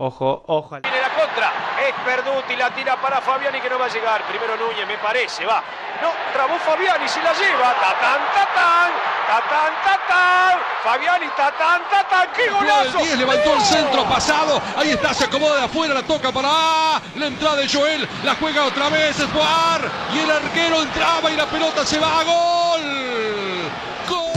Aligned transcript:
Ojo, 0.00 0.44
ojo. 0.46 0.80
Tiene 0.80 1.00
la 1.00 1.08
contra. 1.08 1.52
Es 1.84 1.94
Perduti, 2.04 2.54
la 2.54 2.70
tira 2.72 3.00
para 3.00 3.20
Fabiani 3.20 3.60
que 3.60 3.68
no 3.68 3.80
va 3.80 3.86
a 3.86 3.88
llegar. 3.88 4.22
Primero 4.28 4.56
Núñez, 4.56 4.86
me 4.86 4.96
parece, 4.98 5.44
va. 5.44 5.60
No, 6.00 6.12
trabó 6.32 6.56
Fabiani, 6.60 7.08
se 7.08 7.20
la 7.20 7.32
lleva. 7.32 7.74
Tatán, 7.74 8.20
tatán. 8.32 8.92
Tatán, 9.26 9.72
tatán. 9.82 10.58
Fabiani, 10.84 11.26
tatán, 11.36 11.82
tatán. 11.90 12.28
¡Qué 12.32 12.48
golazo! 12.48 12.98
10 12.98 13.18
levantó 13.18 13.54
el 13.54 13.60
centro 13.60 14.04
pasado. 14.04 14.62
Ahí 14.76 14.90
está, 14.90 15.12
se 15.12 15.24
acomoda 15.24 15.56
de 15.56 15.64
afuera, 15.64 15.94
la 15.94 16.04
toca 16.04 16.30
para 16.30 16.48
ah, 16.48 17.02
la 17.16 17.26
entrada 17.26 17.56
de 17.56 17.68
Joel. 17.68 18.08
La 18.22 18.36
juega 18.36 18.66
otra 18.66 18.88
vez, 18.90 19.18
es 19.18 19.32
Boar. 19.32 19.80
Y 20.14 20.20
el 20.20 20.30
arquero 20.30 20.80
entraba 20.80 21.28
y 21.28 21.36
la 21.36 21.46
pelota 21.46 21.84
se 21.84 21.98
va 21.98 22.20
a 22.20 22.22
gol. 22.22 23.70
Gol. 24.08 24.28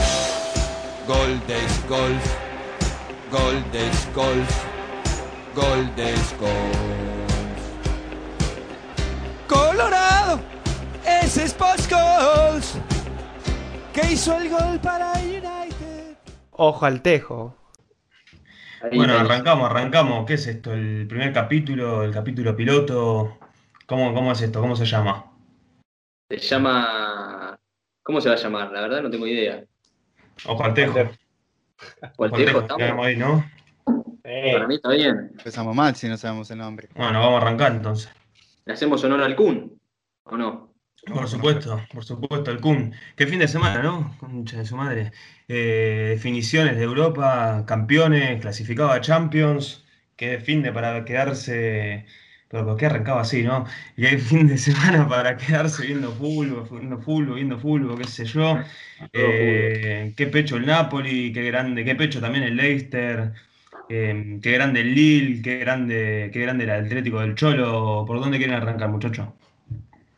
Goldes 1.06 1.88
Golf, 1.88 2.24
Goldes 3.30 4.14
Golf, 4.14 4.71
Goldes 5.54 6.34
Golf. 6.40 6.78
Colorado, 9.48 10.40
ese 11.06 11.44
es 11.44 11.50
Sports 11.50 11.88
Goals, 11.90 12.78
que 13.92 14.12
hizo 14.12 14.36
el 14.38 14.48
gol 14.48 14.80
para 14.80 15.12
United. 15.14 16.16
Ojo 16.52 16.86
al 16.86 17.02
tejo. 17.02 17.54
Bueno, 18.94 19.14
arrancamos, 19.18 19.70
arrancamos. 19.70 20.26
¿Qué 20.26 20.34
es 20.34 20.46
esto? 20.46 20.72
¿El 20.72 21.06
primer 21.06 21.32
capítulo? 21.32 22.02
¿El 22.02 22.12
capítulo 22.12 22.56
piloto? 22.56 23.38
¿Cómo, 23.86 24.12
cómo 24.14 24.32
es 24.32 24.40
esto? 24.40 24.60
¿Cómo 24.60 24.74
se 24.74 24.86
llama? 24.86 25.26
Se 26.30 26.38
llama. 26.38 27.58
¿Cómo 28.02 28.20
se 28.20 28.28
va 28.28 28.34
a 28.34 28.38
llamar? 28.38 28.72
La 28.72 28.80
verdad 28.80 29.02
no 29.02 29.10
tengo 29.10 29.26
idea. 29.26 29.62
Ojo 30.46 30.64
al 30.64 30.74
tejo. 30.74 30.98
¿O 32.16 32.24
el 32.24 32.32
Ojo 32.32 32.36
al 32.36 32.44
tejo 32.44 32.60
estamos? 32.60 33.06
ahí, 33.06 33.16
¿no? 33.16 33.44
Para 33.84 34.66
mí 34.66 34.76
está 34.76 34.90
bien. 34.90 35.32
Empezamos 35.36 35.74
mal 35.74 35.94
si 35.96 36.08
no 36.08 36.16
sabemos 36.16 36.50
el 36.50 36.58
nombre. 36.58 36.88
Bueno, 36.94 37.20
vamos 37.20 37.42
a 37.42 37.46
arrancar 37.46 37.72
entonces. 37.72 38.10
¿Le 38.64 38.72
hacemos 38.72 39.02
honor 39.04 39.22
al 39.22 39.36
Kun? 39.36 39.78
¿O 40.24 40.36
no? 40.36 40.72
Por 41.06 41.28
supuesto, 41.28 41.80
por 41.92 42.04
supuesto, 42.04 42.52
el 42.52 42.60
Kun. 42.60 42.94
Qué 43.16 43.26
fin 43.26 43.40
de 43.40 43.48
semana, 43.48 43.82
¿no? 43.82 44.16
Concha 44.18 44.58
de 44.58 44.64
su 44.64 44.76
madre. 44.76 45.10
Eh, 45.48 46.10
definiciones 46.10 46.76
de 46.76 46.84
Europa, 46.84 47.64
campeones, 47.66 48.40
clasificado 48.40 48.90
a 48.90 49.00
Champions. 49.00 49.84
Qué 50.14 50.38
fin 50.38 50.62
de 50.62 50.72
para 50.72 51.04
quedarse. 51.04 52.06
Pero 52.46 52.64
¿por 52.66 52.76
qué 52.76 52.86
arrancaba 52.86 53.22
así, 53.22 53.42
no? 53.42 53.64
Y 53.96 54.06
hay 54.06 54.18
fin 54.18 54.46
de 54.46 54.58
semana 54.58 55.08
para 55.08 55.36
quedarse 55.36 55.84
viendo 55.86 56.12
fútbol, 56.12 56.68
viendo 56.70 56.98
fútbol, 56.98 57.34
viendo 57.34 57.58
fútbol, 57.58 57.98
qué 57.98 58.04
sé 58.04 58.24
yo. 58.24 58.58
Eh, 59.12 60.12
qué 60.16 60.26
pecho 60.28 60.56
el 60.56 60.66
Napoli, 60.66 61.32
qué 61.32 61.42
grande, 61.42 61.84
qué 61.84 61.96
pecho 61.96 62.20
también 62.20 62.44
el 62.44 62.56
Leicester. 62.56 63.32
Eh, 63.92 64.38
qué 64.42 64.52
grande 64.52 64.80
el 64.80 64.94
Lille, 64.94 65.42
qué 65.42 65.58
grande, 65.58 66.30
qué 66.32 66.40
grande 66.40 66.64
el 66.64 66.70
Atlético 66.70 67.20
del 67.20 67.34
Cholo. 67.34 68.04
¿Por 68.06 68.20
dónde 68.20 68.38
quieren 68.38 68.56
arrancar, 68.56 68.88
muchachos? 68.88 69.28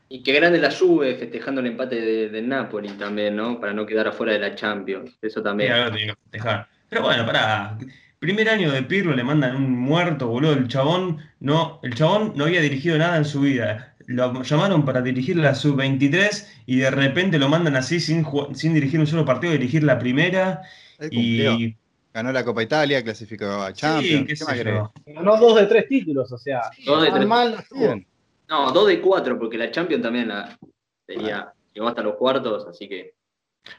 Y 0.09 0.23
qué 0.23 0.33
grande 0.33 0.59
la 0.61 0.71
Juve 0.71 1.17
festejando 1.17 1.61
el 1.61 1.69
empate 1.69 2.01
de- 2.29 2.43
Napoli 2.43 2.91
también, 2.91 3.35
¿no? 3.37 3.59
Para 3.59 3.73
no 3.73 3.85
quedar 3.85 4.07
afuera 4.09 4.33
de 4.33 4.39
la 4.39 4.55
Champions. 4.55 5.19
Eso 5.21 5.43
también. 5.43 5.73
Sí, 5.73 5.79
ahora 5.79 5.93
tiene 5.93 6.13
que 6.13 6.19
festejar. 6.23 6.69
Pero 6.89 7.03
bueno, 7.03 7.27
pará. 7.27 7.77
Primer 8.21 8.49
año 8.49 8.71
de 8.71 8.83
Pirlo 8.83 9.15
le 9.15 9.25
mandan 9.25 9.57
un 9.57 9.71
muerto, 9.71 10.29
boludo. 10.29 10.53
El 10.53 10.69
chabón 10.69 11.19
no, 11.41 11.81
el 11.83 11.95
chabón 11.95 12.33
no 12.37 12.45
había 12.45 12.61
dirigido 12.61 12.97
nada 12.97 13.17
en 13.17 13.25
su 13.25 13.41
vida. 13.41 13.97
Lo 14.07 14.43
llamaron 14.43 14.85
para 14.85 15.03
dirigir 15.03 15.37
la 15.37 15.55
sub-23 15.55 16.47
y 16.67 16.77
de 16.77 16.91
repente 16.91 17.39
lo 17.39 17.49
mandan 17.49 17.77
así 17.77 17.99
sin, 18.01 18.25
sin 18.55 18.75
dirigir 18.75 19.01
un 19.01 19.07
solo 19.07 19.25
partido, 19.25 19.53
dirigir 19.53 19.83
la 19.83 19.99
primera. 19.99 20.63
Él 20.99 21.11
cumplió. 21.11 21.53
Y 21.59 21.77
Ganó 22.15 22.31
la 22.31 22.45
Copa 22.45 22.63
Italia, 22.63 23.03
clasificó 23.03 23.45
a 23.47 23.73
Champions. 23.73 24.21
sí, 24.21 24.47
qué 24.47 24.63
¿Qué 24.63 24.73
más. 24.73 24.91
Ganó 25.05 25.37
dos 25.37 25.57
de 25.57 25.67
tres 25.67 25.89
títulos, 25.89 26.31
o 26.31 26.39
sea, 26.39 26.63
Dos 26.87 27.03
de 27.03 27.11
tres. 27.11 27.27
mal 27.27 27.55
no 27.55 27.59
estuvo. 27.59 27.81
Bien. 27.81 28.07
No, 28.49 28.71
dos 28.71 28.87
de 28.87 29.01
cuatro, 29.01 29.37
porque 29.37 29.59
la 29.59 29.73
Champions 29.73 30.03
también 30.05 30.29
la 30.29 30.57
tenía. 31.05 31.53
Llegó 31.73 31.89
hasta 31.89 32.03
los 32.03 32.15
cuartos, 32.15 32.69
así 32.69 32.89
que. 32.89 33.15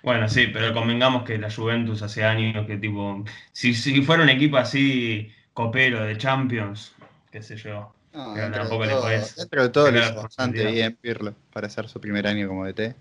Bueno, 0.03 0.27
sí, 0.27 0.47
pero 0.51 0.73
convengamos 0.73 1.23
que 1.23 1.37
la 1.37 1.49
Juventus 1.49 2.01
hace 2.01 2.25
años 2.25 2.67
que 2.67 2.75
tipo, 2.75 3.23
si, 3.53 3.73
si 3.73 4.01
fuera 4.01 4.23
un 4.23 4.29
equipo 4.29 4.57
así 4.57 5.31
copero 5.53 6.03
de 6.03 6.17
Champions, 6.17 6.93
qué 7.31 7.41
sé 7.41 7.55
yo. 7.55 7.93
No, 8.11 8.33
Pero 8.33 8.51
tampoco 8.51 8.85
todo, 8.87 9.07
dentro 9.07 9.63
de 9.63 9.69
todo 9.69 9.91
lo 9.91 9.99
hizo 9.99 10.15
bastante 10.15 10.65
bien 10.71 10.97
Pirlo 10.99 11.35
para 11.53 11.67
hacer 11.67 11.87
su 11.87 12.01
primer 12.01 12.27
año 12.27 12.47
como 12.47 12.65
DT. 12.65 12.95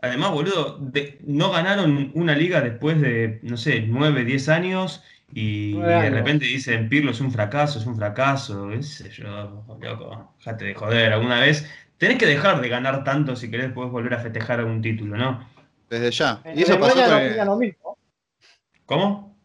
Además, 0.00 0.32
boludo, 0.32 0.78
de- 0.80 1.18
no 1.26 1.50
ganaron 1.50 2.12
una 2.14 2.34
liga 2.36 2.60
después 2.60 3.00
de, 3.00 3.40
no 3.42 3.56
sé, 3.56 3.80
9, 3.82 4.24
10 4.24 4.48
años 4.48 5.02
y 5.32 5.74
de 5.74 6.10
repente 6.10 6.46
dicen 6.46 6.88
Pirlo 6.88 7.10
es 7.10 7.20
un 7.20 7.32
fracaso, 7.32 7.78
es 7.78 7.86
un 7.86 7.96
fracaso, 7.96 8.68
qué 8.70 8.82
sé 8.82 9.10
yo, 9.10 9.64
loco, 9.80 10.34
dejate 10.38 10.64
de 10.66 10.74
joder, 10.74 11.12
alguna 11.12 11.40
vez 11.40 11.68
tenés 11.98 12.16
que 12.18 12.26
dejar 12.26 12.60
de 12.60 12.68
ganar 12.68 13.04
tanto 13.04 13.36
si 13.36 13.50
querés 13.50 13.72
podés 13.72 13.90
volver 13.90 14.14
a 14.14 14.20
festejar 14.20 14.60
algún 14.60 14.80
título, 14.80 15.16
¿no? 15.16 15.46
Desde 15.90 16.10
ya. 16.12 16.40
En 16.44 16.58
Y 16.58 16.62
eso 16.62 16.78
pasó 16.78 16.92
Alemania 17.02 17.08
con 17.08 17.18
no 17.18 17.26
opinan 17.28 17.46
lo 17.48 17.56
mismo. 17.56 17.98
¿Cómo? 18.86 19.36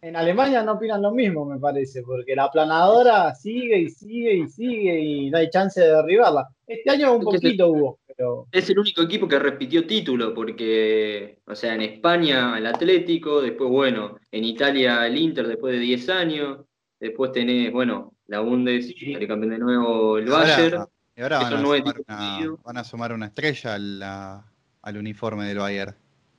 En 0.00 0.16
Alemania 0.16 0.62
no 0.62 0.72
opinan 0.72 1.02
lo 1.02 1.10
mismo, 1.10 1.44
me 1.44 1.58
parece, 1.58 2.02
porque 2.02 2.34
la 2.34 2.50
planadora 2.50 3.34
sigue 3.34 3.78
y 3.78 3.90
sigue 3.90 4.34
y 4.34 4.48
sigue 4.48 5.00
y 5.00 5.30
no 5.30 5.38
hay 5.38 5.50
chance 5.50 5.80
de 5.80 5.88
derribarla. 5.88 6.48
Este 6.66 6.90
año 6.90 7.14
un 7.14 7.24
poquito 7.24 7.68
hubo, 7.68 7.98
pero 8.18 8.48
Es 8.50 8.68
el 8.68 8.80
único 8.80 9.02
equipo 9.02 9.28
que 9.28 9.38
repitió 9.38 9.86
título, 9.86 10.34
porque, 10.34 11.38
o 11.46 11.54
sea, 11.54 11.74
en 11.74 11.82
España 11.82 12.58
el 12.58 12.66
Atlético, 12.66 13.40
después, 13.40 13.70
bueno, 13.70 14.18
en 14.32 14.42
Italia 14.44 15.06
el 15.06 15.16
Inter 15.16 15.46
después 15.46 15.74
de 15.74 15.78
10 15.78 16.08
años, 16.08 16.58
después 16.98 17.30
tenés, 17.30 17.72
bueno, 17.72 18.14
la 18.26 18.40
Bundes, 18.40 18.92
el 19.00 19.28
campeón 19.28 19.50
de 19.50 19.58
nuevo 19.58 20.18
el 20.18 20.26
Bayern. 20.26 20.74
Ahora, 20.74 20.88
y 21.16 21.20
ahora 21.22 21.38
van 21.38 21.54
a, 21.54 21.60
una, 21.60 22.56
van 22.64 22.76
a 22.76 22.84
sumar 22.84 23.12
una 23.12 23.26
estrella 23.26 23.74
al, 23.74 24.02
al 24.02 24.96
uniforme 24.96 25.46
del 25.46 25.58
Bayern 25.58 25.94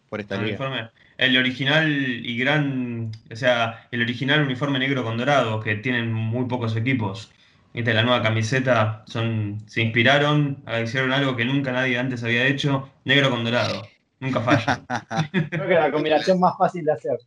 por 0.09 0.19
esta 0.19 0.35
El 0.35 0.43
liga. 0.43 0.57
uniforme, 0.57 0.89
el 1.17 1.37
original 1.37 1.89
y 1.89 2.37
gran, 2.37 3.11
o 3.31 3.35
sea, 3.37 3.87
el 3.91 4.01
original 4.01 4.41
uniforme 4.41 4.79
negro 4.79 5.03
con 5.05 5.17
dorado, 5.17 5.61
que 5.61 5.75
tienen 5.75 6.11
muy 6.11 6.45
pocos 6.45 6.75
equipos. 6.75 7.31
Viste, 7.73 7.93
la 7.93 8.01
nueva 8.03 8.23
camiseta, 8.23 9.03
son, 9.07 9.59
se 9.67 9.81
inspiraron, 9.81 10.63
hicieron 10.83 11.11
algo 11.11 11.35
que 11.35 11.45
nunca 11.45 11.71
nadie 11.71 11.99
antes 11.99 12.23
había 12.23 12.47
hecho, 12.47 12.89
negro 13.05 13.29
con 13.29 13.43
dorado. 13.43 13.83
Nunca 14.19 14.41
falla. 14.41 14.81
creo 15.31 15.67
que 15.67 15.73
es 15.75 15.79
la 15.79 15.91
combinación 15.91 16.39
más 16.39 16.57
fácil 16.57 16.83
de 16.85 16.91
hacer. 16.93 17.17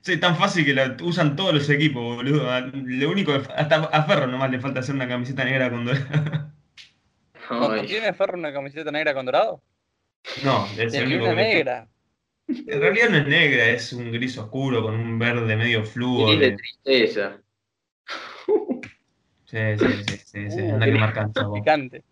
Sí, 0.00 0.16
tan 0.16 0.34
fácil 0.36 0.64
que 0.64 0.72
la 0.74 0.96
usan 1.02 1.36
todos 1.36 1.52
los 1.52 1.68
equipos, 1.68 2.16
boludo. 2.16 2.50
A- 2.50 2.60
Lo 2.72 3.10
único, 3.10 3.32
hasta 3.32 3.76
a 3.76 4.02
Ferro 4.04 4.26
nomás 4.26 4.50
le 4.50 4.58
falta 4.60 4.80
hacer 4.80 4.94
una 4.94 5.06
camiseta 5.06 5.44
negra 5.44 5.70
con 5.70 5.84
dorado. 5.84 6.50
¿No 7.50 7.70
Ay, 7.72 7.86
tiene 7.86 8.12
Ferro 8.14 8.38
una 8.38 8.52
camiseta 8.52 8.90
negra 8.90 9.12
con 9.12 9.26
dorado? 9.26 9.62
No, 10.42 10.66
es 10.72 10.78
el 10.78 10.90
Tiene 10.90 11.06
único 11.06 11.24
una 11.26 11.34
que- 11.36 11.42
negra. 11.42 11.88
En 12.48 12.80
realidad 12.80 13.08
no 13.10 13.16
es 13.18 13.26
negra, 13.28 13.66
es 13.66 13.92
un 13.92 14.10
gris 14.10 14.36
oscuro 14.38 14.82
con 14.82 14.94
un 14.94 15.18
verde 15.18 15.54
medio 15.56 15.84
fluo. 15.84 16.26
gris 16.28 16.40
de- 16.40 16.56
tristeza. 16.56 17.36
Sí, 19.50 19.58
sí, 19.78 20.04
sí, 20.04 20.16
sí, 20.24 20.50
sí, 20.50 20.60
Uh, 20.60 20.74
anda 20.74 20.86
que 20.86 20.92
marcan. 20.98 21.32
Picante. 21.54 22.04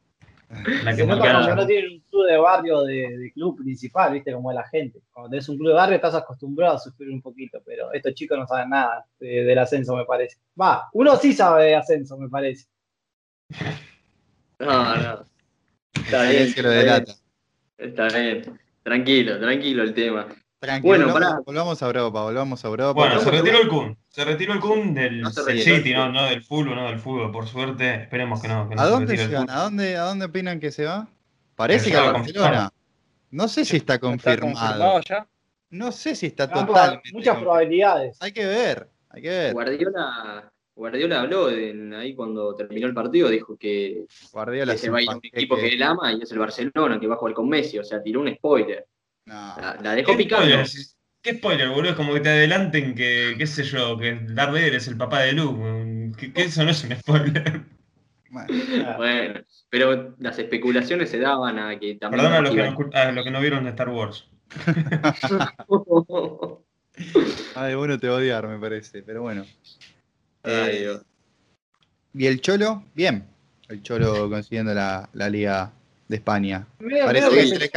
Anda 0.50 0.96
que 0.96 1.04
cuando 1.06 1.22
todo. 1.46 1.54
no 1.54 1.66
tienen 1.66 1.92
un 1.92 2.00
club 2.00 2.26
de 2.26 2.36
barrio 2.36 2.82
de, 2.82 3.16
de 3.16 3.32
club 3.32 3.58
principal, 3.58 4.12
viste, 4.12 4.32
como 4.32 4.50
es 4.50 4.56
la 4.56 4.68
gente. 4.68 5.00
Cuando 5.12 5.30
tenés 5.30 5.48
un 5.48 5.56
club 5.56 5.68
de 5.68 5.74
barrio 5.74 5.96
estás 5.96 6.14
acostumbrado 6.16 6.74
a 6.76 6.78
sufrir 6.80 7.10
un 7.10 7.22
poquito, 7.22 7.60
pero 7.64 7.92
estos 7.92 8.14
chicos 8.14 8.36
no 8.38 8.46
saben 8.46 8.70
nada 8.70 9.04
de- 9.20 9.44
del 9.44 9.58
ascenso, 9.58 9.94
me 9.96 10.04
parece. 10.04 10.36
Va, 10.60 10.88
uno 10.94 11.16
sí 11.16 11.32
sabe 11.32 11.66
de 11.66 11.76
ascenso, 11.76 12.16
me 12.18 12.28
parece. 12.28 12.66
No, 14.58 14.96
no. 14.96 15.24
Está 15.94 16.22
bien, 16.30 16.42
está 16.48 16.82
bien, 16.82 17.04
está 17.78 18.08
bien. 18.08 18.60
Tranquilo, 18.82 19.38
tranquilo 19.38 19.82
el 19.84 19.94
tema. 19.94 20.26
Tranquilo, 20.60 20.88
Bueno, 21.12 21.42
volvamos, 21.46 21.82
a 21.82 21.86
Europa, 21.86 22.22
volvamos 22.24 22.64
a 22.64 22.68
Europa. 22.68 22.92
Bueno, 22.92 23.20
se 23.20 23.30
retiró 23.30 23.60
el 23.62 23.68
Kun. 23.68 23.96
Se 24.08 24.24
retiró 24.24 24.52
el 24.54 24.60
Kun 24.60 24.92
del, 24.92 25.20
No 25.20 25.30
City, 25.30 25.92
no, 25.94 26.10
no 26.10 26.24
del 26.24 26.42
fútbol, 26.42 26.74
no 26.74 26.88
del 26.88 26.98
fútbol, 26.98 27.30
por 27.30 27.46
suerte. 27.46 27.94
Esperemos 28.02 28.42
que 28.42 28.48
no. 28.48 28.68
Que 28.68 28.74
¿A 28.74 28.84
se 28.84 28.90
dónde 28.90 29.16
se? 29.16 29.34
Kun. 29.36 29.48
¿A 29.50 29.62
dónde, 29.62 29.96
¿A 29.96 30.02
dónde 30.02 30.24
opinan 30.24 30.58
que 30.58 30.72
se 30.72 30.84
va? 30.84 31.08
Parece 31.54 31.90
que 31.92 31.96
a 31.96 32.10
Barcelona. 32.10 32.72
No 33.30 33.46
sé 33.46 33.64
si 33.64 33.76
está 33.76 33.94
¿Está 33.94 34.06
confirmado. 34.06 35.00
ya? 35.08 35.28
No 35.70 35.92
sé 35.92 36.16
si 36.16 36.26
está 36.26 36.50
proba- 36.50 36.66
totalmente. 36.66 37.10
muchas 37.12 37.34
confirmado. 37.34 37.40
probabilidades. 37.42 38.16
Hay 38.20 38.32
que 38.32 38.46
ver, 38.46 38.88
hay 39.10 39.22
que 39.22 39.28
ver. 39.28 39.52
Guardiola, 39.52 40.52
Guardiola 40.74 41.20
habló 41.20 41.50
en- 41.50 41.92
ahí 41.94 42.14
cuando 42.14 42.54
terminó 42.56 42.86
el 42.86 42.94
partido, 42.94 43.28
dijo 43.28 43.56
que, 43.56 44.06
Guardiola 44.32 44.72
que 44.72 44.78
se 44.78 44.90
va 44.90 44.98
a 44.98 45.02
ir 45.02 45.10
a 45.10 45.16
un 45.16 45.20
equipo 45.22 45.56
que 45.56 45.68
él 45.68 45.82
ama 45.82 46.12
y 46.12 46.22
es 46.22 46.32
el 46.32 46.38
Barcelona, 46.38 46.98
que 46.98 47.06
va 47.06 47.14
a 47.14 47.18
jugar 47.18 47.34
con 47.34 47.48
Messi, 47.48 47.78
o 47.78 47.84
sea, 47.84 48.02
tiró 48.02 48.20
un 48.22 48.34
spoiler. 48.34 48.86
No. 49.28 49.54
La, 49.60 49.78
la 49.82 49.94
dejó 49.94 50.12
¿Qué 50.12 50.18
picando. 50.18 50.46
spoiler? 50.46 50.66
¿Qué 51.20 51.34
spoiler, 51.34 51.68
boludo? 51.68 51.90
Es 51.90 51.96
como 51.96 52.14
que 52.14 52.20
te 52.20 52.28
adelanten 52.30 52.94
que, 52.94 53.34
qué 53.36 53.46
sé 53.46 53.62
yo, 53.64 53.98
que 53.98 54.18
Darth 54.30 54.52
Vader 54.52 54.74
es 54.76 54.88
el 54.88 54.96
papá 54.96 55.20
de 55.20 55.32
Luke. 55.32 56.12
Que, 56.16 56.32
que 56.32 56.42
eso 56.44 56.64
no 56.64 56.70
es 56.70 56.82
un 56.84 56.96
spoiler. 56.96 57.62
Bueno, 58.30 58.96
Bueno, 58.96 59.40
pero 59.70 60.14
las 60.18 60.38
especulaciones 60.38 61.10
se 61.10 61.18
daban 61.18 61.58
a 61.58 61.78
que 61.78 61.94
también. 61.96 62.22
Perdona 62.22 62.38
a 62.38 62.42
los 62.42 62.50
que, 62.52 62.56
no, 62.58 62.64
iban- 62.64 62.76
escu- 62.76 62.94
a 62.94 63.12
los 63.12 63.24
que 63.24 63.30
no 63.30 63.40
vieron 63.40 63.64
de 63.64 63.70
Star 63.70 63.88
Wars. 63.90 64.24
ay, 67.54 67.74
bueno, 67.74 67.98
te 67.98 68.08
va 68.08 68.14
a 68.14 68.18
odiar, 68.18 68.46
me 68.48 68.58
parece, 68.58 69.02
pero 69.02 69.22
bueno. 69.22 69.44
Ay, 70.42 70.52
Eh, 70.52 70.78
Dios. 70.80 71.02
¿Y 72.14 72.26
el 72.26 72.40
Cholo? 72.40 72.84
Bien. 72.94 73.24
El 73.68 73.82
Cholo 73.82 74.30
consiguiendo 74.30 74.72
la, 74.74 75.08
la 75.12 75.28
Liga 75.28 75.72
de 76.08 76.16
España. 76.16 76.66
Parece 76.78 77.28
medio 77.30 77.42
que 77.42 77.46
se 77.48 77.58
le. 77.58 77.70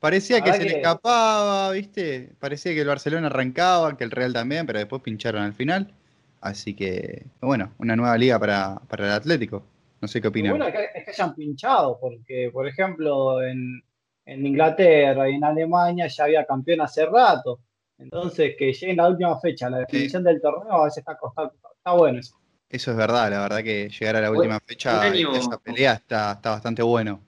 Parecía 0.00 0.40
que 0.42 0.52
se 0.52 0.64
le 0.64 0.76
escapaba, 0.76 1.72
¿viste? 1.72 2.32
Parecía 2.38 2.72
que 2.72 2.80
el 2.82 2.86
Barcelona 2.88 3.26
arrancaba, 3.26 3.96
que 3.96 4.04
el 4.04 4.10
Real 4.12 4.32
también, 4.32 4.64
pero 4.66 4.78
después 4.78 5.02
pincharon 5.02 5.42
al 5.42 5.52
final. 5.54 5.92
Así 6.40 6.74
que, 6.74 7.26
bueno, 7.40 7.72
una 7.78 7.96
nueva 7.96 8.16
liga 8.16 8.38
para, 8.38 8.76
para 8.88 9.06
el 9.06 9.12
Atlético. 9.12 9.64
No 10.00 10.06
sé 10.06 10.20
qué 10.20 10.28
opinan. 10.28 10.52
bueno 10.52 10.68
es 10.68 10.72
que, 10.74 10.98
es 11.00 11.04
que 11.04 11.10
hayan 11.10 11.34
pinchado, 11.34 11.98
porque, 12.00 12.50
por 12.52 12.68
ejemplo, 12.68 13.42
en, 13.42 13.82
en 14.24 14.46
Inglaterra 14.46 15.28
y 15.28 15.34
en 15.34 15.42
Alemania 15.44 16.06
ya 16.06 16.24
había 16.24 16.44
campeón 16.46 16.80
hace 16.82 17.04
rato. 17.06 17.58
Entonces, 17.98 18.54
que 18.56 18.72
lleguen 18.72 19.00
a 19.00 19.04
la 19.04 19.08
última 19.08 19.40
fecha, 19.40 19.68
la 19.68 19.78
definición 19.78 20.22
del 20.22 20.40
torneo, 20.40 20.72
a 20.74 20.84
veces 20.84 20.98
está 20.98 21.16
costando. 21.18 21.54
Está 21.76 21.92
bueno 21.92 22.20
eso. 22.20 22.36
Eso 22.70 22.90
es 22.92 22.96
verdad, 22.96 23.30
la 23.30 23.40
verdad 23.40 23.64
que 23.64 23.88
llegar 23.88 24.14
a 24.16 24.20
la 24.20 24.28
Bueno, 24.28 24.40
última 24.42 24.60
fecha 24.60 25.02
año- 25.02 25.34
esa 25.34 25.58
pelea 25.58 25.94
está, 25.94 26.32
está 26.32 26.50
bastante 26.50 26.82
bueno. 26.82 27.20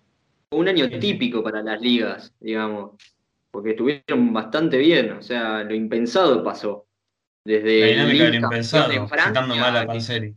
Un 0.53 0.67
año 0.69 0.89
típico 0.99 1.43
para 1.45 1.63
las 1.63 1.81
ligas, 1.81 2.35
digamos, 2.41 2.97
porque 3.53 3.71
estuvieron 3.71 4.33
bastante 4.33 4.79
bien, 4.79 5.13
o 5.13 5.23
sea, 5.23 5.63
lo 5.63 5.75
impensado 5.75 6.43
pasó. 6.43 6.87
Desde 7.45 7.81
La 7.81 7.87
dinámica 7.87 8.25
el 8.25 8.33
del 8.33 8.43
impensado, 8.43 8.93
en 8.93 9.09
Francia, 9.09 9.43
mal 9.43 9.77
a 9.77 9.87
Panseri. 9.87 10.35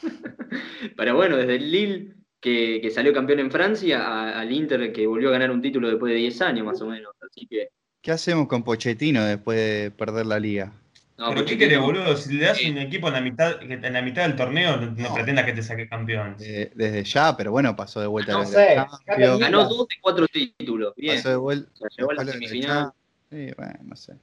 Pero 0.96 1.14
bueno, 1.14 1.36
desde 1.36 1.56
el 1.56 1.70
Lille, 1.70 2.14
que, 2.40 2.80
que 2.82 2.90
salió 2.90 3.12
campeón 3.12 3.40
en 3.40 3.50
Francia, 3.50 4.02
a- 4.02 4.40
al 4.40 4.50
Inter, 4.50 4.92
que 4.92 5.06
volvió 5.06 5.28
a 5.28 5.32
ganar 5.32 5.50
un 5.50 5.62
título 5.62 5.88
después 5.88 6.10
de 6.12 6.18
10 6.18 6.40
años 6.42 6.64
más 6.66 6.80
o 6.80 6.86
menos. 6.86 7.12
Así 7.20 7.46
que, 7.46 7.68
¿Qué 8.00 8.10
hacemos 8.10 8.48
con 8.48 8.64
Pochettino 8.64 9.24
después 9.24 9.58
de 9.58 9.90
perder 9.90 10.26
la 10.26 10.40
liga? 10.40 10.72
No, 11.18 11.28
¿Pero 11.30 11.44
qué 11.44 11.58
querés, 11.58 11.78
boludo? 11.78 12.16
Si 12.16 12.32
le 12.34 12.46
das 12.46 12.60
un 12.62 12.78
equipo 12.78 13.08
en 13.08 13.14
la 13.14 13.20
mitad, 13.20 13.62
en 13.62 13.92
la 13.92 14.02
mitad 14.02 14.22
del 14.22 14.34
torneo, 14.36 14.76
no, 14.76 14.90
no 14.90 15.14
pretendas 15.14 15.44
que 15.44 15.52
te 15.52 15.62
saque 15.62 15.88
campeón. 15.88 16.36
Desde 16.38 17.04
ya, 17.04 17.36
pero 17.36 17.52
bueno, 17.52 17.76
pasó 17.76 18.00
de 18.00 18.06
vuelta 18.06 18.32
No 18.32 18.38
a 18.38 18.42
los 18.42 18.50
sé, 18.50 18.76
ganó 19.06 19.64
dos 19.68 19.88
de 19.88 19.94
cuatro 20.00 20.26
títulos. 20.26 20.94
Bien. 20.96 21.16
pasó 21.16 21.28
de 21.30 21.36
vuelta. 21.36 21.70
O 21.74 21.76
sea, 21.76 21.88
llegó 21.96 22.10
a 22.10 22.14
la 22.14 22.32
semifinal. 22.32 22.92
Sí, 23.30 23.48
bueno, 23.56 23.78
no 23.84 23.96
sé. 23.96 24.14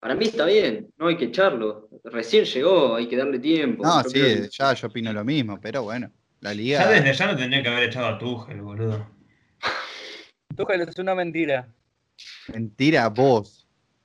Para 0.00 0.14
mí 0.14 0.26
está 0.26 0.44
bien, 0.44 0.92
no 0.96 1.08
hay 1.08 1.16
que 1.16 1.24
echarlo. 1.24 1.88
Recién 2.04 2.44
llegó, 2.44 2.94
hay 2.94 3.08
que 3.08 3.16
darle 3.16 3.38
tiempo. 3.40 3.84
No, 3.84 4.02
Yo 4.04 4.08
sí, 4.10 4.20
que- 4.20 4.48
ya 4.50 4.72
yo 4.74 4.86
opino 4.86 5.12
lo 5.12 5.24
mismo, 5.24 5.58
pero 5.60 5.82
bueno, 5.82 6.10
la 6.40 6.54
liga. 6.54 6.80
Ya 6.80 6.88
desde 6.88 7.12
ya 7.14 7.26
no 7.26 7.36
tendría 7.36 7.62
que 7.62 7.68
haber 7.68 7.82
echado 7.84 8.06
a 8.06 8.18
Tuchel, 8.18 8.60
boludo. 8.60 9.08
Tuchel 10.56 10.82
es 10.82 10.98
una 10.98 11.14
mentira. 11.14 11.68
Mentira, 12.52 13.08
vos. 13.08 13.57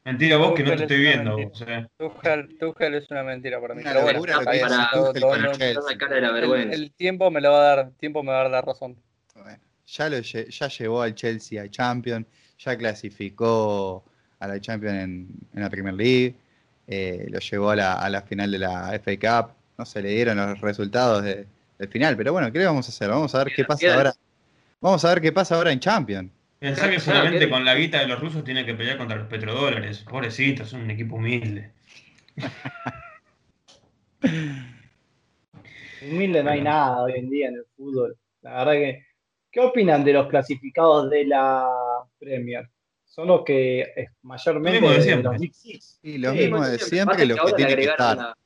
Mentira 0.06 0.36
vos 0.38 0.54
que 0.54 0.64
no 0.64 0.76
te 0.76 0.82
estoy 0.84 0.98
es 0.98 1.02
viendo. 1.02 1.38
vos, 1.38 1.64
eh. 1.66 1.88
Tuchel, 1.98 2.58
Tuchel 2.58 2.96
es 2.96 3.10
una 3.10 3.24
mentira 3.24 3.62
para 3.62 3.74
mí. 3.74 3.82
Una 3.82 3.92
Pero 3.92 4.04
bueno, 4.04 4.20
bien, 4.22 4.66
hizo 4.66 4.88
todo- 4.92 5.14
todo 5.14 5.90
la 5.90 5.98
cara 5.98 6.16
de 6.16 6.22
la 6.22 6.32
vergüenza. 6.32 6.76
el 6.76 6.92
tiempo 6.92 7.32
me 7.32 7.40
lo 7.40 7.52
va 7.52 7.60
a 7.60 7.76
dar, 7.76 7.92
tiempo 7.92 8.22
me 8.24 8.32
va 8.32 8.40
a 8.40 8.44
dar 8.44 8.52
la 8.52 8.62
razón. 8.62 8.98
Bueno, 9.36 9.58
ya, 9.86 10.10
lo, 10.10 10.20
ya 10.20 10.68
llevó 10.68 11.02
al 11.02 11.16
Chelsea 11.16 11.62
a 11.64 11.70
Champions, 11.70 12.28
ya 12.60 12.78
clasificó 12.78 14.04
a 14.40 14.48
la 14.48 14.60
Champions 14.60 14.96
en, 15.04 15.28
en 15.54 15.62
la 15.62 15.70
Premier 15.70 15.96
League, 15.96 16.36
eh, 16.88 17.26
lo 17.30 17.40
llevó 17.40 17.70
a 17.70 17.76
la, 17.78 17.94
a 17.94 18.10
la 18.10 18.22
final 18.24 18.52
de 18.52 18.60
la 18.60 18.94
FA 18.96 19.16
Cup, 19.46 19.54
no 19.78 19.86
se 19.86 20.02
le 20.02 20.10
dieron 20.10 20.36
los 20.38 20.60
resultados 20.60 21.24
de- 21.24 21.48
del 21.80 21.88
final, 21.90 22.16
pero 22.18 22.34
bueno, 22.34 22.52
¿qué 22.52 22.60
le 22.60 22.66
vamos 22.66 22.88
a 22.88 22.90
hacer? 22.90 23.10
Vamos 23.10 23.34
a 23.34 23.44
ver 23.44 23.54
qué 23.56 23.64
pasa 23.66 23.80
ahora. 23.96 24.14
Vamos 24.82 25.04
a 25.06 25.10
ver 25.10 25.22
qué 25.22 25.32
pasa 25.32 25.56
ahora 25.56 25.72
en 25.72 25.80
Champions. 25.80 26.30
Pensá 26.64 26.90
que 26.90 26.98
solamente 27.02 27.40
claro. 27.40 27.52
con 27.52 27.66
la 27.66 27.76
guita 27.76 28.00
de 28.00 28.08
los 28.08 28.22
rusos 28.22 28.42
tiene 28.46 28.66
que 28.66 28.74
pelear 28.74 28.98
contra 28.98 29.18
los 29.18 29.28
petrodólares. 29.28 30.00
Pobrecitos, 30.00 30.70
son 30.70 30.84
un 30.84 30.92
equipo 30.92 31.18
humilde. 31.18 31.74
Humilde 36.02 36.42
no 36.44 36.50
hay 36.52 36.62
nada 36.62 37.02
hoy 37.04 37.14
en 37.18 37.30
día 37.30 37.50
en 37.50 37.56
el 37.56 37.66
fútbol. 37.76 38.18
La 38.42 38.58
verdad 38.60 38.72
que. 38.74 39.06
¿Qué 39.52 39.60
opinan 39.60 40.04
de 40.04 40.14
los 40.14 40.28
clasificados 40.30 41.10
de 41.12 41.26
la 41.26 41.68
Premier? 42.20 42.68
Son 43.06 43.28
los 43.28 43.44
que 43.44 43.86
mayormente 44.24 44.80
Lo 44.80 44.88
mismo 44.88 44.96
de 44.98 45.02
siempre. 45.04 45.32
los 45.32 45.40
Big 45.42 45.54
Six. 45.54 46.00
Y 46.02 46.18
lo 46.18 46.32
Sí, 46.32 46.38
mismo 46.40 46.58
Bueno, 46.58 46.72
de 46.72 46.80
siempre, 46.80 47.18
que 47.18 47.26
los 47.28 47.38
que 47.40 47.46
tienen 47.54 47.68
que 47.68 47.74
agregaron 47.74 48.10
estar. 48.10 48.18
La, 48.18 48.38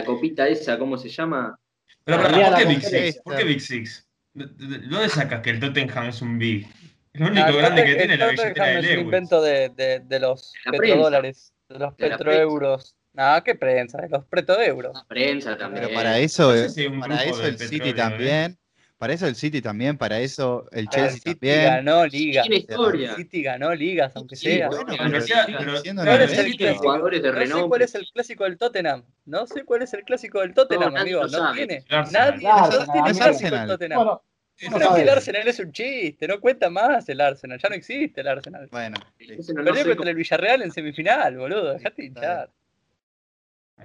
la 0.00 0.04
copita 0.04 0.46
esa, 0.48 0.78
¿cómo 0.78 0.98
se 0.98 1.08
llama? 1.08 1.58
Pero, 2.04 2.28
Liga 2.28 2.50
¿por 2.50 2.58
qué 2.58 2.64
Big. 2.66 2.82
Six? 2.82 3.20
¿Por 3.22 3.36
qué 3.36 3.44
Big 3.44 3.60
Six? 3.60 4.06
¿De 4.34 4.46
de- 4.46 4.78
de 4.80 4.86
dónde 4.88 5.08
sacas 5.08 5.40
que 5.40 5.50
el 5.50 5.60
Tottenham 5.60 6.08
es 6.08 6.20
un 6.20 6.36
Big? 6.38 6.66
Lo 7.14 7.26
Ah, 7.26 7.30
único 7.30 7.48
el 7.48 7.56
grande 7.56 7.84
que 7.84 7.90
Totten- 7.92 7.98
tiene 7.98 8.16
la 8.16 8.24
el 8.24 8.30
billetera 8.32 8.54
Tottenham 8.54 8.74
de 8.74 8.78
es 8.80 8.84
un 8.84 8.90
Lewis. 8.90 9.04
invento 9.04 9.42
de, 9.42 9.68
de, 9.70 10.00
de 10.00 10.18
los 10.20 10.52
La 10.64 10.72
petrodólares, 10.72 11.52
de 11.68 11.78
los 11.78 11.96
De 11.96 12.08
petroeuros. 12.10 12.96
No, 13.12 13.44
qué 13.44 13.54
prensa, 13.54 13.98
de 13.98 14.08
los 14.08 14.24
petroeuros. 14.24 14.94
La 14.94 15.04
prensa 15.04 15.56
también. 15.56 15.84
Pero 15.84 15.94
para 15.94 16.18
eso, 16.18 16.50
No 16.50 16.56
sé 16.58 16.68
si 16.70 16.88
para 16.88 17.22
eso 17.22 17.46
el 17.46 17.56
City 17.58 17.78
petróleo, 17.78 17.90
¿eh? 17.92 17.94
también, 17.94 18.58
para 18.98 19.12
eso 19.12 19.26
el 19.28 19.36
City 19.36 19.62
también, 19.62 19.96
para 19.96 20.18
eso 20.18 20.66
el 20.72 20.86
ver, 20.86 20.88
Chelsea 20.94 21.10
City 21.18 21.34
también. 21.34 21.64
ganó 21.64 22.04
ligas. 22.06 22.42
Tiene 22.48 22.56
historia. 22.56 23.14
City 23.14 23.42
ganó 23.44 23.72
ligas, 23.76 24.16
aunque 24.16 24.34
Sí, 24.34 24.46
sea. 24.56 24.66
bueno, 24.66 24.84
Bueno, 24.84 24.96
Pero 24.98 25.10
pero 25.12 25.24
ya- 25.26 25.44
sigue 25.46 25.58
pero- 25.58 25.76
siendo 25.78 26.02
pero 26.02 26.14
una 26.16 26.18
¿cuál 26.26 26.32
es 26.32 26.38
el 26.60 26.76
jugadores 26.76 27.22
de 27.22 27.28
No 27.30 27.36
sé 27.62 27.68
cuál 27.68 27.82
es 27.82 27.94
el 27.94 28.06
clásico 28.12 28.44
del 28.44 28.58
Tottenham. 28.58 29.04
No 29.26 29.46
sé 29.46 29.64
cuál 29.64 29.82
es 29.82 29.94
el 29.94 30.02
clásico 30.02 30.40
del 30.40 30.52
Tottenham, 30.52 30.86
No, 30.92 30.98
nadie 30.98 31.12
amigo. 31.14 31.22
No 31.22 31.28
sabe. 31.28 31.56
tiene. 31.58 31.84
El 31.88 31.94
Arsenal. 31.96 32.30
Nadie 32.42 32.48
El 32.48 32.86
no 32.86 32.92
tiene 32.92 33.02
clásico 33.04 33.20
el 33.20 33.54
Arsenal. 33.54 33.68
Tottenham. 33.68 34.18
No 34.62 34.70
Pero 34.78 34.88
es 34.90 34.94
que 34.94 35.02
el. 35.02 35.08
Arsenal 35.08 35.48
es 35.48 35.58
un 35.58 35.72
chiste, 35.72 36.28
no 36.28 36.38
cuenta 36.40 36.70
más 36.70 37.08
el 37.08 37.20
Arsenal, 37.20 37.58
ya 37.60 37.68
no 37.68 37.74
existe 37.74 38.20
el 38.20 38.28
Arsenal. 38.28 38.68
Bueno, 38.70 38.96
no- 38.98 39.04
no 39.26 39.64
Perdió 39.64 39.74
sé 39.74 39.82
contra 39.82 39.96
cómo- 39.96 40.08
el 40.10 40.14
Villarreal 40.16 40.62
en 40.62 40.70
semifinal, 40.70 41.36
boludo, 41.36 41.72
dejate 41.72 42.02
de 42.02 42.08
hinchar. 42.08 42.50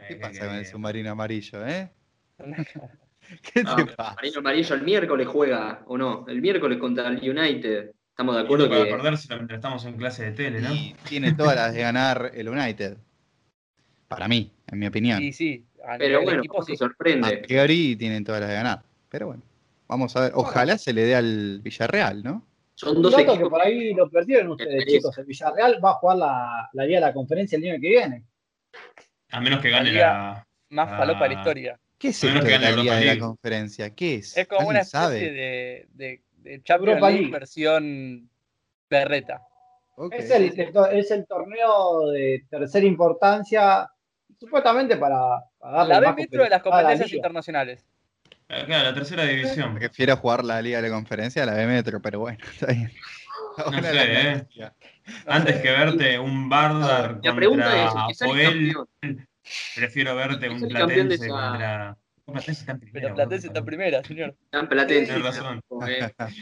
¿qué 0.08 0.16
pasa 0.18 0.46
con 0.46 0.56
el 0.56 0.66
submarino 0.66 1.10
amarillo, 1.12 1.66
eh? 1.68 1.90
¿Qué 3.54 3.64
Ah, 3.66 3.76
te 3.76 3.86
pasa? 3.96 4.16
Marino 4.16 4.40
Amarillo 4.40 4.76
el 4.76 4.82
miércoles 4.84 5.28
juega, 5.28 5.84
¿o 5.88 5.98
no? 5.98 6.26
El 6.28 6.42
miércoles 6.42 6.78
contra 6.78 7.08
el 7.10 7.18
United. 7.30 7.92
Estamos 8.12 8.36
de 8.36 8.42
acuerdo 8.42 8.70
para 8.70 8.84
que. 8.86 8.92
perdérselo 8.92 9.36
mientras 9.38 9.58
estamos 9.58 9.86
en 9.86 9.98
clase 9.98 10.26
de 10.26 10.32
tele, 10.32 10.62
¿no? 10.62 10.74
Y 10.74 10.96
tiene 11.08 11.34
todas 11.34 11.56
las 11.56 11.74
de 11.74 11.82
ganar 11.82 12.32
el 12.34 12.50
United. 12.50 12.98
Para 14.08 14.28
mí, 14.28 14.52
en 14.68 14.80
mi 14.80 14.88
opinión. 14.88 15.20
Sí, 15.34 15.66
a 15.86 15.98
Pero 15.98 16.22
bueno, 16.24 16.40
equipo 16.40 16.56
¿cómo 16.56 16.66
sí. 16.66 16.72
se 16.74 16.78
sorprende? 16.78 17.28
A 17.28 17.42
priori 17.42 17.96
tienen 17.96 18.24
todas 18.24 18.42
las 18.42 18.50
de 18.50 18.56
ganar. 18.56 18.82
Pero 19.10 19.28
bueno, 19.28 19.44
vamos 19.90 20.16
a 20.16 20.22
ver. 20.22 20.32
Ojalá 20.36 20.78
se 20.78 20.94
le 20.94 21.04
dé 21.04 21.16
al 21.16 21.60
Villarreal, 21.62 22.24
¿no? 22.24 22.46
Son 22.76 22.96
Un 22.96 23.02
dos 23.04 23.12
dato 23.12 23.26
que 23.26 23.32
equipos. 23.34 23.50
por 23.50 23.62
ahí 23.62 23.94
lo 23.94 24.10
perdieron 24.10 24.52
ustedes, 24.52 24.86
chicos. 24.86 25.18
El 25.18 25.26
Villarreal 25.26 25.84
va 25.84 25.90
a 25.90 25.94
jugar 25.96 26.18
la, 26.18 26.70
la 26.72 26.86
Liga 26.86 27.00
de 27.02 27.06
la 27.08 27.14
Conferencia 27.14 27.58
el 27.58 27.64
año 27.66 27.82
que 27.82 27.90
viene. 27.90 28.24
A 29.32 29.42
menos 29.42 29.60
que 29.62 29.70
gane 29.70 29.92
Liga- 29.92 30.08
la. 30.08 30.48
Más 30.70 30.90
falopa 30.90 31.24
de 31.24 31.30
la 31.34 31.40
historia. 31.42 31.80
¿Qué 31.98 32.08
es 32.10 32.24
A 32.24 32.28
menos 32.28 32.46
esto 32.46 32.48
que 32.48 32.54
de 32.54 32.60
gane 32.64 32.76
la 32.78 32.82
Liga 32.84 32.96
de 32.96 33.06
la. 33.06 33.20
Conferencia? 33.20 33.90
¿Qué 33.96 34.16
es? 34.16 34.38
Es 34.38 34.48
como 34.48 34.70
una 34.70 34.80
¿Alguien 34.80 34.82
especie 34.82 35.00
sabe? 35.00 35.32
de, 35.32 35.88
de, 35.94 36.22
de 36.38 36.64
Champions 36.64 37.02
League 37.02 37.28
versión 37.32 38.30
berreta. 38.90 39.42
Es, 40.12 40.32
el, 40.32 40.46
es 40.94 41.12
el 41.12 41.28
torneo 41.28 42.12
de 42.12 42.46
tercera 42.50 42.86
importancia, 42.86 43.90
supuestamente 44.40 44.96
para, 44.96 45.44
para 45.58 45.78
darle 45.80 45.94
La 45.96 46.00
B 46.00 46.08
más 46.08 46.16
metro 46.16 46.44
de 46.44 46.50
las 46.50 46.60
la 46.60 46.64
competencias 46.64 47.10
liga. 47.12 47.18
internacionales. 47.18 47.86
Eh, 48.50 48.64
Claro, 48.66 48.84
la 48.90 48.94
tercera 48.94 49.24
división. 49.24 49.76
Prefiero 49.76 50.18
jugar 50.18 50.44
la 50.44 50.62
Liga 50.62 50.82
de 50.82 50.90
la 50.90 50.94
Conferencia 50.96 51.44
a 51.44 51.46
la 51.46 51.54
B 51.54 51.66
Metro, 51.68 52.02
pero 52.02 52.20
bueno, 52.20 52.38
está 52.54 52.68
bien. 52.74 52.92
Ahora 53.58 53.82
sé, 53.82 53.94
la 53.94 54.04
¿eh? 54.06 54.48
Antes 55.26 55.62
que 55.62 55.72
verte 55.72 56.20
un 56.20 56.50
Bardar 56.50 57.20
La 57.24 57.36
pregunta 57.36 57.86
es: 57.86 57.92
contra 57.92 58.02
¿el 58.02 58.08
que 58.08 58.14
sale 58.14 58.32
Apoel, 58.32 58.74
campeón? 59.02 59.28
prefiero 59.76 60.16
verte 60.16 60.46
¿El 60.46 60.52
un 60.54 60.70
Platense 60.70 61.16
esa- 61.16 61.28
contra. 61.28 61.98
Platense 62.26 62.52
está 62.52 62.72
en 62.74 62.80
primera, 62.80 63.02
Pero 63.02 63.16
Platense 63.16 63.48
está 63.48 63.60
en 63.60 63.66
primera, 63.66 64.04
señor. 64.04 64.36
Tan 64.52 64.70
platense. 64.70 65.14
Tenés 65.14 65.24
razón. 65.24 65.62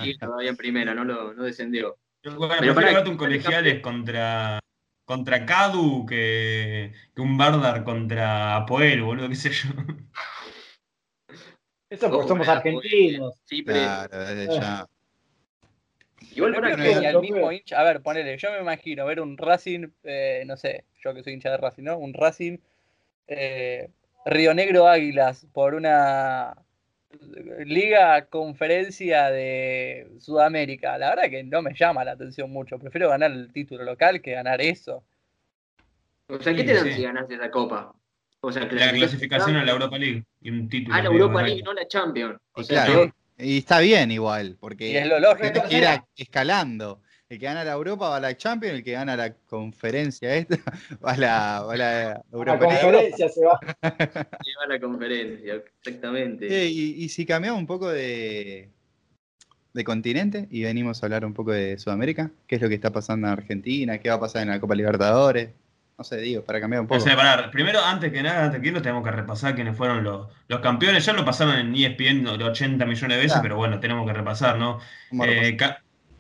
Sí, 0.04 0.18
todavía 0.20 0.50
en 0.50 0.58
primera, 0.58 0.94
no, 0.94 1.06
lo, 1.06 1.34
no 1.34 1.44
descendió. 1.44 1.98
Yo, 2.24 2.36
bueno, 2.36 2.56
Pero 2.60 2.74
prefiero 2.76 2.96
verte 2.96 3.10
un 3.10 3.18
¿quién 3.18 3.30
sale 3.30 3.40
colegiales 3.42 3.82
contra. 3.82 4.60
Contra 5.06 5.46
Cadu 5.46 6.06
que, 6.06 6.92
que 7.16 7.22
un 7.22 7.38
Bardar 7.38 7.86
contra 7.86 8.58
Apoel, 8.58 9.02
boludo, 9.02 9.30
qué 9.30 9.36
sé 9.36 9.52
yo. 9.52 9.70
Eso 11.90 12.10
porque 12.12 12.28
somos 12.28 12.48
argentinos. 12.48 13.36
Sí, 13.46 13.64
pero 13.64 13.80
Claro, 13.80 14.20
desde 14.20 14.60
ya. 14.60 14.86
igual 16.36 16.56
creo 16.56 16.78
que 16.78 16.94
no, 16.94 17.00
ni 17.00 17.06
al 17.06 17.20
mismo 17.22 17.52
hincha, 17.52 17.80
a 17.80 17.84
ver, 17.84 18.02
ponele, 18.02 18.38
yo 18.38 18.52
me 18.52 18.60
imagino 18.60 19.06
ver 19.06 19.22
un 19.22 19.38
Racing, 19.38 19.88
eh, 20.04 20.44
no 20.46 20.58
sé, 20.58 20.86
yo 21.04 21.14
que 21.14 21.24
soy 21.24 21.34
hincha 21.34 21.52
de 21.52 21.58
Racing, 21.58 21.84
¿no? 21.84 21.98
Un 21.98 22.14
Racing 22.14 22.58
eh, 23.28 23.90
Río 24.26 24.54
Negro 24.54 24.88
Águilas 24.88 25.48
por 25.54 25.74
una 25.76 26.56
liga 27.66 28.26
conferencia 28.26 29.30
de 29.32 30.12
Sudamérica. 30.20 30.98
La 30.98 31.10
verdad 31.12 31.30
que 31.30 31.44
no 31.44 31.62
me 31.62 31.74
llama 31.74 32.04
la 32.04 32.12
atención 32.12 32.52
mucho. 32.52 32.78
Prefiero 32.80 33.10
ganar 33.10 33.32
el 33.32 33.52
título 33.52 33.84
local 33.84 34.22
que 34.22 34.32
ganar 34.34 34.62
eso. 34.62 35.04
O 36.30 36.40
sea, 36.40 36.54
¿qué 36.54 36.60
Sí, 36.62 36.66
te 36.66 36.74
dan 36.74 36.86
sí. 36.86 36.94
si 36.94 37.04
ganas 37.04 37.30
esa 37.30 37.50
copa? 37.50 37.94
O 38.42 38.52
sea, 38.52 38.64
La 38.72 38.92
clasificación 38.92 39.56
a 39.56 39.66
la 39.66 39.72
Europa 39.72 39.98
League 39.98 40.24
y 40.42 40.50
un 40.52 40.70
título. 40.70 40.96
Ah, 40.96 41.02
la 41.02 41.10
Europa. 41.10 41.42
League, 41.44 41.64
no 41.64 41.74
la 41.74 41.88
Champions. 41.88 42.38
O 42.54 42.62
Y 42.62 42.64
sea, 42.66 42.86
claro, 42.86 43.14
y 43.38 43.58
está 43.60 43.80
bien 43.80 44.12
igual, 44.12 44.58
porque 44.60 44.92
Y 44.92 44.98
es 44.98 45.08
lo 45.08 45.20
lógico. 45.20 45.64
que 45.68 45.78
ir 45.78 45.86
a- 45.86 46.06
escalando. 46.16 47.02
El 47.30 47.40
que 47.40 47.46
gana 47.46 47.64
la 47.66 47.74
Europa 47.74 48.08
va 48.08 48.18
a 48.18 48.20
la 48.22 48.38
Champions, 48.38 48.76
el 48.76 48.84
que 48.86 48.94
gana 48.94 49.18
la 49.18 49.34
conferencia 49.34 50.34
esta 50.34 50.56
va 51.06 51.12
a 51.12 51.18
la, 51.18 51.62
va 51.68 51.74
a 51.74 51.78
la 51.78 52.04
La 52.10 52.24
Europa 52.32 52.66
League. 52.68 52.80
conferencia 52.82 53.28
se 53.30 53.46
va. 53.46 53.60
Lleva 54.46 54.68
la 54.70 54.80
conferencia, 54.80 55.56
exactamente. 55.56 56.48
Y, 56.70 57.04
y 57.04 57.10
si 57.10 57.26
cambiamos 57.26 57.60
un 57.60 57.68
poco 57.68 57.90
de, 57.90 58.70
de 59.74 59.84
continente 59.84 60.48
y 60.50 60.64
venimos 60.64 61.04
a 61.04 61.06
hablar 61.08 61.26
un 61.26 61.34
poco 61.34 61.52
de 61.52 61.78
Sudamérica, 61.78 62.32
¿qué 62.48 62.56
es 62.56 62.62
lo 62.62 62.70
que 62.70 62.76
está 62.76 62.92
pasando 62.94 63.28
en 63.28 63.34
Argentina? 63.34 63.98
¿Qué 64.00 64.08
va 64.10 64.16
a 64.16 64.20
pasar 64.22 64.44
en 64.44 64.50
la 64.50 64.62
Copa 64.62 64.76
Libertadores? 64.76 65.50
No 65.98 66.04
sé, 66.04 66.18
digo, 66.18 66.44
para 66.44 66.62
cambiar 66.62 66.82
un 66.82 66.86
O 66.86 66.90
poco. 66.90 67.02
sea, 67.02 67.16
pará, 67.16 67.50
primero, 67.50 67.80
antes 67.84 68.12
que 68.12 68.22
nada, 68.22 68.46
antes 68.46 68.62
que 68.62 68.68
irnos, 68.68 68.84
tenemos 68.84 69.04
que 69.04 69.10
repasar 69.12 69.56
quiénes 69.56 69.76
fueron 69.76 70.04
los, 70.04 70.28
los 70.48 70.60
campeones. 70.60 71.04
Ya 71.04 71.14
lo 71.14 71.26
pasaron 71.26 71.56
en 71.56 71.74
ESPN 71.76 72.28
80 72.28 72.86
millones 72.86 73.18
de 73.18 73.24
veces, 73.24 73.32
Claro. 73.32 73.42
pero 73.44 73.56
bueno, 73.58 73.80
tenemos 73.80 74.06
que 74.06 74.14
repasar, 74.14 74.60
¿no? 74.60 74.80
Eh, 75.26 75.58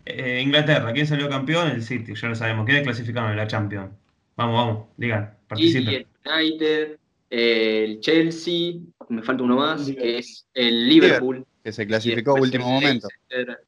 eh, 0.05 0.41
Inglaterra, 0.41 0.91
¿quién 0.93 1.05
salió 1.05 1.29
campeón? 1.29 1.69
El 1.69 1.83
City, 1.83 2.13
ya 2.15 2.27
lo 2.27 2.35
sabemos. 2.35 2.65
¿Quiénes 2.65 2.83
clasificaron 2.83 3.29
en 3.31 3.37
la 3.37 3.45
Champions? 3.45 3.91
Vamos, 4.35 4.55
vamos, 4.55 4.85
digan, 4.97 5.35
participen. 5.47 5.93
el 6.23 6.31
United, 6.31 6.97
el 7.29 7.99
Chelsea, 7.99 8.73
me 9.09 9.21
falta 9.21 9.43
uno 9.43 9.57
más, 9.57 9.91
que 9.91 10.17
es 10.19 10.47
el 10.53 10.87
Liverpool. 10.89 11.45
que 11.63 11.71
se 11.71 11.85
clasificó 11.85 12.33
último 12.35 12.67
momento. 12.69 13.07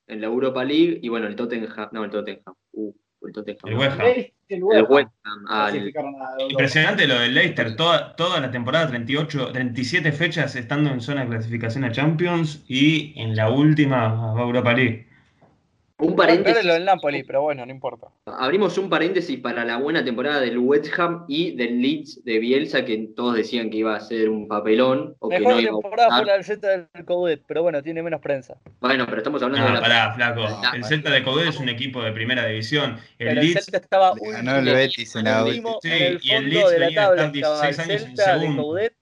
En 0.08 0.22
la 0.22 0.28
Europa 0.28 0.64
League, 0.64 1.00
y 1.04 1.10
bueno, 1.10 1.28
el 1.28 1.36
Tottenham, 1.36 1.90
no, 1.92 2.04
el 2.04 2.10
Tottenham, 2.12 2.56
uh, 2.74 2.92
el 3.22 3.34
Tottenham. 3.34 3.60
El 3.66 3.78
West 3.78 4.00
Ham. 4.00 4.08
El 4.08 4.34
El 4.50 4.64
West 4.64 4.80
Ham 4.80 4.92
West 4.92 5.10
Ham, 5.24 5.46
al- 5.48 5.72
clasificaron 5.72 6.16
a 6.16 6.32
Europa. 6.32 6.46
Impresionante 6.50 7.08
lo 7.08 7.20
del 7.20 7.34
Leicester, 7.36 7.76
toda, 7.76 8.16
toda 8.16 8.40
la 8.40 8.50
temporada, 8.52 8.88
38, 8.88 9.52
37 9.52 10.12
fechas 10.12 10.56
estando 10.56 10.90
en 10.92 11.02
zona 11.02 11.22
de 11.24 11.30
clasificación 11.30 11.84
a 11.84 11.92
Champions 11.92 12.64
y 12.68 13.14
en 13.20 13.36
la 13.36 13.50
última 13.52 14.34
a 14.38 14.42
Europa 14.42 14.74
League. 14.74 15.09
Un 16.00 16.16
paréntesis. 16.16 16.60
es 16.60 16.66
lo 16.66 16.74
del 16.74 16.86
Napoli, 16.86 17.24
pero 17.24 17.42
bueno, 17.42 17.66
no 17.66 17.72
importa. 17.72 18.08
Abrimos 18.26 18.78
un 18.78 18.90
paréntesis 18.90 19.38
para 19.40 19.66
la 19.66 19.78
buena 19.78 20.04
temporada 20.04 20.40
del 20.40 20.58
West 20.58 20.88
Ham 20.98 21.26
y 21.28 21.56
del 21.58 21.82
Leeds 21.82 22.24
de 22.24 22.40
Bielsa, 22.40 22.86
que 22.86 23.10
todos 23.16 23.36
decían 23.36 23.70
que 23.70 23.78
iba 23.78 23.96
a 23.96 24.00
ser 24.00 24.30
un 24.30 24.48
papelón 24.48 25.16
o 25.20 25.28
que 25.30 25.40
Mejor 25.40 25.54
no 25.56 25.60
iba 25.62 25.72
a 25.72 25.74
temporada 25.82 26.16
fue 26.18 26.26
la 26.26 26.34
del 26.34 26.44
Celta 26.46 26.68
del 26.70 27.06
Coudet, 27.06 27.44
pero 27.46 27.64
bueno, 27.64 27.84
tiene 27.84 28.02
menos 28.02 28.22
prensa. 28.22 28.56
Bueno, 28.80 29.06
pero 29.08 29.18
estamos 29.18 29.44
hablando 29.44 29.66
de 29.68 29.74
No, 29.74 29.76
la. 29.76 29.82
pará, 29.82 30.14
flaco. 30.14 30.42
la- 30.62 30.72
El 30.74 30.84
Celta 30.86 31.12
de 31.12 31.22
Coudet 31.24 31.50
es 31.50 31.60
un 31.60 31.68
equipo 31.70 32.02
de 32.02 32.12
primera 32.14 32.46
división. 32.46 32.92
El 32.92 33.00
Pero 33.18 33.32
el 33.32 33.40
Leeds 33.48 33.66
Celta 33.66 33.78
estaba 33.80 34.14
último, 34.14 34.32
ganó 34.32 34.56
el 34.58 34.66
Betis 34.66 35.16
en 35.18 35.24
la 35.26 35.44
último 35.44 35.80
Sí, 35.82 35.90
en 35.90 35.94
el 36.04 36.20
y 36.24 36.32
el 36.32 36.44
fondo 36.44 36.50
Leeds 36.56 36.72
de 36.72 36.80
la 36.80 36.86
venía 36.86 37.02
de 37.02 37.06
tabla. 37.08 37.24
estar 37.26 37.36
Estaba 37.36 37.56
el 37.56 37.76
16 37.76 37.80
años 37.80 38.02
en 38.02 38.08
Celta 38.16 38.34
de 38.36 38.40
segundo. 38.40 38.64
Coudet. 38.64 38.94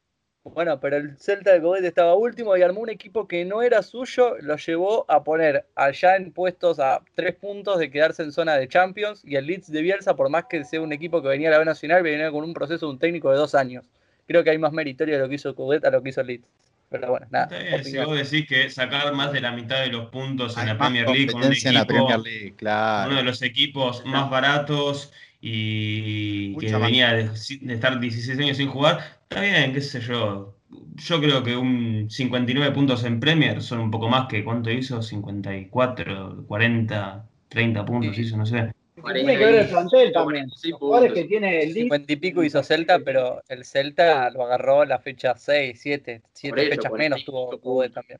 Bueno, 0.53 0.79
pero 0.79 0.97
el 0.97 1.17
Celta 1.17 1.53
de 1.53 1.61
Coudet 1.61 1.83
estaba 1.83 2.15
último 2.15 2.55
y 2.55 2.61
armó 2.61 2.81
un 2.81 2.89
equipo 2.89 3.27
que 3.27 3.45
no 3.45 3.61
era 3.61 3.81
suyo, 3.81 4.35
lo 4.41 4.55
llevó 4.57 5.05
a 5.09 5.23
poner 5.23 5.65
allá 5.75 6.15
en 6.15 6.31
puestos 6.31 6.79
a 6.79 7.01
tres 7.15 7.35
puntos 7.35 7.79
de 7.79 7.89
quedarse 7.89 8.23
en 8.23 8.31
zona 8.31 8.55
de 8.55 8.67
Champions 8.67 9.21
y 9.23 9.35
el 9.35 9.45
Leeds 9.45 9.71
de 9.71 9.81
Bielsa, 9.81 10.15
por 10.15 10.29
más 10.29 10.45
que 10.45 10.63
sea 10.63 10.81
un 10.81 10.93
equipo 10.93 11.21
que 11.21 11.27
venía 11.29 11.49
a 11.49 11.51
la 11.51 11.59
B 11.59 11.65
Nacional, 11.65 12.03
venía 12.03 12.31
con 12.31 12.43
un 12.43 12.53
proceso 12.53 12.87
de 12.87 12.93
un 12.93 12.99
técnico 12.99 13.31
de 13.31 13.37
dos 13.37 13.55
años. 13.55 13.85
Creo 14.27 14.43
que 14.43 14.49
hay 14.49 14.57
más 14.57 14.73
meritorio 14.73 15.15
de 15.15 15.21
lo 15.21 15.29
que 15.29 15.35
hizo 15.35 15.55
Coudet 15.55 15.85
a 15.85 15.89
lo 15.91 16.01
que 16.01 16.09
hizo 16.09 16.21
el 16.21 16.27
Leeds. 16.27 16.47
Pero 16.89 17.09
bueno, 17.09 17.27
nada. 17.29 17.49
Si 17.83 17.97
vos 17.97 18.17
decís 18.17 18.47
que 18.47 18.69
sacar 18.69 19.13
más 19.13 19.33
de 19.33 19.41
la 19.41 19.51
mitad 19.51 19.81
de 19.81 19.87
los 19.87 20.09
puntos 20.09 20.57
en 20.57 20.67
la 20.67 20.77
Premier 20.77 21.05
League 21.09 21.27
con 21.27 21.35
un 21.35 21.41
competencia 21.41 21.69
en 21.69 21.75
la 21.75 21.81
equipo, 21.81 22.07
Premier 22.07 22.19
League, 22.19 22.53
claro. 22.55 23.09
uno 23.09 23.17
de 23.17 23.23
los 23.23 23.41
equipos 23.41 24.05
más 24.05 24.29
baratos 24.29 25.11
y 25.41 26.51
Mucha 26.53 26.67
que 26.67 26.73
más. 26.73 26.81
venía 26.83 27.13
de, 27.13 27.29
de 27.61 27.73
estar 27.73 27.99
16 27.99 28.39
años 28.39 28.57
sin 28.57 28.69
jugar, 28.69 29.16
está 29.29 29.41
bien, 29.41 29.73
qué 29.73 29.81
sé 29.81 29.99
yo. 30.01 30.55
Yo 30.95 31.21
creo 31.21 31.43
que 31.43 31.55
un 31.55 32.09
59 32.09 32.73
puntos 32.73 33.03
en 33.03 33.19
Premier 33.19 33.61
son 33.61 33.79
un 33.79 33.91
poco 33.91 34.09
más 34.09 34.27
que 34.27 34.43
cuánto 34.43 34.69
hizo, 34.71 35.01
54, 35.01 36.45
40, 36.47 37.29
30 37.49 37.85
puntos 37.85 38.17
hizo, 38.17 38.37
no 38.37 38.45
sé. 38.45 38.71
Tiene 39.13 39.37
que 39.37 39.45
ver 39.45 39.55
el 39.55 39.67
plantel 39.67 40.11
también. 40.11 40.49
46 40.49 40.75
Los 40.79 41.13
que 41.13 41.23
tiene 41.25 41.61
el 41.61 41.73
Leeds 41.73 41.83
50 41.83 42.13
y 42.13 42.15
pico 42.15 42.43
hizo 42.43 42.63
Celta, 42.63 42.99
pero 42.99 43.43
el 43.47 43.63
Celta 43.63 44.29
lo 44.31 44.43
agarró 44.43 44.85
la 44.85 44.99
fecha 44.99 45.35
6, 45.37 45.79
7, 45.79 46.21
7 46.33 46.61
eso, 46.61 46.69
fechas 46.71 46.89
45 46.89 46.97
menos 46.97 47.25
tuvo. 47.25 47.59
Coudet 47.59 47.93
también. 47.93 48.19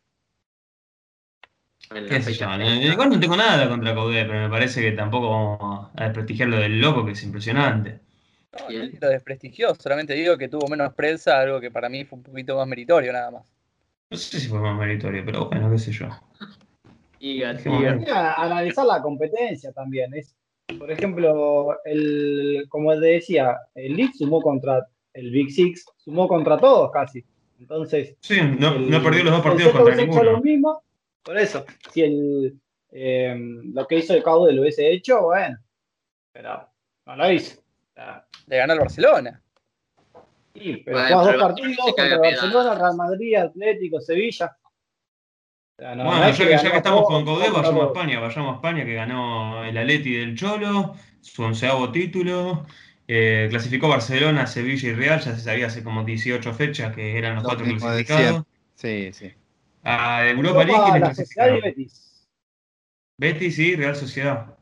Qué 1.90 2.22
sé 2.22 2.32
fecha 2.32 2.58
yo, 2.58 2.92
igual 2.92 3.10
no 3.10 3.20
tengo 3.20 3.36
nada 3.36 3.68
contra 3.68 3.96
Coudet, 3.96 4.28
pero 4.28 4.42
me 4.42 4.50
parece 4.50 4.82
que 4.82 4.92
tampoco 4.92 5.30
vamos 5.30 5.90
a 5.96 6.04
desprestigiar 6.04 6.50
lo 6.50 6.58
del 6.58 6.80
loco, 6.80 7.06
que 7.06 7.14
es 7.14 7.24
impresionante. 7.24 8.07
No, 8.54 8.68
Bien. 8.68 8.82
nadie 8.86 8.98
lo 9.02 9.10
desprestigió, 9.10 9.76
solamente 9.76 10.14
digo 10.14 10.38
que 10.38 10.48
tuvo 10.48 10.68
menos 10.68 10.94
prensa, 10.94 11.40
algo 11.40 11.60
que 11.60 11.70
para 11.70 11.90
mí 11.90 12.06
fue 12.06 12.18
un 12.18 12.24
poquito 12.24 12.56
más 12.56 12.68
meritorio 12.68 13.12
nada 13.12 13.30
más. 13.32 13.54
No 14.10 14.18
sé 14.18 14.40
si 14.40 14.48
fue 14.48 14.60
más 14.60 14.78
meritorio, 14.78 15.24
pero 15.26 15.50
bueno, 15.50 15.70
qué 15.70 15.78
sé 15.78 15.92
yo. 15.92 16.08
Y 17.20 17.40
y 17.42 17.44
analizar 17.44 18.86
la 18.86 19.02
competencia 19.02 19.72
también. 19.74 20.14
Es, 20.14 20.36
por 20.80 20.90
ejemplo, 20.92 21.78
el, 21.84 22.66
como 22.70 22.94
te 22.94 23.06
decía, 23.08 23.58
el 23.76 23.96
Leeds 23.96 24.20
sumó 24.20 24.42
contra 24.42 24.88
el 25.14 25.32
Big 25.32 25.52
Six, 25.52 25.86
sumó 25.98 26.28
contra 26.28 26.58
todos 26.58 26.92
casi. 26.92 27.26
Entonces, 27.60 28.16
Sí, 28.22 28.38
no, 28.60 28.76
el- 28.76 28.90
no 28.90 29.02
perdió 29.04 29.24
los 29.24 29.34
dos 29.34 29.42
partidos 29.42 29.74
contra 29.74 29.96
lo 29.96 30.02
ninguno. 30.06 30.42
mismo, 30.42 30.84
por 31.24 31.38
eso, 31.38 31.66
si 31.92 32.02
el, 32.04 32.60
eh, 32.92 33.36
lo 33.74 33.88
que 33.88 33.98
hizo 33.98 34.14
el 34.14 34.24
Caude 34.24 34.54
lo 34.54 34.62
hubiese 34.62 34.90
hecho, 34.92 35.24
bueno, 35.24 35.58
pero 36.32 36.70
no 37.08 37.16
lo 37.16 37.32
hizo. 37.32 37.60
O 37.60 37.94
sea, 37.96 38.27
Le 38.48 38.58
ganó 38.58 38.74
al 38.74 38.80
Barcelona. 38.80 39.42
sí, 40.54 40.82
pero 40.86 40.98
Bueno, 40.98 41.24
dos 41.26 41.36
partidos 41.36 41.78
contra. 41.96 42.18
Barcelona, 42.18 42.76
Real 42.76 42.96
Madrid, 42.96 43.36
Atlético, 43.36 44.02
Sevilla. 44.02 44.58
O 44.64 45.82
sea, 45.82 45.96
no- 45.96 46.04
no 46.06 46.10
Bueno, 46.10 46.32
ya 46.32 46.38
que, 46.38 46.44
ya 46.52 46.58
ganó 46.58 46.72
que 46.72 46.78
estamos 46.78 47.02
todo, 47.02 47.08
con 47.08 47.26
contra 47.26 47.52
vayamos 47.52 47.84
a. 47.84 47.88
España, 47.88 48.20
vayamos 48.20 48.52
a 48.52 48.56
España, 48.56 48.86
que 48.86 48.94
ganó 48.96 49.64
el 49.66 49.78
Atleti 49.78 50.14
del 50.16 50.36
Cholo, 50.36 50.96
su 51.22 51.44
onceavo 51.44 51.92
título, 51.92 52.66
eh, 53.08 53.48
clasificó 53.50 53.88
Barcelona, 53.90 54.48
Sevilla 54.48 54.90
y 54.90 54.94
Real, 54.94 55.20
ya 55.20 55.36
se 55.36 55.42
sabía 55.42 55.68
hace 55.68 55.84
como 55.84 56.04
18 56.04 56.54
fechas 56.54 56.96
que 56.96 57.18
eran 57.18 57.36
los 57.36 57.44
Lo 57.44 57.50
cuatro 57.50 57.66
clasificados. 57.66 58.44
Sí, 58.76 59.12
sí. 59.14 59.34
A 59.84 60.28
Europa 60.28 60.64
League, 60.64 60.72
Europa, 60.72 60.92
¿quiénes 60.92 61.02
la 61.10 61.16
Sociedad 61.16 61.56
y? 61.56 61.62
Betis. 61.62 62.28
Betis 63.20 63.60
y 63.60 63.76
Real 63.76 63.96
Sociedad. 63.96 64.57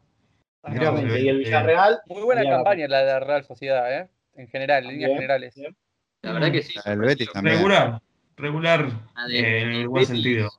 Exactamente, 0.65 1.05
Mirá, 1.07 1.19
y 1.19 1.29
el 1.29 1.35
eh, 1.35 1.39
Villarreal. 1.39 1.99
Muy 2.07 2.23
buena 2.23 2.43
campaña 2.43 2.87
la 2.87 2.99
de 2.99 3.05
la 3.05 3.19
Real 3.19 3.43
Sociedad, 3.45 3.99
¿eh? 4.01 4.09
En 4.35 4.47
general, 4.47 4.83
en 4.85 4.91
líneas 4.91 5.11
generales. 5.11 5.55
bien. 5.55 5.75
La 6.21 6.33
verdad 6.33 6.51
que 6.51 6.63
sí. 6.63 6.73
El 6.85 6.99
Betis 6.99 7.31
también. 7.31 7.57
Regular, 7.57 8.01
regular 8.35 8.85
eh, 9.31 9.61
en 9.61 9.69
el 9.71 9.87
buen 9.87 10.01
Betis, 10.03 10.07
sentido. 10.23 10.49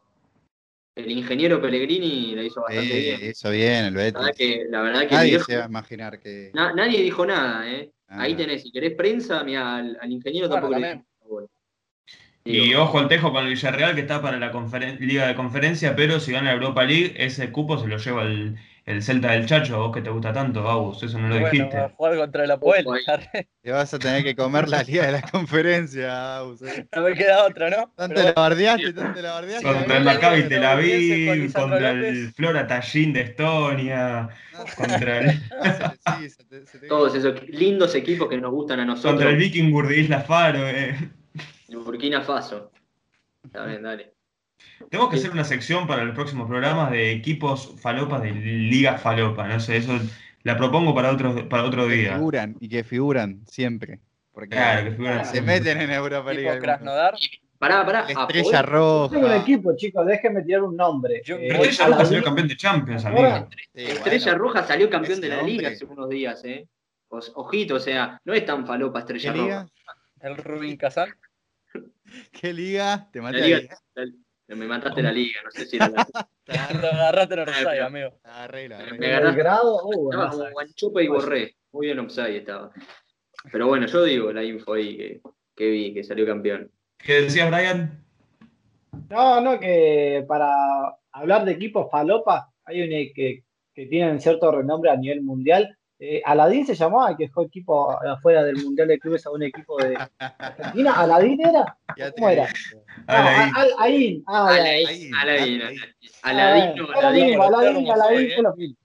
El 0.94 1.10
ingeniero 1.10 1.60
Pellegrini 1.60 2.34
la 2.34 2.42
hizo 2.44 2.62
bastante 2.62 2.96
Eh, 2.98 3.16
bien. 3.18 3.30
hizo 3.30 3.50
bien 3.50 3.84
el 3.86 3.94
La 3.94 4.00
verdad 4.04 4.22
Betis. 4.26 4.36
que, 4.38 4.64
la 4.70 4.80
verdad 4.80 5.00
que 5.08 5.14
Nadie 5.14 5.30
viejo- 5.30 5.44
se 5.44 5.56
va 5.58 5.64
a 5.64 5.68
imaginar 5.68 6.20
que. 6.20 6.50
na- 6.54 6.72
nadie 6.72 7.02
dijo 7.02 7.26
nada, 7.26 7.68
¿eh? 7.70 7.90
Ah. 8.08 8.22
Ahí 8.22 8.34
tenés, 8.34 8.62
si 8.62 8.70
querés 8.70 8.94
prensa, 8.94 9.42
mira, 9.44 9.76
al, 9.76 9.98
al 10.00 10.12
ingeniero 10.12 10.48
Bueno, 10.48 10.62
tampoco 10.62 10.80
le 10.80 10.86
también. 10.88 11.06
bola. 11.28 11.46
Y 12.44 12.74
ojo 12.74 13.00
al 13.00 13.08
tejo 13.08 13.32
con 13.32 13.42
el 13.44 13.50
Villarreal, 13.50 13.96
que 13.96 14.02
está 14.02 14.22
para 14.22 14.38
la 14.38 14.52
Liga 15.00 15.26
de 15.26 15.34
Conferencia, 15.34 15.96
pero 15.96 16.20
si 16.20 16.30
gana 16.30 16.50
la 16.50 16.52
Europa 16.54 16.84
League, 16.84 17.12
ese 17.16 17.50
cupo 17.50 17.76
se 17.76 17.88
lo 17.88 17.96
lleva 17.98 18.22
el, 18.22 18.56
el 18.86 19.02
Celta 19.02 19.32
del 19.32 19.46
Chacho, 19.46 19.78
vos 19.78 19.92
que 19.94 20.00
te 20.00 20.10
gusta 20.10 20.32
tanto, 20.32 20.68
Agus, 20.70 21.02
eso 21.02 21.18
no 21.18 21.28
lo 21.28 21.34
Bueno, 21.40 21.50
dijiste. 21.50 21.76
a 21.76 21.88
jugar 21.90 22.16
contra 22.16 22.44
el 22.44 22.50
ahí. 22.52 22.58
Te 23.60 23.70
vas 23.72 23.92
a 23.92 23.98
tener 23.98 24.22
que 24.22 24.36
comer 24.36 24.68
la 24.68 24.84
liga 24.84 25.04
de 25.06 25.10
la 25.12 25.22
conferencia, 25.22 26.36
Agus, 26.38 26.62
eh. 26.62 26.86
No 26.94 27.02
me 27.02 27.14
queda 27.14 27.44
otra, 27.46 27.68
¿no? 27.68 27.92
Tanto 27.96 28.14
Pero 28.14 28.28
la 28.28 28.32
bardeaste, 28.32 28.92
tanto 28.92 29.20
la 29.20 29.32
bardeaste. 29.32 29.66
Contra 29.72 29.96
el 29.96 30.04
Maccabi 30.04 30.42
Tel 30.48 30.64
Aviv, 30.64 31.52
contra 31.52 31.90
el. 31.90 32.32
Flora 32.32 32.66
Tallinn 32.68 33.12
de 33.12 33.20
Estonia, 33.22 34.28
contra 34.76 35.18
el, 35.18 35.30
Sí, 36.18 36.30
se 36.30 36.44
te- 36.44 36.66
se 36.66 36.78
te- 36.78 36.86
todos 36.86 37.12
esos 37.16 37.42
lindos 37.48 37.92
equipos 37.96 38.28
que 38.28 38.38
nos 38.38 38.52
gustan 38.52 38.78
a 38.80 38.84
nosotros. 38.84 39.14
contra 39.14 39.30
el 39.30 39.36
Vikingur 39.36 39.88
de 39.88 39.98
Isla 39.98 40.20
Faro. 40.20 40.66
eh. 40.68 40.94
Burkina 41.68 42.22
Faso. 42.22 42.70
Está 43.44 43.64
bien, 43.66 43.82
dale. 43.82 44.15
Tenemos 44.90 45.10
que 45.10 45.16
hacer 45.16 45.30
una 45.30 45.44
sección 45.44 45.86
para 45.86 46.04
los 46.04 46.14
próximos 46.14 46.48
programas 46.48 46.90
de 46.90 47.12
equipos 47.12 47.74
falopas 47.80 48.22
de 48.22 48.32
Liga 48.32 48.98
Falopa, 48.98 49.46
no 49.48 49.58
sé, 49.60 49.78
eso 49.78 49.98
la 50.42 50.56
propongo 50.56 50.94
para 50.94 51.10
otro, 51.12 51.48
para 51.48 51.64
otro 51.64 51.88
que 51.88 51.94
día. 51.94 52.14
figuran 52.14 52.56
y 52.60 52.68
que 52.68 52.84
figuran 52.84 53.42
siempre. 53.46 54.00
Porque 54.32 54.50
Claro, 54.50 54.84
que 54.84 54.90
figuran 54.92 55.24
se 55.24 55.32
siempre. 55.32 55.54
meten 55.54 55.80
en 55.80 55.90
Europa 55.90 56.30
algunos. 56.30 56.56
Krasnodar. 56.58 57.14
Pará, 57.58 57.86
pará. 57.86 58.04
La 58.04 58.20
estrella 58.22 58.60
roja. 58.62 59.14
Tengo 59.14 59.26
un 59.28 59.32
equipo, 59.32 59.74
chicos, 59.76 60.06
déjenme 60.06 60.42
tirar 60.42 60.62
un 60.62 60.76
nombre. 60.76 61.22
Yo- 61.24 61.36
Eh, 61.36 61.46
Pero 61.48 61.64
Estrella 61.64 61.86
Roja 61.88 62.04
salió 62.04 62.18
Liga- 62.18 62.24
campeón 62.24 62.48
de 62.48 62.56
Champions, 62.56 63.04
amigo. 63.06 63.48
Sí, 63.74 63.82
Estrella 63.82 64.24
bueno. 64.32 64.38
Roja 64.38 64.62
salió 64.64 64.90
campeón 64.90 65.20
de 65.22 65.28
la 65.30 65.38
hombre. 65.38 65.52
liga 65.52 65.68
hace 65.70 65.84
unos 65.86 66.08
días, 66.10 66.44
¿eh? 66.44 66.68
Ojito, 67.08 67.76
o 67.76 67.80
sea, 67.80 68.20
no 68.26 68.34
es 68.34 68.44
tan 68.44 68.66
falopa 68.66 68.98
¿Qué 69.06 69.14
Estrella 69.16 69.32
liga? 69.42 69.62
Roja. 69.62 69.72
El 70.20 70.36
Rubin 70.36 70.76
Kazan. 70.76 71.08
¿Qué 72.32 72.52
liga? 72.52 73.08
Te 73.10 73.20
maté 73.22 73.38
La 73.38 73.44
ahí. 73.46 73.54
liga, 73.62 73.78
la- 73.94 74.04
me 74.54 74.66
mataste 74.66 75.02
la 75.02 75.10
liga, 75.10 75.40
no 75.44 75.50
sé 75.50 75.66
si 75.66 75.76
era 75.76 75.88
la. 75.88 76.06
Agarraste 76.46 77.34
en 77.34 77.40
Orsay, 77.40 77.78
amigo. 77.80 78.20
La 78.22 78.36
agarré, 78.36 78.68
la 78.68 78.78
Me 78.78 79.06
agarraste. 79.06 79.24
Belgrado, 79.36 79.84
uh, 79.84 80.12
Estaba 80.12 80.30
como 80.30 80.50
guanchope 80.50 81.02
y 81.02 81.08
borré. 81.08 81.56
Muy 81.72 81.86
bien 81.86 81.98
offside 81.98 82.36
estaba. 82.36 82.70
Pero 83.50 83.66
bueno, 83.66 83.86
yo 83.86 84.04
digo 84.04 84.32
la 84.32 84.44
info 84.44 84.74
ahí 84.74 84.96
que, 84.96 85.20
que 85.54 85.70
vi, 85.70 85.94
que 85.94 86.04
salió 86.04 86.24
campeón. 86.26 86.70
¿Qué 86.98 87.22
decías, 87.22 87.50
Brian? 87.50 88.04
No, 89.10 89.40
no, 89.40 89.60
que 89.60 90.24
para 90.26 90.96
hablar 91.12 91.44
de 91.44 91.52
equipos 91.52 91.90
falopa, 91.90 92.50
hay 92.64 92.82
un 92.82 92.92
e- 92.92 93.12
que, 93.12 93.44
que 93.74 93.86
tienen 93.86 94.20
cierto 94.20 94.50
renombre 94.50 94.90
a 94.90 94.96
nivel 94.96 95.22
mundial. 95.22 95.75
Eh, 95.98 96.20
Aladín 96.26 96.66
se 96.66 96.74
llamaba, 96.74 97.16
que 97.16 97.24
dejó 97.24 97.44
equipo 97.44 97.90
afuera 98.06 98.44
del 98.44 98.56
Mundial 98.62 98.88
de 98.88 98.98
Clubes 98.98 99.24
a 99.26 99.30
un 99.30 99.42
equipo 99.42 99.78
de 99.78 99.96
Argentina. 100.18 100.92
¿Aladín 100.92 101.38
era? 101.40 101.78
¿Cómo 102.14 102.28
era? 102.28 102.48
Ah, 103.06 103.50
Aladín. 103.78 104.22
Ah, 104.26 104.48
Aladín, 104.48 105.14
Aladín, 105.14 105.62
Aladín, 105.62 105.62
Aladín. 105.62 105.80
Aladino, 106.22 106.86
Ah. 106.92 106.98
Aladín, 106.98 107.90
Aladín, 107.90 108.32
Aladín. 108.38 108.76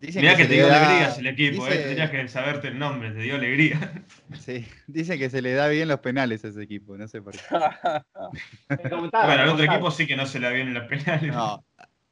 Dicen 0.00 0.22
Mirá 0.22 0.34
que 0.34 0.44
se 0.44 0.48
te 0.48 0.54
dio 0.54 0.66
da- 0.66 0.78
alegrías 0.86 1.18
el 1.18 1.26
equipo, 1.26 1.66
dice- 1.66 1.82
eh. 1.82 1.88
Tenías 1.90 2.10
que 2.10 2.26
saberte 2.28 2.68
el 2.68 2.78
nombre, 2.78 3.10
te 3.10 3.18
dio 3.20 3.34
alegría. 3.34 3.78
Sí, 4.38 4.64
dicen 4.86 5.18
que 5.18 5.28
se 5.28 5.42
le 5.42 5.52
da 5.52 5.68
bien 5.68 5.88
los 5.88 6.00
penales 6.00 6.42
a 6.42 6.48
ese 6.48 6.62
equipo, 6.62 6.96
no 6.96 7.06
sé 7.06 7.20
por 7.20 7.34
qué. 7.34 7.40
Bueno, 8.68 9.42
al 9.42 9.48
otro 9.50 9.64
equipo 9.64 9.90
sí 9.90 10.06
que 10.06 10.16
no 10.16 10.24
se 10.24 10.40
le 10.40 10.46
da 10.46 10.52
bien 10.54 10.68
en 10.68 10.74
los 10.74 10.84
penales. 10.88 11.34
No, 11.34 11.62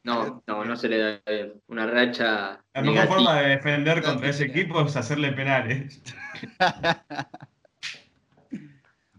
No, 0.08 0.42
no, 0.46 0.64
no 0.64 0.76
se 0.76 0.88
le 0.88 0.98
da. 0.98 1.20
Una 1.68 1.86
racha 1.86 2.62
La 2.74 2.80
mejor 2.82 2.94
negativa. 2.94 3.14
forma 3.14 3.40
de 3.42 3.48
defender 3.50 4.02
contra 4.02 4.28
ese 4.30 4.44
equipo 4.46 4.80
es 4.82 4.96
hacerle 4.96 5.32
penales. 5.32 6.02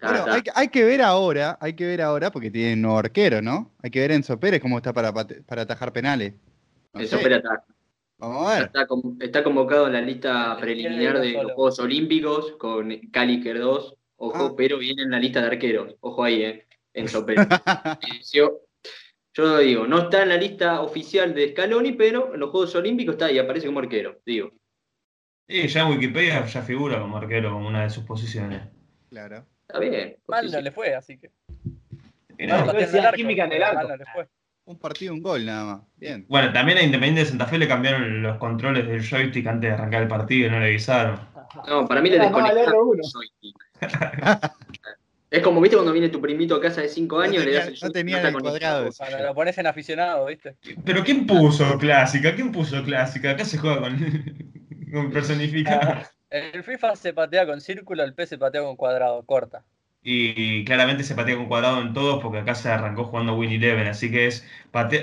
Bueno, 0.02 0.26
hay, 0.32 0.42
que- 0.44 0.52
hay 0.56 0.68
que 0.70 0.84
ver 0.86 1.02
ahora, 1.02 1.58
hay 1.60 1.74
que 1.74 1.86
ver 1.86 2.02
ahora, 2.02 2.32
porque 2.32 2.50
tiene 2.50 2.74
un 2.76 2.84
nuevo 2.84 3.00
arquero, 3.00 3.42
¿no? 3.42 3.74
Hay 3.84 3.90
que 3.92 4.00
ver 4.00 4.12
Enzo 4.14 4.40
Pérez 4.40 4.62
cómo 4.62 4.78
está 4.78 4.94
para, 4.94 5.12
para 5.14 5.62
atajar 5.64 5.92
penales. 5.92 6.36
No 6.94 7.02
sé, 7.02 7.18
espera, 7.18 7.36
está, 7.36 7.66
Vamos 8.18 8.48
a 8.48 8.54
ver. 8.56 8.64
está, 8.68 8.88
está 9.20 9.44
convocado 9.44 9.88
en 9.88 9.94
la 9.94 10.00
lista 10.02 10.54
El 10.54 10.60
preliminar 10.62 11.20
de 11.20 11.34
los. 11.34 11.52
Juegos 11.52 11.80
Olímpicos 11.80 12.54
con 12.58 12.96
Cali 13.12 13.42
2. 13.44 13.96
Ojo, 14.22 14.46
Ah. 14.46 14.54
pero 14.56 14.78
viene 14.78 15.02
en 15.04 15.12
la 15.12 15.20
lista 15.20 15.42
de 15.42 15.48
arqueros. 15.48 15.94
Ojo 16.00 16.24
ahí, 16.24 16.44
eh. 16.44 16.66
Enzo 16.94 17.26
Pérez. 17.26 17.46
Yo, 19.34 19.46
lo 19.46 19.58
digo, 19.60 19.88
no 19.88 20.00
está 20.00 20.24
en 20.24 20.30
la 20.30 20.38
lista 20.38 20.82
oficial 20.82 21.34
de 21.34 21.50
Scaloni, 21.50 21.94
pero 21.94 22.34
en 22.34 22.40
los 22.40 22.50
Juegos 22.50 22.76
Olímpicos 22.76 23.14
está 23.14 23.32
y 23.32 23.38
aparece 23.38 23.68
como 23.68 23.80
arquero. 23.80 24.20
Digo, 24.26 24.52
Y 25.48 25.68
ya 25.68 25.82
en 25.82 25.92
Wikipedia 25.92 26.46
ya 26.46 26.62
figura 26.62 27.00
como 27.00 27.18
arquero, 27.18 27.52
como 27.52 27.68
una 27.68 27.84
de 27.84 27.90
sus 27.90 28.04
posiciones. 28.04 28.62
Claro. 29.10 29.46
está 29.68 29.80
bien. 29.80 30.18
Mal 30.28 30.42
porque 30.42 30.52
no 30.52 30.58
sí. 30.58 30.64
le 30.64 30.72
fue, 30.72 30.96
así 30.96 31.18
que. 31.18 31.32
Mal 32.48 32.66
no. 32.66 32.72
arco, 32.72 33.16
química 33.16 33.46
en 33.46 33.52
el 33.54 33.64
arco. 33.64 33.76
mal 33.76 33.88
no 33.90 33.98
le 33.98 34.06
fue. 34.06 34.28
Un 34.66 34.78
partido, 34.78 35.14
un 35.14 35.22
gol 35.24 35.46
nada 35.46 35.66
más. 35.66 35.82
Bien. 35.96 36.26
Bueno, 36.30 36.54
también 36.54 36.78
a 36.78 36.84
Independiente 36.84 37.22
de 37.22 37.26
Santa 37.26 37.48
Fe 37.48 37.58
le 37.58 37.68
cambiaron 37.68 38.22
los 38.22 38.38
controles 38.38 38.88
del 38.88 39.04
joystick 39.04 39.48
antes 39.48 39.70
de 39.70 39.74
arrancar 39.74 40.04
el 40.04 40.08
partido 40.08 40.48
y 40.48 40.52
no 40.52 40.60
le 40.60 40.68
avisaron. 40.68 41.20
No, 41.68 41.88
para 41.88 42.02
mí 42.02 42.10
le 42.12 42.20
desconectaron 42.20 42.72
R1. 42.72 42.96
el 42.96 43.12
joystick. 43.12 43.56
Es 45.32 45.44
como, 45.44 45.62
viste, 45.62 45.76
cuando 45.76 45.94
viene 45.94 46.10
tu 46.10 46.20
primito 46.20 46.56
a 46.56 46.62
casa 46.62 46.82
de 46.82 46.90
5 46.90 47.20
años, 47.20 47.46
le 47.46 47.52
tenía- 47.52 47.60
das 47.60 47.68
el 47.68 47.80
no 47.82 47.92
tenía 47.92 48.28
el 48.28 48.42
cuadrado. 48.42 48.90
Cuando 48.98 49.20
lo 49.20 49.36
pones 49.36 49.58
en 49.60 49.68
aficionado, 49.68 50.26
¿viste? 50.26 50.56
Pero 50.84 51.04
¿quién 51.04 51.28
puso 51.28 51.78
clásica? 51.78 52.34
¿Quién 52.34 52.52
puso 52.52 52.84
clásica? 52.84 53.32
Acá 53.32 53.46
se 53.46 53.58
juega 53.60 53.80
con, 53.80 53.98
con 54.92 55.12
personificar. 55.12 56.08
El 56.32 56.64
FIFA 56.64 56.96
se 56.96 57.14
patea 57.14 57.46
con 57.46 57.62
círculo, 57.62 58.04
el 58.04 58.14
P 58.14 58.26
se 58.26 58.38
patea 58.38 58.62
con 58.62 58.76
cuadrado, 58.76 59.24
corta. 59.24 59.64
Y 60.02 60.64
claramente 60.64 61.04
se 61.04 61.14
patea 61.14 61.36
con 61.36 61.48
cuadrado 61.48 61.82
en 61.82 61.94
todos 61.94 62.22
porque 62.24 62.40
acá 62.40 62.56
se 62.56 62.70
arrancó 62.70 63.04
jugando 63.04 63.36
Win 63.36 63.52
Eleven, 63.52 63.88
así 63.88 64.10
que 64.10 64.28
es 64.28 64.48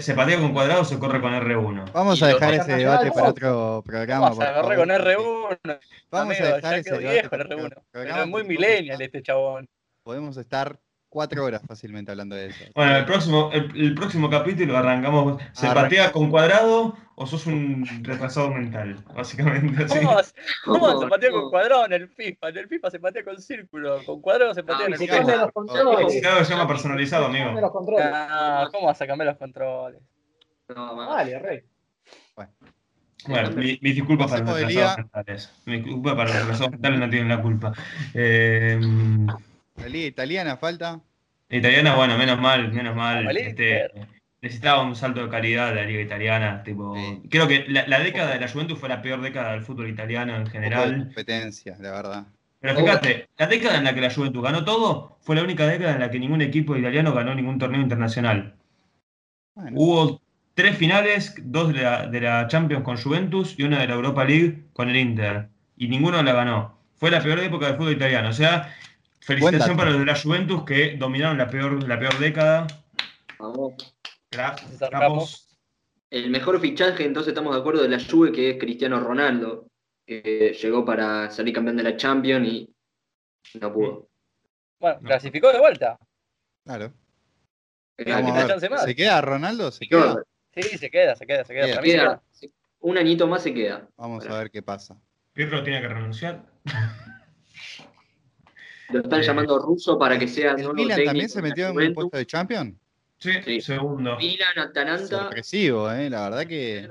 se 0.01 0.15
patea 0.15 0.39
con 0.41 0.53
cuadrado 0.55 0.83
o 0.83 0.85
se 0.85 0.99
corre 0.99 1.21
con 1.21 1.35
R1. 1.35 1.93
Vamos 1.93 2.23
a 2.23 2.29
dejar 2.29 2.55
ese 2.55 2.77
debate 2.77 3.11
para 3.13 3.25
¿no? 3.27 3.31
otro 3.31 3.83
programa. 3.87 4.31
Vamos 4.31 4.41
a 4.41 4.55
favor, 4.55 4.77
con 4.77 4.89
porque 4.89 5.03
R1. 5.03 5.79
Vamos 6.11 6.41
a 6.41 6.55
dejar 6.55 6.79
ese 6.79 6.91
debate 6.97 7.13
viejo 7.13 7.29
para 7.31 7.43
el 7.45 7.53
otro 7.53 7.67
R1. 7.67 7.69
Pero 7.69 7.83
programa, 7.93 8.23
es 8.23 8.29
muy 8.29 8.45
millennial 8.45 9.03
este 9.03 9.23
chabón. 9.23 9.69
Podemos 10.07 10.37
estar 10.37 10.79
cuatro 11.09 11.45
horas 11.45 11.63
fácilmente 11.67 12.13
hablando 12.13 12.37
de 12.37 12.47
eso. 12.47 12.65
Bueno, 12.77 12.95
el 12.97 13.05
próximo, 13.07 13.51
el, 13.53 13.73
el 13.75 13.93
próximo 13.97 14.31
capítulo 14.31 14.77
arrancamos. 14.77 15.43
¿Se 15.53 15.67
Arranca- 15.67 15.83
patea 15.83 16.13
con 16.13 16.31
cuadrado 16.31 16.97
o 17.17 17.27
sos 17.27 17.45
un 17.49 17.85
retrasado 18.05 18.51
mental? 18.53 19.03
Básicamente 19.17 19.83
así. 19.83 19.99
¿Cómo, 19.99 20.79
cómo 20.79 21.01
se 21.01 21.09
patea 21.09 21.31
no. 21.31 21.41
con 21.41 21.51
cuadrado 21.51 21.87
en 21.87 21.93
el 21.95 22.09
FIFA? 22.09 22.51
En 22.51 22.57
el 22.59 22.69
FIFA 22.69 22.91
se 22.93 23.01
patea 23.01 23.25
con 23.25 23.41
círculo, 23.43 24.05
con 24.07 24.21
cuadrado 24.21 24.55
se 24.55 24.63
patea 24.63 24.85
Ah, 24.85 24.87
en 24.87 24.93
el 24.93 24.99
FIFA. 25.01 25.37
los 25.39 25.51
controles. 25.53 26.13
Se 26.13 26.21
llama 26.55 26.69
personalizado, 26.69 27.27
amigo. 27.27 27.61
los 27.61 27.73
controles. 27.73 28.07
Ah, 28.09 28.69
¿Cómo 28.71 28.87
vas 28.87 29.03
a 29.03 29.07
cambiar 29.09 29.27
los 29.31 29.39
controles? 29.39 30.01
No. 30.69 31.05
Dale, 31.17 31.37
rey. 31.41 31.63
Bueno, 33.27 33.51
mi- 33.57 33.81
mis 33.83 33.95
disculpas 33.97 34.31
para 34.31 34.45
los 34.45 34.55
retrasados 34.61 34.99
mentales. 34.99 35.53
Mis 35.65 35.85
disculpas 35.85 36.15
para 36.15 36.29
los 36.29 36.39
retrasados 36.39 36.71
mentales, 36.71 37.01
no 37.01 37.11
tienen 37.11 37.29
la 37.29 37.43
culpa. 37.43 37.73
Eh, 38.15 38.79
La 39.79 39.89
liga 39.89 40.07
italiana 40.07 40.57
falta. 40.57 41.01
italiana, 41.51 41.95
bueno, 41.95 42.17
menos 42.19 42.41
mal, 42.41 42.73
menos 42.73 42.97
mal. 42.97 43.37
Este, 43.37 43.89
necesitaba 44.43 44.83
un 44.83 44.97
salto 44.97 45.23
de 45.25 45.29
calidad 45.31 45.75
la 45.75 45.85
liga 45.85 46.01
italiana. 46.01 46.63
Tipo, 46.63 46.95
Sí. 46.97 47.23
Creo 47.31 47.47
que 47.49 47.65
la, 47.69 47.87
la 47.87 47.99
década 48.01 48.33
de 48.33 48.41
la 48.41 48.49
Juventus 48.49 48.79
fue 48.79 48.89
la 48.89 49.03
peor 49.03 49.21
década 49.21 49.53
del 49.53 49.63
fútbol 49.63 49.89
italiano 49.89 50.35
en 50.35 50.45
poco 50.45 50.53
de 50.53 50.59
general. 50.59 50.99
competencia, 50.99 51.77
la 51.81 51.91
verdad. 51.93 52.27
Pero 52.61 52.75
fíjate, 52.75 53.29
la 53.37 53.47
década 53.47 53.79
en 53.79 53.85
la 53.85 53.95
que 53.95 54.01
la 54.01 54.11
Juventus 54.13 54.43
ganó 54.43 54.65
todo 54.65 55.19
fue 55.21 55.37
la 55.37 55.43
única 55.43 55.67
década 55.67 55.93
en 55.93 56.01
la 56.01 56.11
que 56.11 56.19
ningún 56.19 56.41
equipo 56.43 56.77
italiano 56.77 57.13
ganó 57.15 57.35
ningún 57.35 57.59
torneo 57.59 57.81
internacional. 57.81 58.55
Bueno, 59.55 59.77
Hubo 59.79 60.23
tres 60.55 60.77
finales, 60.77 61.35
dos 61.43 61.73
de 61.73 61.83
la, 61.83 62.07
de 62.07 62.21
la 62.21 62.47
Champions 62.49 62.83
con 62.83 62.97
Juventus 62.97 63.55
y 63.59 63.63
una 63.63 63.79
de 63.81 63.87
la 63.89 63.95
Europa 63.95 64.25
League 64.25 64.65
con 64.73 64.89
el 64.89 64.97
Inter. 64.97 65.49
Y 65.77 65.89
ninguno 65.89 66.23
la 66.23 66.33
ganó. 66.33 66.79
Fue 66.97 67.11
la 67.11 67.23
peor 67.23 67.39
época 67.41 67.67
del 67.67 67.77
fútbol 67.77 67.93
italiano. 67.93 68.31
O 68.31 68.33
sea, 68.33 68.75
felicitación 69.27 69.77
para 69.77 69.91
los 69.91 69.99
de 70.01 70.07
la 70.07 70.19
Juventus 70.19 70.65
que 70.65 70.97
dominaron 70.97 71.37
la 71.39 71.49
peor, 71.49 71.83
la 71.87 71.99
peor 71.99 72.19
década. 72.19 72.67
Vamos. 74.93 75.59
El 76.11 76.31
mejor 76.31 76.61
fichaje, 76.61 77.05
entonces 77.05 77.31
estamos 77.33 77.55
de 77.55 77.61
acuerdo, 77.61 77.83
de 77.83 77.89
la 77.89 77.99
Juve, 78.03 78.33
que 78.33 78.51
es 78.51 78.59
Cristiano 78.59 79.01
Ronaldo, 79.01 79.67
que 80.07 80.57
llegó 80.61 80.85
para 80.85 81.31
salir 81.31 81.53
campeón 81.55 81.77
de 81.77 81.83
la 81.83 81.97
Champions 81.97 82.47
y 82.49 82.75
no 83.61 83.73
pudo. 83.73 84.09
Bueno, 84.79 84.99
No. 85.01 85.07
clasificó 85.09 85.53
de 85.53 85.59
vuelta. 85.59 85.99
claro. 86.65 86.93
Chance 87.99 88.69
más. 88.69 88.85
¿Se 88.85 88.95
queda 88.95 89.21
Ronaldo? 89.23 89.71
¿Se 89.73 89.87
queda? 89.87 90.23
Sí, 90.55 90.77
se 90.79 90.91
queda, 90.91 91.17
se 91.17 91.27
queda, 91.27 91.45
se 91.45 91.55
queda. 91.55 91.67
Se 91.77 91.81
Queda- 91.83 92.23
un 92.81 92.99
añito 92.99 93.27
más 93.27 93.43
se 93.43 93.55
queda. 93.55 93.89
Vamos 93.97 94.27
a 94.27 94.39
ver 94.39 94.51
qué 94.51 94.63
pasa. 94.63 94.97
Pirlo 95.33 95.63
tiene 95.65 95.81
que 95.81 95.89
renunciar. 95.89 96.45
Lo 98.91 99.01
están 99.01 99.21
Eh, 99.21 99.25
llamando 99.25 99.59
ruso 99.59 99.99
para 99.99 100.19
que 100.19 100.29
sea 100.29 100.53
¿El 100.53 100.73
Milan 100.73 100.89
técnico 100.97 101.05
también 101.05 101.29
se 101.29 101.43
metió 101.43 101.69
en 101.69 101.79
un 101.89 101.95
puesto 101.95 102.17
de 102.17 102.27
champion? 102.27 102.79
Sí, 103.19 103.31
Sí. 103.45 103.61
segundo. 103.61 104.17
Milan, 104.17 104.59
Atalanta, 104.59 105.07
Sorpresivo, 105.07 105.91
¿eh? 105.91 106.11
La 106.11 106.29
verdad 106.29 106.47
que 106.47 106.91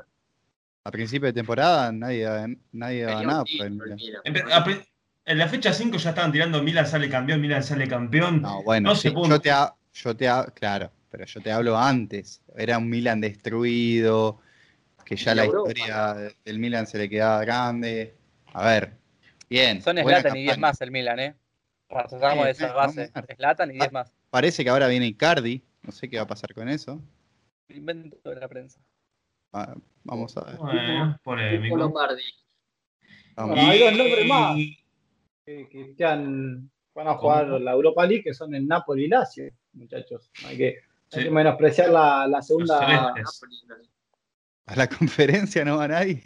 a 0.83 0.91
principio 0.91 1.27
de 1.27 1.33
temporada 1.33 1.91
nadie, 1.91 2.27
nadie 2.71 3.03
daba 3.03 3.23
nada 3.23 3.45
por 3.45 3.65
el 3.65 3.71
Milan. 3.71 3.97
Milan. 3.97 4.85
En 5.27 5.39
la 5.39 5.47
fecha 5.49 5.73
5 5.73 5.97
ya 5.97 6.09
estaban 6.11 6.31
tirando 6.31 6.61
Milan 6.61 6.85
sale 6.85 7.09
campeón, 7.09 7.41
Milan 7.41 7.63
sale 7.63 7.87
campeón. 7.87 8.41
No, 8.41 8.61
bueno, 8.61 8.89
No 8.89 8.95
sí, 8.95 9.11
yo 9.27 9.39
te 9.41 9.49
ha- 9.49 9.73
yo 9.93 10.15
te 10.15 10.27
ha- 10.27 10.45
claro, 10.53 10.91
pero 11.09 11.25
yo 11.25 11.41
te 11.41 11.51
hablo 11.51 11.77
antes. 11.77 12.41
Era 12.55 12.77
un 12.77 12.87
Milan 12.89 13.21
destruido, 13.21 14.39
que 15.03 15.15
ya 15.15 15.33
la 15.33 15.45
Europa. 15.45 15.69
historia 15.71 16.33
del 16.43 16.59
Milan 16.59 16.85
se 16.85 16.97
le 16.99 17.09
quedaba 17.09 17.41
grande. 17.41 18.15
A 18.53 18.65
ver, 18.65 18.93
bien. 19.49 19.81
Son 19.81 19.97
Slatan 19.97 20.35
y 20.37 20.43
10 20.43 20.55
campaña. 20.57 20.61
más 20.71 20.81
el 20.81 20.91
Milan, 20.91 21.19
¿eh? 21.19 21.35
Pasamos 21.87 22.45
de 22.45 22.53
Sí, 22.53 22.63
esa 22.63 22.69
sí, 22.69 22.75
base. 22.75 22.99
vamos 23.01 23.15
a 23.15 23.21
ver. 23.21 23.35
Slatan 23.37 23.69
y 23.71 23.73
10 23.75 23.91
más. 23.91 24.13
Parece 24.29 24.63
que 24.63 24.69
ahora 24.69 24.87
viene 24.87 25.05
Icardi, 25.07 25.63
no 25.83 25.91
sé 25.91 26.09
qué 26.09 26.17
va 26.17 26.23
a 26.23 26.27
pasar 26.27 26.53
con 26.53 26.67
eso. 26.69 27.01
Invento 27.69 28.29
de 28.29 28.35
la 28.39 28.47
prensa. 28.47 28.79
Ah, 29.53 29.75
Vamos 30.03 30.35
a 30.37 30.43
ver. 30.43 30.57
Bueno, 30.57 31.19
polémico. 31.23 31.77
Lombardi. 31.77 32.21
Vamos. 33.35 33.55
Bueno, 33.55 33.71
hay 33.71 33.79
dos 33.79 33.91
nombres 33.97 34.27
más. 34.27 34.55
Que, 35.45 35.67
que 35.69 35.81
están- 35.91 36.69
van 36.93 37.07
a 37.07 37.15
jugar 37.15 37.47
la 37.47 37.71
Europa 37.71 38.05
League, 38.05 38.23
que 38.23 38.33
son 38.33 38.53
el 38.55 38.67
Napoli 38.67 39.05
y 39.05 39.07
Lazio, 39.07 39.51
muchachos. 39.73 40.29
Hay 40.45 40.57
que, 40.57 40.67
hay 40.67 40.75
Sí. 41.09 41.23
que 41.23 41.29
menospreciar 41.31 41.89
la, 41.89 42.27
la 42.27 42.41
segunda. 42.41 43.13
A 44.67 44.75
la 44.75 44.87
conferencia 44.87 45.63
no 45.65 45.77
va 45.77 45.87
nadie. 45.87 46.23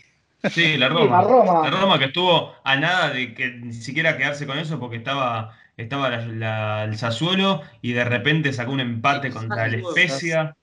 Sí, 0.51 0.77
la 0.77 0.87
Roma. 0.89 1.21
la 1.21 1.27
Roma. 1.27 1.69
La 1.69 1.69
Roma 1.81 1.99
que 1.99 2.05
estuvo 2.05 2.55
a 2.63 2.75
nada 2.77 3.09
de 3.11 3.33
que 3.33 3.51
ni 3.51 3.73
siquiera 3.73 4.17
quedarse 4.17 4.47
con 4.47 4.57
eso 4.57 4.79
porque 4.79 4.95
estaba, 4.97 5.57
estaba 5.75 6.09
la- 6.09 6.25
la- 6.27 6.83
el 6.85 6.97
Sassuolo 6.97 7.61
y 7.81 7.91
de 7.93 8.05
repente 8.05 8.53
sacó 8.53 8.71
un 8.71 8.79
empate 8.79 9.31
contra 9.31 9.65
el 9.65 9.71
Sassuolo. 9.73 9.95
Especia. 9.97 10.55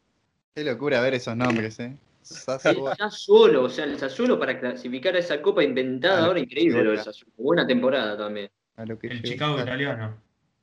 Qué 0.54 0.64
locura 0.64 1.00
ver 1.02 1.14
esos 1.14 1.36
nombres, 1.36 1.78
¿eh? 1.80 1.94
El 1.94 1.98
Sassuolo. 2.22 2.94
Sassuolo, 2.96 3.62
o 3.64 3.68
sea, 3.68 3.84
el 3.84 3.98
Sassuolo 3.98 4.38
para 4.40 4.58
clasificar 4.58 5.14
a 5.14 5.18
esa 5.18 5.42
copa 5.42 5.62
inventada 5.62 6.24
ahora, 6.26 6.40
increíble 6.40 6.82
lo 6.82 6.90
del 6.92 7.00
Sassuolo. 7.00 7.32
Buena 7.36 7.66
temporada 7.66 8.16
también. 8.16 8.50
a 8.76 8.84
lo 8.84 8.98
que 8.98 9.06
El. 9.08 9.22
Chicago 9.22 9.60
italiano. 9.60 10.16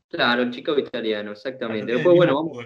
Claro, 0.10 0.44
el 0.44 0.52
Chicago 0.52 0.78
italiano, 0.78 1.32
exactamente. 1.32 1.94
Después, 1.94 2.16
bueno, 2.16 2.36
vamos. 2.36 2.58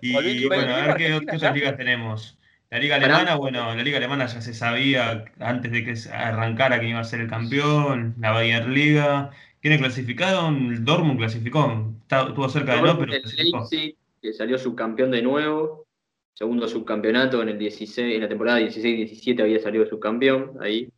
Y 0.00 0.46
bueno, 0.46 0.74
a 0.74 0.86
ver 0.86 0.96
qué, 0.96 1.14
otras 1.14 1.54
ligas 1.54 1.76
tenemos. 1.76 2.37
La 2.70 2.78
liga 2.78 2.96
alemana, 2.96 3.36
bueno, 3.36 3.74
la 3.74 3.82
liga 3.82 3.96
alemana 3.96 4.26
ya 4.26 4.42
se 4.42 4.52
sabía 4.52 5.24
antes 5.38 5.72
de 5.72 5.84
que 5.84 5.94
arrancara 6.12 6.78
quién 6.78 6.90
iba 6.90 7.00
a 7.00 7.04
ser 7.04 7.20
el 7.20 7.30
campeón, 7.30 8.14
la 8.18 8.32
Bayern 8.32 8.74
Liga. 8.74 9.30
¿Quiénes 9.62 9.80
clasificaron? 9.80 10.72
El 10.72 10.84
Dortmund 10.84 11.18
clasificó. 11.18 11.94
Estuvo 12.10 12.48
cerca 12.50 12.76
de 12.76 12.82
no, 12.82 12.98
pero 12.98 13.14
el 13.14 13.22
clasificó. 13.22 13.58
Leipzig, 13.70 13.96
que 14.20 14.32
salió 14.34 14.58
subcampeón 14.58 15.10
de 15.10 15.22
nuevo. 15.22 15.86
segundo 16.34 16.68
subcampeonato 16.68 17.42
en 17.42 17.48
el 17.48 17.58
16, 17.58 18.14
en 18.14 18.20
la 18.20 18.28
temporada 18.28 18.60
16-17 18.60 19.40
había 19.40 19.60
salido 19.60 19.86
subcampeón 19.86 20.58
ahí. 20.60 20.90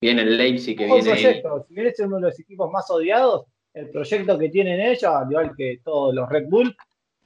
Viene 0.00 0.22
el 0.22 0.36
Leipzig 0.36 0.76
que 0.76 0.86
viene 0.86 1.12
ahí. 1.12 1.22
proyecto, 1.22 1.64
si 1.68 1.74
bien 1.74 1.86
es 1.86 2.00
uno 2.00 2.16
de 2.16 2.22
los 2.22 2.40
equipos 2.40 2.68
más 2.72 2.90
odiados, 2.90 3.46
el 3.74 3.88
proyecto 3.90 4.36
que 4.38 4.48
tienen 4.48 4.80
ellos, 4.80 5.04
al 5.04 5.30
igual 5.30 5.54
que 5.56 5.80
todos 5.84 6.12
los 6.14 6.28
Red 6.28 6.48
Bull, 6.48 6.76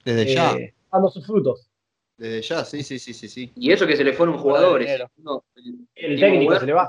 Desde 0.04 0.30
eh, 0.30 0.34
ya, 0.34 0.54
dando 0.92 1.08
sus 1.08 1.26
frutos. 1.26 1.65
Desde 2.16 2.42
ya, 2.42 2.64
sí, 2.64 2.82
sí, 2.82 2.98
sí, 2.98 3.12
sí, 3.12 3.28
sí. 3.28 3.52
Y 3.56 3.72
eso 3.72 3.86
que 3.86 3.96
se 3.96 4.04
le 4.04 4.12
fueron 4.12 4.38
jugadores. 4.38 5.02
No, 5.18 5.44
el, 5.94 6.18
técnico 6.18 6.58
se 6.58 6.66
le 6.66 6.72
va. 6.72 6.88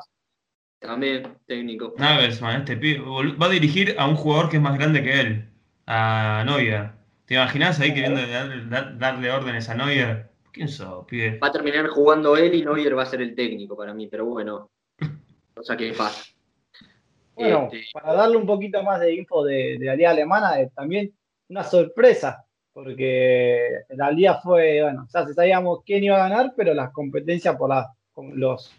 También, 0.80 1.38
técnico. 1.46 1.94
Nagelsmann, 1.98 2.62
este 2.62 2.78
pibe, 2.78 3.00
va 3.02 3.48
a 3.48 3.50
dirigir 3.50 3.96
a 3.98 4.08
un 4.08 4.16
jugador 4.16 4.50
que 4.50 4.58
es 4.58 4.62
más 4.62 4.78
grande 4.78 5.04
que 5.04 5.20
él, 5.20 5.50
a 5.88 6.44
Neuer. 6.46 6.92
¿Te 7.26 7.34
imaginas 7.34 7.80
ahí 7.80 7.94
queriendo 7.94 8.26
darle, 8.26 8.66
dar- 8.68 8.98
darle 8.98 9.32
órdenes 9.32 9.68
a 9.70 9.76
Neuer? 9.76 10.30
¿Quién 10.52 10.70
sos, 10.70 11.06
pibe? 11.06 11.40
Va 11.40 11.48
a 11.48 11.52
terminar 11.52 11.88
jugando 11.88 12.38
él 12.38 12.54
y 12.56 12.64
Neuer 12.64 12.98
va 12.98 13.04
a 13.04 13.08
ser 13.08 13.22
el 13.22 13.36
técnico 13.36 13.76
para 13.76 13.94
mí, 13.94 14.08
pero 14.08 14.26
bueno, 14.26 14.70
cosa 15.54 15.76
que 15.76 15.92
pasa. 15.94 16.26
Bueno, 17.36 17.70
Este, 17.72 17.86
para 17.94 18.14
darle 18.14 18.38
un 18.38 18.46
poquito 18.48 18.82
más 18.82 19.00
de 19.00 19.14
info 19.14 19.44
de, 19.44 19.78
de 19.80 19.86
la 19.86 19.96
liga 19.96 20.12
alemana, 20.12 20.60
eh, 20.60 20.72
también 20.76 21.14
una 21.50 21.64
sorpresa, 21.64 22.47
porque 22.78 23.86
la 23.90 24.12
liga 24.12 24.40
fue, 24.40 24.84
bueno, 24.84 25.08
ya 25.12 25.26
sabíamos 25.34 25.80
quién 25.84 26.04
iba 26.04 26.16
a 26.18 26.30
ganar, 26.30 26.54
pero 26.56 26.76
las 26.76 26.92
competencias 26.92 27.56
por 27.56 27.70
la, 27.70 27.92
los, 28.36 28.72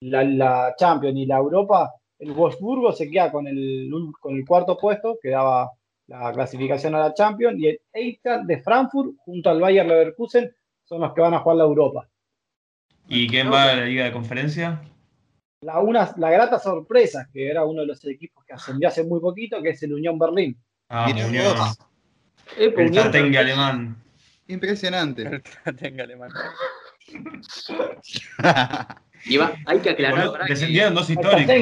la, 0.00 0.24
la 0.24 0.74
Champions 0.76 1.16
y 1.16 1.24
la 1.24 1.36
Europa, 1.36 1.94
el 2.18 2.32
Wolfsburgo 2.32 2.90
se 2.90 3.08
queda 3.08 3.30
con 3.30 3.46
el, 3.46 3.88
con 4.20 4.34
el 4.34 4.44
cuarto 4.44 4.76
puesto, 4.76 5.20
que 5.22 5.28
daba 5.28 5.70
la 6.08 6.32
clasificación 6.32 6.96
a 6.96 6.98
la 6.98 7.14
Champions, 7.14 7.60
y 7.60 7.68
el 7.68 7.80
Eintracht 7.92 8.44
de 8.44 8.60
Frankfurt 8.60 9.12
junto 9.18 9.50
al 9.50 9.60
Bayer 9.60 9.86
Leverkusen 9.86 10.52
son 10.84 11.02
los 11.02 11.14
que 11.14 11.20
van 11.20 11.34
a 11.34 11.38
jugar 11.38 11.58
la 11.58 11.64
Europa. 11.64 12.08
¿Y 13.06 13.28
quién 13.28 13.52
va 13.52 13.70
a 13.70 13.76
la 13.76 13.84
Liga 13.84 14.04
de 14.04 14.12
Conferencia? 14.12 14.82
La, 15.60 15.78
una, 15.78 16.12
la 16.16 16.30
grata 16.32 16.58
sorpresa, 16.58 17.28
que 17.32 17.48
era 17.48 17.64
uno 17.64 17.82
de 17.82 17.86
los 17.86 18.04
equipos 18.04 18.44
que 18.44 18.54
ascendió 18.54 18.88
hace 18.88 19.04
muy 19.04 19.20
poquito, 19.20 19.62
que 19.62 19.68
es 19.68 19.82
el 19.84 19.94
Unión 19.94 20.18
Berlín. 20.18 20.60
Ah, 20.88 21.08
Unión. 21.08 21.54
Eh, 22.56 22.72
El 22.76 22.90
Tatengue 22.92 23.38
alemán. 23.38 23.96
Impresionante. 24.46 25.42
Tenga 25.78 26.04
alemán. 26.04 26.30
y 29.26 29.36
va- 29.36 29.52
hay 29.66 29.78
que 29.80 29.90
aclarar. 29.90 30.32
Que- 30.46 30.52
Descendieron 30.54 30.94
dos 30.94 31.10
El 31.10 31.16
históricos. 31.18 31.54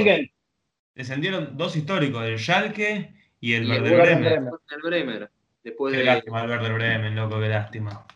Descendieron 0.94 1.57
dos 1.57 1.77
históricos, 1.77 2.25
el 2.25 2.38
Schalke 2.38 3.12
y 3.40 3.55
el 3.55 3.66
y 3.66 3.70
el. 3.72 3.83
Bremen. 3.83 4.25
el 4.25 4.83
Bremer. 4.83 5.31
Después 5.62 5.92
Qué 5.92 5.99
de, 5.99 6.05
lástima 6.05 6.44
el 6.44 6.51
Werder 6.51 6.72
Bremen, 6.75 7.16
loco, 7.16 7.40
qué 7.40 7.49
lástima. 7.49 8.07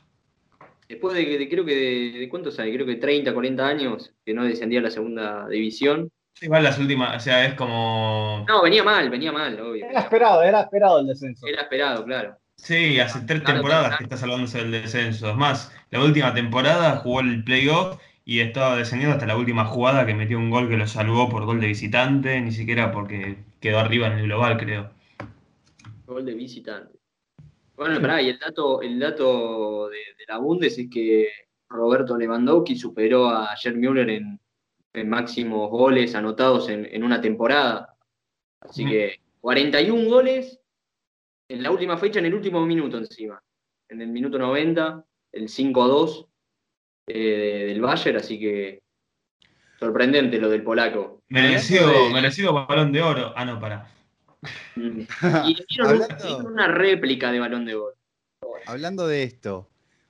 después 0.89 1.17
de, 1.17 1.25
de- 1.39 1.49
creo 1.49 1.65
que 1.65 1.75
de, 1.75 2.19
de 2.21 2.29
cuántos 2.29 2.59
hay, 2.61 2.73
creo 2.73 2.87
que 2.87 2.95
30, 2.97 3.35
40 3.35 3.67
años 3.67 4.13
que 4.25 4.33
no 4.33 4.45
descendía 4.45 4.79
a 4.79 4.83
la 4.85 4.91
segunda 4.91 5.49
división. 5.49 6.11
Igual 6.41 6.63
las 6.63 6.79
últimas, 6.79 7.17
o 7.17 7.21
sea, 7.21 7.45
es 7.45 7.55
como... 7.55 8.45
No, 8.49 8.63
venía 8.63 8.83
mal, 8.85 9.11
venía 9.11 9.31
mal, 9.33 9.61
obvio. 9.61 9.85
Era 9.85 10.01
esperado, 10.01 10.43
era 10.43 10.61
esperado 10.63 11.01
el 11.01 11.09
descenso. 11.09 11.47
Era 11.47 11.63
esperado, 11.63 12.05
claro. 12.05 12.39
Sí, 12.63 13.01
hace 13.01 13.21
tres 13.23 13.41
Claro, 13.41 13.55
temporadas 13.55 13.87
claro. 13.89 13.99
que 13.99 14.05
está 14.05 14.17
salvándose 14.17 14.59
del 14.59 14.71
descenso. 14.73 15.31
Es 15.31 15.37
más, 15.37 15.73
la 15.91 16.03
última 16.05 16.35
temporada 16.35 16.97
jugó 16.99 17.21
el 17.21 17.43
playoff 17.43 17.99
y 18.25 18.41
estaba 18.41 18.77
descendiendo 18.77 19.15
hasta 19.15 19.27
la 19.27 19.37
última 19.37 19.65
jugada 19.65 20.05
que 20.07 20.15
metió 20.15 20.39
un 20.39 20.51
gol 20.51 20.69
que 20.69 20.77
lo 20.77 20.87
salvó 20.87 21.29
por 21.29 21.45
gol 21.47 21.61
de 21.61 21.69
visitante, 21.69 22.41
ni 22.41 22.53
siquiera 22.53 22.93
porque 22.93 23.39
quedó 23.61 23.79
arriba 23.79 24.09
en 24.09 24.13
el 24.19 24.25
global, 24.25 24.59
creo. 24.59 24.91
Gol 26.07 26.25
de 26.27 26.35
visitante. 26.35 26.99
Bueno, 27.77 27.99
pará, 28.01 28.21
y 28.21 28.29
el 28.29 28.39
dato, 28.39 28.83
el 28.83 28.99
dato 28.99 29.89
de, 29.89 29.97
de 29.97 30.25
la 30.29 30.37
Bundes 30.39 30.77
es 30.79 30.89
que 30.91 31.29
Roberto 31.71 32.17
Lewandowski 32.19 32.77
superó 32.77 33.29
a 33.31 33.57
Gerd 33.57 33.77
Müller 33.77 34.11
en, 34.11 34.39
en 34.93 35.09
máximos 35.09 35.71
goles 35.71 36.15
anotados 36.15 36.69
en, 36.69 36.87
en 36.93 37.03
una 37.05 37.23
temporada. 37.23 37.97
Así 38.61 38.85
Mm. 38.85 38.89
que 38.91 39.21
41 39.41 40.09
goles 40.11 40.60
en 41.51 41.63
la 41.63 41.71
última 41.71 41.97
fecha, 41.99 42.19
en 42.21 42.27
el 42.27 42.35
último 42.35 42.65
minuto 42.65 42.97
encima. 42.99 43.41
En 43.89 44.01
el 44.01 44.09
minuto 44.09 44.39
90, 44.39 45.05
el 45.33 45.49
5-2 45.49 46.27
eh, 47.09 47.65
del 47.69 47.81
Bayern, 47.81 48.19
así 48.19 48.39
que 48.39 48.83
sorprendente 49.79 50.39
lo 50.39 50.49
del 50.49 50.63
polaco. 50.63 51.23
Merecido, 51.29 51.89
de- 52.07 52.13
merecido 52.13 52.53
balón 52.53 52.93
de 52.93 53.03
oro. 53.03 53.33
Ah, 53.37 53.45
no, 53.45 53.59
para. 53.61 53.91
Mm. 54.77 55.01
Y 55.47 55.55
le 55.55 55.65
dieron, 55.69 56.03
Hablando- 56.03 56.49
una 56.49 56.69
réplica 56.69 57.33
de 57.33 57.41
balón 57.41 57.65
de 57.67 57.75
oro. 57.75 57.97
Hablando 58.67 59.07
de 59.07 59.23
esto, 59.25 59.69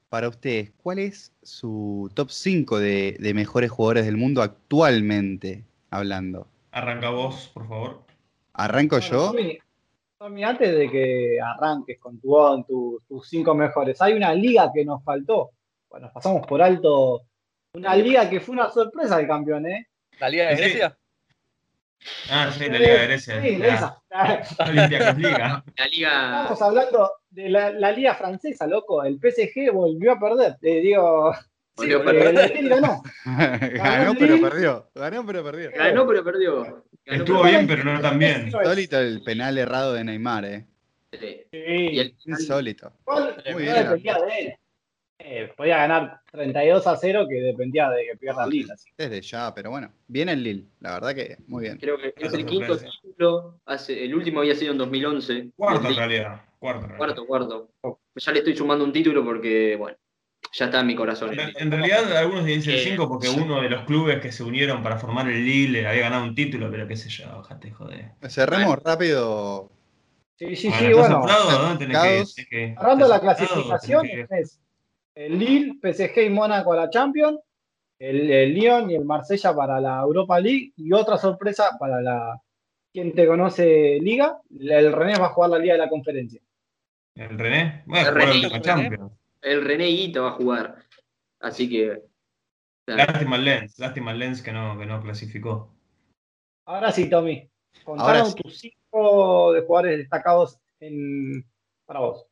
para 0.09 0.29
ustedes, 0.29 0.73
¿cuál 0.77 0.99
es 0.99 1.33
su 1.43 2.11
top 2.15 2.31
5 2.31 2.79
de, 2.79 3.17
de 3.19 3.35
mejores 3.35 3.71
jugadores 3.71 4.05
del 4.07 4.17
mundo 4.17 4.43
actualmente 4.43 5.65
hablando? 5.91 6.47
Arranca 6.73 7.11
vos, 7.11 7.51
por 7.55 7.67
favor. 7.69 8.03
¿Arranco 8.53 8.97
Bueno, 8.99 9.11
yo? 9.11 9.27
Tommy, 9.33 9.59
Tommy, 10.21 10.45
antes 10.45 10.77
de 10.77 10.91
que 10.91 11.39
arranques 11.43 11.99
con 11.99 12.21
tu, 12.21 12.37
tu- 12.69 13.03
tus 13.09 13.27
cinco 13.27 13.55
mejores, 13.55 14.03
hay 14.03 14.13
una 14.13 14.35
liga 14.35 14.71
que 14.73 14.85
nos 14.85 15.03
faltó. 15.03 15.53
Bueno, 15.89 16.07
nos 16.07 16.13
pasamos 16.15 16.47
por 16.47 16.61
alto. 16.61 17.23
Una 17.73 17.97
liga 17.97 18.29
que 18.29 18.39
fue 18.39 18.53
una 18.55 18.69
sorpresa 18.69 19.17
del 19.17 19.27
campeón, 19.27 19.65
¿eh? 19.67 19.87
¿La 20.19 20.29
Liga 20.29 20.49
de 20.51 20.57
Sí. 20.57 20.63
Grecia? 20.63 20.99
Ah, 22.31 22.51
sí, 22.53 22.69
la 22.69 22.79
Liga 22.79 22.93
de 23.01 23.07
Grecia. 23.07 23.41
Sí, 23.43 23.57
la 23.57 23.67
esa. 23.69 24.03
Olympiacos 24.69 25.17
Liga. 25.19 25.65
La 25.79 25.87
liga. 25.87 26.43
Estamos 26.43 26.63
hablando 26.63 27.11
de 27.31 27.49
la, 27.49 27.71
la 27.71 27.93
liga 27.93 28.15
francesa, 28.15 28.67
loco. 28.67 29.03
El 29.03 29.19
PSG 29.19 29.73
volvió 29.73 30.13
a 30.13 30.21
perder. 30.21 30.57
Te 30.61 30.69
digo, 30.81 31.33
volvió 31.77 31.99
a 31.99 32.01
eh, 32.03 32.05
perder. 32.05 32.53
el 32.53 32.57
Lille 32.65 32.69
ganó. 32.81 33.03
Ganó 33.25 34.15
pero 34.19 34.41
perdió. 34.41 34.91
Ganó 34.95 35.25
pero 35.27 35.45
perdió. 35.45 35.71
Ganó, 35.75 36.07
pero 36.07 36.25
perdió. 36.25 36.85
Estuvo 37.11 37.43
bien, 37.45 37.67
pero 37.67 37.85
no 37.85 38.01
tan 38.01 38.19
bien. 38.19 38.47
Insólito 38.47 38.99
el 38.99 39.23
penal 39.23 39.59
errado 39.59 39.95
de 39.95 40.05
Neymar, 40.05 40.45
eh. 40.45 40.67
Sí. 41.13 41.47
Y 41.53 41.99
el 41.99 42.17
Insólito. 42.25 42.93
Muy 43.53 43.63
bien. 43.63 43.75
dependía 43.75 44.15
de 44.19 44.39
él. 44.39 44.55
Eh, 45.23 45.53
podía 45.55 45.77
ganar 45.77 46.23
32 46.33 46.87
a 46.87 46.97
0 46.97 47.27
que 47.29 47.35
dependía 47.43 47.91
de 47.91 48.07
que 48.07 48.17
pierda 48.17 48.45
el 48.45 48.51
Lille. 48.51 48.73
así. 48.73 48.91
Desde 48.97 49.21
ya, 49.21 49.53
pero 49.55 49.71
bueno. 49.71 49.93
Bien 50.07 50.31
el 50.31 50.43
Lille, 50.43 50.67
la 50.81 50.95
verdad 50.95 51.15
que 51.15 51.37
muy 51.47 51.65
bien. 51.65 51.77
creo 51.79 51.99
que 51.99 52.15
es 52.17 52.33
el 52.33 52.47
quinto 52.47 52.79
título. 52.79 53.61
Hace, 53.67 54.03
el 54.05 54.15
último 54.15 54.41
había 54.41 54.55
sido 54.55 54.73
en 54.73 54.79
2011. 54.79 55.51
Cuarto 55.57 55.89
en 55.89 55.97
realidad. 55.97 56.41
Cuarto. 56.59 56.97
Cuarto, 56.97 57.27
cuarto. 57.27 57.71
Ya 58.17 58.33
le 58.33 58.39
estoy 58.39 58.57
sumando 58.57 58.85
un 58.85 58.93
título 58.93 59.23
porque, 59.25 59.77
bueno, 59.77 59.97
ya 60.53 60.65
está 60.67 60.81
en 60.81 60.87
mi 60.87 60.97
corazón. 60.97 61.39
En, 61.39 61.51
en 61.57 61.71
realidad, 61.71 62.17
algunos 62.17 62.45
dicen 62.45 62.75
Eh, 62.75 62.79
5 62.79 63.09
porque 63.09 63.29
uno 63.29 63.61
de 63.61 63.71
los 63.71 63.85
clubes 63.85 64.21
que 64.21 64.33
se 64.33 64.43
unieron 64.43 64.83
para 64.83 64.99
formar 64.99 65.29
el 65.29 65.45
Lille 65.45 65.87
había 65.87 66.03
ganado 66.03 66.25
un 66.25 66.35
título, 66.35 66.71
pero 66.71 66.87
qué 66.89 66.97
sé 66.97 67.09
yo, 67.09 67.25
déjate 67.43 67.71
joder. 67.71 68.13
Cerremos 68.29 68.79
rápido. 68.83 69.71
Sí, 70.37 70.57
sí, 70.57 70.69
Bueno, 70.69 70.81
sí, 70.81 70.87
¿estás 70.91 70.99
bueno. 70.99 71.21
soplado, 71.21 71.69
no? 71.69 71.79
Tenés 71.79 72.35
tenés 72.35 72.35
Cerrando 72.79 73.09
la 73.09 73.21
clasificación 73.21 74.07
Tenés 74.07 74.29
que- 74.29 74.39
es 74.41 74.61
el 75.15 75.39
Lille, 75.39 75.75
PSG 75.83 76.27
y 76.27 76.31
Mónaco 76.31 76.73
a 76.73 76.77
la 76.77 76.91
Champions, 76.91 77.39
el, 77.99 78.31
el 78.31 78.55
Lyon 78.55 78.91
y 78.91 78.95
el 78.95 79.05
Marsella 79.05 79.55
para 79.55 79.81
la 79.81 80.01
Europa 80.01 80.41
League 80.41 80.73
y 80.77 80.93
otra 80.93 81.19
sorpresa 81.19 81.77
para 81.79 82.01
la 82.01 82.41
quien 82.93 83.15
te 83.15 83.27
conoce 83.27 83.99
Liga, 84.01 84.39
el 84.59 84.93
René 84.93 85.19
va 85.19 85.27
a 85.27 85.31
jugar 85.31 85.51
la 85.51 85.59
Liga 85.59 85.75
de 85.75 85.79
la 85.81 85.89
Conferencia. 85.89 86.41
¿El 87.15 87.39
René? 87.39 87.83
Bueno, 87.87 88.09
El 88.09 88.15
René. 88.15 88.61
Champions. 88.63 89.13
El 89.43 89.65
René 89.65 89.87
Guita 89.87 90.21
va 90.21 90.29
a 90.31 90.33
jugar. 90.33 90.85
Así 91.41 91.69
que. 91.69 92.03
Lástima 92.87 93.37
el 93.37 93.45
Lens, 93.45 93.79
lástima 93.79 94.13
el 94.13 94.19
Lens 94.19 94.43
que 94.43 94.53
no, 94.53 94.79
que 94.79 94.87
no 94.87 95.01
clasificó. 95.01 95.73
Ahora 96.67 96.91
sí, 96.93 97.09
Tommy, 97.09 97.49
sí. 97.73 98.35
tus 98.43 98.59
cinco 98.59 99.53
de 99.53 99.63
jugadores 99.63 99.99
destacados 99.99 100.59
en, 100.81 101.45
para 101.87 102.01
vos. 102.01 102.27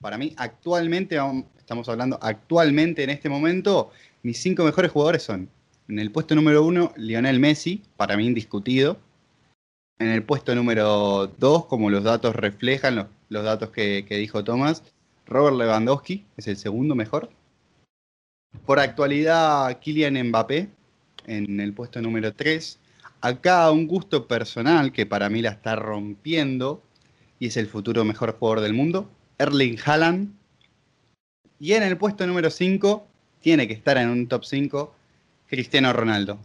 Para 0.00 0.18
mí, 0.18 0.34
actualmente, 0.36 1.18
estamos 1.56 1.88
hablando 1.88 2.18
actualmente 2.22 3.02
en 3.02 3.10
este 3.10 3.28
momento, 3.28 3.90
mis 4.22 4.40
cinco 4.40 4.64
mejores 4.64 4.92
jugadores 4.92 5.22
son, 5.22 5.50
en 5.88 5.98
el 5.98 6.12
puesto 6.12 6.34
número 6.34 6.62
uno, 6.64 6.92
Lionel 6.96 7.40
Messi, 7.40 7.82
para 7.96 8.16
mí 8.16 8.26
indiscutido. 8.26 8.98
En 9.98 10.08
el 10.08 10.22
puesto 10.22 10.54
número 10.54 11.26
dos, 11.38 11.66
como 11.66 11.90
los 11.90 12.04
datos 12.04 12.36
reflejan, 12.36 12.94
los, 12.94 13.06
los 13.28 13.42
datos 13.42 13.70
que, 13.70 14.04
que 14.06 14.16
dijo 14.16 14.44
Tomás, 14.44 14.84
Robert 15.28 15.56
Lewandowski 15.56 16.24
es 16.36 16.48
el 16.48 16.56
segundo 16.56 16.94
mejor. 16.94 17.28
Por 18.64 18.80
actualidad, 18.80 19.78
Kylian 19.78 20.28
Mbappé 20.28 20.68
en 21.26 21.60
el 21.60 21.74
puesto 21.74 22.00
número 22.00 22.32
3. 22.32 22.78
Acá 23.20 23.70
un 23.70 23.86
gusto 23.86 24.26
personal 24.26 24.92
que 24.92 25.04
para 25.04 25.28
mí 25.28 25.42
la 25.42 25.50
está 25.50 25.76
rompiendo 25.76 26.82
y 27.38 27.48
es 27.48 27.56
el 27.56 27.66
futuro 27.66 28.04
mejor 28.04 28.36
jugador 28.38 28.60
del 28.60 28.72
mundo, 28.72 29.10
Erling 29.38 29.78
Haaland. 29.84 30.32
Y 31.60 31.72
en 31.72 31.82
el 31.82 31.96
puesto 31.98 32.26
número 32.26 32.50
5, 32.50 33.06
tiene 33.40 33.68
que 33.68 33.74
estar 33.74 33.98
en 33.98 34.08
un 34.08 34.28
top 34.28 34.44
5, 34.44 34.94
Cristiano 35.46 35.92
Ronaldo. 35.92 36.38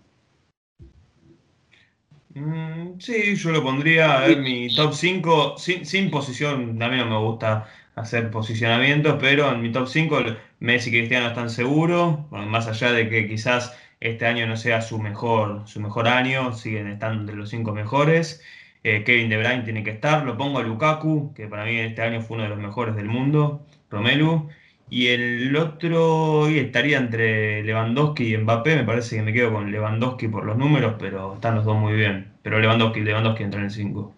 Mm, 2.33 2.99
sí, 2.99 3.35
yo 3.35 3.51
lo 3.51 3.63
pondría 3.63 4.19
ver 4.21 4.39
mi 4.39 4.73
top 4.73 4.93
5 4.93 5.57
sin, 5.57 5.85
sin 5.85 6.09
posición. 6.09 6.81
A 6.81 6.89
mí 6.89 6.97
no 6.97 7.05
me 7.05 7.17
gusta 7.19 7.67
hacer 7.95 8.31
posicionamientos, 8.31 9.17
pero 9.19 9.51
en 9.51 9.61
mi 9.61 9.71
top 9.71 9.87
5 9.87 10.19
Messi 10.59 10.89
y 10.89 10.93
Cristiano 10.93 11.27
están 11.27 11.49
seguros, 11.49 12.19
más 12.31 12.67
allá 12.67 12.91
de 12.91 13.09
que 13.09 13.27
quizás 13.27 13.77
este 13.99 14.25
año 14.25 14.47
no 14.47 14.57
sea 14.57 14.81
su 14.81 14.99
mejor, 14.99 15.63
su 15.65 15.79
mejor 15.79 16.07
año, 16.07 16.53
siguen 16.53 16.87
estando 16.87 17.21
entre 17.21 17.35
los 17.35 17.49
5 17.49 17.73
mejores. 17.73 18.43
Eh, 18.83 19.03
Kevin 19.05 19.29
De 19.29 19.37
Bruyne 19.37 19.63
tiene 19.63 19.83
que 19.83 19.91
estar, 19.91 20.25
lo 20.25 20.37
pongo 20.37 20.59
a 20.59 20.63
Lukaku, 20.63 21.33
que 21.33 21.47
para 21.47 21.63
mí 21.65 21.77
este 21.77 22.01
año 22.01 22.21
fue 22.21 22.35
uno 22.35 22.43
de 22.43 22.49
los 22.49 22.59
mejores 22.59 22.95
del 22.95 23.05
mundo, 23.05 23.65
Romelu. 23.89 24.49
Y 24.89 25.07
el 25.07 25.55
otro 25.55 26.47
estaría 26.47 26.97
entre 26.97 27.63
Lewandowski 27.63 28.33
y 28.33 28.37
Mbappé, 28.37 28.75
me 28.75 28.83
parece 28.83 29.15
que 29.15 29.21
me 29.23 29.33
quedo 29.33 29.53
con 29.53 29.71
Lewandowski 29.71 30.27
por 30.27 30.45
los 30.45 30.57
números, 30.57 30.95
pero 30.99 31.35
están 31.35 31.55
los 31.55 31.65
dos 31.65 31.77
muy 31.77 31.93
bien. 31.93 32.33
Pero 32.43 32.59
Lewandowski, 32.59 33.01
Lewandowski 33.01 33.43
entra 33.43 33.59
en 33.61 33.65
el 33.67 33.71
5. 33.71 34.15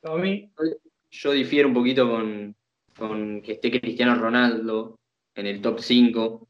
Tommy. 0.00 0.50
Yo 1.10 1.32
difiero 1.32 1.68
un 1.68 1.74
poquito 1.74 2.08
con, 2.08 2.54
con 2.96 3.42
que 3.42 3.52
esté 3.52 3.80
Cristiano 3.80 4.14
Ronaldo 4.14 4.98
en 5.34 5.46
el 5.46 5.60
top 5.60 5.80
5. 5.80 6.48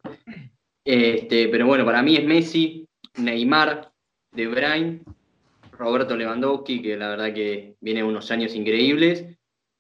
Este, 0.84 1.48
pero 1.48 1.66
bueno, 1.66 1.84
para 1.84 2.02
mí 2.02 2.16
es 2.16 2.24
Messi, 2.24 2.88
Neymar, 3.18 3.92
De 4.32 4.46
Bruyne, 4.46 5.02
Roberto 5.72 6.16
Lewandowski, 6.16 6.82
que 6.82 6.96
la 6.96 7.10
verdad 7.10 7.34
que 7.34 7.76
viene 7.80 8.02
unos 8.02 8.30
años 8.30 8.54
increíbles. 8.54 9.26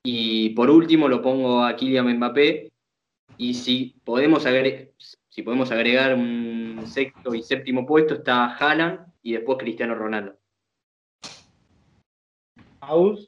Y 0.04 0.50
por 0.50 0.70
último 0.70 1.08
lo 1.08 1.22
pongo 1.22 1.64
a 1.64 1.74
Kylian 1.76 2.16
Mbappé. 2.16 2.70
Y 3.36 3.54
si 3.54 3.96
podemos, 4.04 4.46
agregar, 4.46 4.90
si 5.28 5.42
podemos 5.42 5.70
agregar 5.70 6.14
un 6.14 6.82
sexto 6.86 7.34
y 7.34 7.42
séptimo 7.42 7.86
puesto, 7.86 8.14
está 8.14 8.54
Haaland 8.56 9.12
y 9.22 9.32
después 9.32 9.58
Cristiano 9.58 9.94
Ronaldo. 9.94 10.38
Aus. 12.80 13.27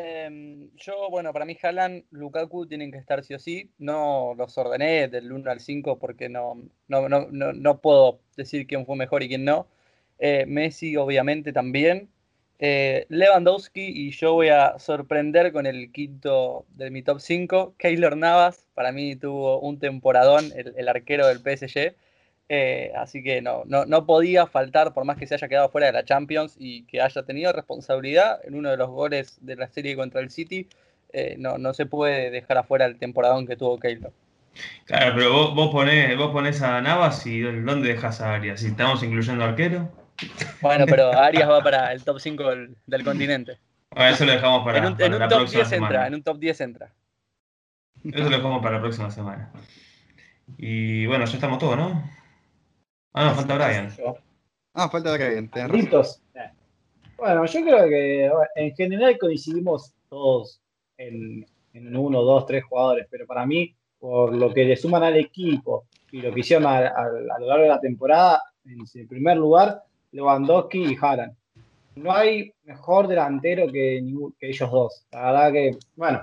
Em, 0.00 0.70
yo, 0.76 1.10
bueno, 1.10 1.32
para 1.32 1.44
mí 1.44 1.56
Haaland, 1.60 2.04
Lukaku 2.12 2.66
tienen 2.68 2.92
que 2.92 2.98
estar 2.98 3.24
sí 3.24 3.34
o 3.34 3.38
sí. 3.40 3.72
No 3.78 4.34
los 4.36 4.56
ordené 4.56 5.08
del 5.08 5.32
1 5.32 5.50
al 5.50 5.58
5 5.58 5.98
porque 5.98 6.28
no, 6.28 6.54
no, 6.86 7.08
no, 7.08 7.26
no, 7.28 7.80
puedo 7.80 8.20
decir 8.36 8.68
quién 8.68 8.86
fue 8.86 8.94
mejor 8.96 9.24
y 9.24 9.28
quién 9.28 9.44
no. 9.44 9.66
Eh, 10.20 10.46
Messi, 10.46 10.96
obviamente, 10.96 11.52
también. 11.52 12.08
Eh, 12.60 13.06
Lewandowski 13.08 13.80
y 13.82 14.10
yo 14.12 14.34
voy 14.34 14.48
a 14.50 14.78
sorprender 14.78 15.52
con 15.52 15.66
el 15.66 15.90
quinto 15.90 16.64
de 16.76 16.90
mi 16.90 17.02
top 17.02 17.18
5. 17.20 17.74
Keylor 17.76 18.16
Navas, 18.16 18.66
para 18.74 18.92
mí 18.92 19.16
tuvo 19.16 19.58
un 19.60 19.80
temporadón, 19.80 20.52
el, 20.54 20.88
arquero 20.88 21.26
del 21.26 21.40
PSG. 21.40 21.96
Eh, 22.50 22.92
así 22.96 23.22
que 23.22 23.42
no, 23.42 23.64
no, 23.66 23.84
no, 23.84 24.06
podía 24.06 24.46
faltar, 24.46 24.94
por 24.94 25.04
más 25.04 25.18
que 25.18 25.26
se 25.26 25.34
haya 25.34 25.48
quedado 25.48 25.68
fuera 25.68 25.88
de 25.88 25.92
la 25.92 26.04
Champions 26.04 26.56
y 26.58 26.84
que 26.84 27.02
haya 27.02 27.22
tenido 27.22 27.52
responsabilidad 27.52 28.40
en 28.42 28.54
uno 28.54 28.70
de 28.70 28.78
los 28.78 28.88
goles 28.88 29.36
de 29.42 29.56
la 29.56 29.68
serie 29.68 29.96
contra 29.96 30.22
el 30.22 30.30
City, 30.30 30.66
eh, 31.12 31.36
no, 31.38 31.58
no 31.58 31.74
se 31.74 31.84
puede 31.84 32.30
dejar 32.30 32.56
afuera 32.56 32.86
el 32.86 32.98
temporadón 32.98 33.46
que 33.46 33.56
tuvo 33.56 33.78
Keylor. 33.78 34.12
Claro, 34.86 35.14
pero 35.14 35.32
vos, 35.32 35.54
vos, 35.54 35.70
ponés, 35.70 36.16
vos 36.16 36.32
ponés 36.32 36.62
a 36.62 36.80
Navas 36.80 37.26
y 37.26 37.40
¿dónde 37.40 37.88
dejas 37.88 38.20
a 38.22 38.34
Arias? 38.34 38.60
Si 38.60 38.68
estamos 38.68 39.02
incluyendo 39.02 39.44
arquero. 39.44 39.90
Bueno, 40.62 40.86
pero 40.86 41.12
Arias 41.18 41.48
va 41.48 41.62
para 41.62 41.92
el 41.92 42.02
top 42.02 42.18
5 42.18 42.44
del, 42.86 43.04
continente. 43.04 43.58
Bueno, 43.90 44.10
eso 44.10 44.24
lo 44.24 44.32
dejamos 44.32 44.64
para, 44.64 44.78
en 44.78 44.86
un, 44.86 45.02
en 45.02 45.22
un 45.22 45.28
top 45.28 45.48
10 45.48 45.72
entra, 45.72 46.06
en 46.06 46.14
un 46.14 46.22
top 46.22 46.38
10 46.38 46.60
entra. 46.62 46.92
Eso 48.04 48.30
lo 48.30 48.36
dejamos 48.36 48.62
para 48.62 48.76
la 48.76 48.80
próxima 48.80 49.10
semana. 49.10 49.52
Y 50.56 51.06
bueno, 51.06 51.26
ya 51.26 51.34
estamos 51.34 51.58
todos, 51.58 51.76
¿no? 51.76 52.17
Ah, 53.18 53.24
no, 53.24 53.34
falta 53.34 53.56
Brian. 53.56 53.88
Ah, 54.74 54.88
falta 54.88 55.12
Brian. 55.12 55.50
Listos. 55.72 56.22
Bueno, 57.16 57.44
yo 57.46 57.60
creo 57.62 57.88
que 57.88 58.30
en 58.54 58.76
general 58.76 59.18
coincidimos 59.18 59.92
todos 60.08 60.60
en, 60.96 61.44
en 61.72 61.96
uno, 61.96 62.22
dos, 62.22 62.46
tres 62.46 62.62
jugadores, 62.62 63.08
pero 63.10 63.26
para 63.26 63.44
mí, 63.44 63.74
por 63.98 64.32
lo 64.32 64.54
que 64.54 64.64
le 64.64 64.76
suman 64.76 65.02
al 65.02 65.16
equipo 65.16 65.86
y 66.12 66.22
lo 66.22 66.32
que 66.32 66.40
hicieron 66.40 66.66
a, 66.66 66.78
a 66.78 67.08
lo 67.08 67.46
largo 67.46 67.64
de 67.64 67.68
la 67.68 67.80
temporada, 67.80 68.40
en 68.64 69.08
primer 69.08 69.36
lugar, 69.36 69.82
Lewandowski 70.12 70.92
y 70.92 70.96
Haaland. 71.00 71.34
No 71.96 72.12
hay 72.12 72.52
mejor 72.62 73.08
delantero 73.08 73.66
que, 73.72 74.00
ellos 74.40 74.70
dos. 74.70 75.06
La 75.10 75.32
verdad 75.32 75.52
que, 75.52 75.76
bueno, 75.96 76.22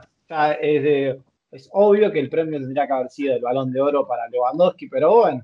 es, 0.61 1.17
es 1.51 1.69
obvio 1.73 2.09
que 2.09 2.21
el 2.21 2.29
premio 2.29 2.57
tendría 2.57 2.87
que 2.87 2.93
haber 2.93 3.09
sido 3.09 3.35
el 3.35 3.41
balón 3.41 3.73
de 3.73 3.81
oro 3.81 4.07
para 4.07 4.29
Lewandowski, 4.29 4.87
pero 4.87 5.13
bueno, 5.13 5.43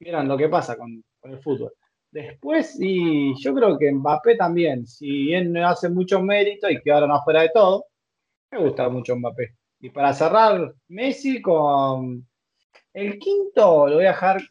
miren 0.00 0.28
lo 0.28 0.36
que 0.36 0.48
pasa 0.48 0.76
con, 0.76 1.02
el 1.22 1.38
fútbol. 1.38 1.72
Después, 2.10 2.76
y 2.80 3.34
yo 3.40 3.54
creo 3.54 3.78
que 3.78 3.92
Mbappé 3.92 4.36
también, 4.36 4.86
si 4.86 5.26
bien 5.26 5.52
no 5.52 5.68
hace 5.68 5.88
mucho 5.88 6.20
mérito 6.20 6.68
y 6.68 6.80
que 6.80 6.90
ahora 6.90 7.06
no 7.06 7.14
afuera 7.14 7.42
de 7.42 7.50
todo, 7.54 7.84
me 8.50 8.58
gusta 8.58 8.88
mucho 8.88 9.14
Mbappé. 9.14 9.54
Y 9.80 9.90
para 9.90 10.12
cerrar, 10.12 10.74
Messi 10.88 11.40
con 11.40 12.26
el 12.92 13.18
quinto 13.18 13.86
lo 13.86 13.94
voy 13.96 14.06
a 14.06 14.08
dejar 14.08 14.42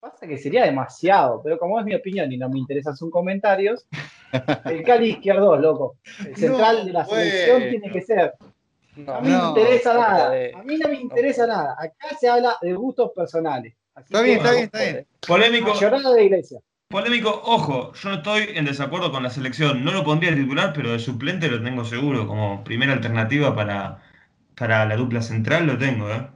Pasa 0.00 0.28
que 0.28 0.38
sería 0.38 0.64
demasiado, 0.64 1.42
pero 1.42 1.58
como 1.58 1.78
es 1.80 1.84
mi 1.84 1.92
opinión 1.92 2.30
y 2.30 2.36
no 2.36 2.48
me 2.48 2.58
interesan 2.58 2.96
sus 2.96 3.10
comentarios, 3.10 3.84
el 4.66 4.84
Cali 4.84 5.10
izquierdo, 5.10 5.56
loco. 5.56 5.96
El 6.24 6.36
central 6.36 6.86
de 6.86 6.92
la 6.92 7.04
selección 7.04 7.70
tiene 7.70 7.90
que 7.90 8.02
ser. 8.02 8.34
a 9.08 9.20
mí 9.20 9.28
no, 9.28 9.54
me 9.54 9.60
interesa 9.60 9.94
nada. 9.94 10.32
A 10.54 10.62
mí 10.62 10.78
no 10.78 10.88
me 10.88 11.00
interesa 11.00 11.46
nada. 11.48 11.74
Acá 11.76 12.16
se 12.16 12.28
habla 12.28 12.56
de 12.62 12.74
gustos 12.74 13.10
personales. 13.10 13.74
Está 14.00 14.22
bien, 14.22 14.36
está 14.38 14.52
bien, 14.52 14.64
está 14.64 14.82
bien. 14.82 15.06
Polémico. 15.26 15.72
de 16.14 16.24
iglesia. 16.24 16.60
Polémico, 16.88 17.42
ojo, 17.44 17.92
yo 17.92 18.08
no 18.08 18.16
estoy 18.16 18.48
en 18.54 18.64
desacuerdo 18.64 19.12
con 19.12 19.22
la 19.22 19.30
selección. 19.30 19.84
No 19.84 19.92
lo 19.92 20.04
pondría 20.04 20.34
titular, 20.34 20.72
pero 20.74 20.92
de 20.92 20.98
suplente 20.98 21.48
lo 21.48 21.62
tengo 21.62 21.84
seguro. 21.84 22.26
Como 22.26 22.64
primera 22.64 22.94
alternativa 22.94 23.54
para, 23.54 24.02
para 24.56 24.86
la 24.86 24.96
dupla 24.96 25.20
central 25.20 25.66
lo 25.66 25.76
tengo, 25.76 26.10
¿eh? 26.10 26.26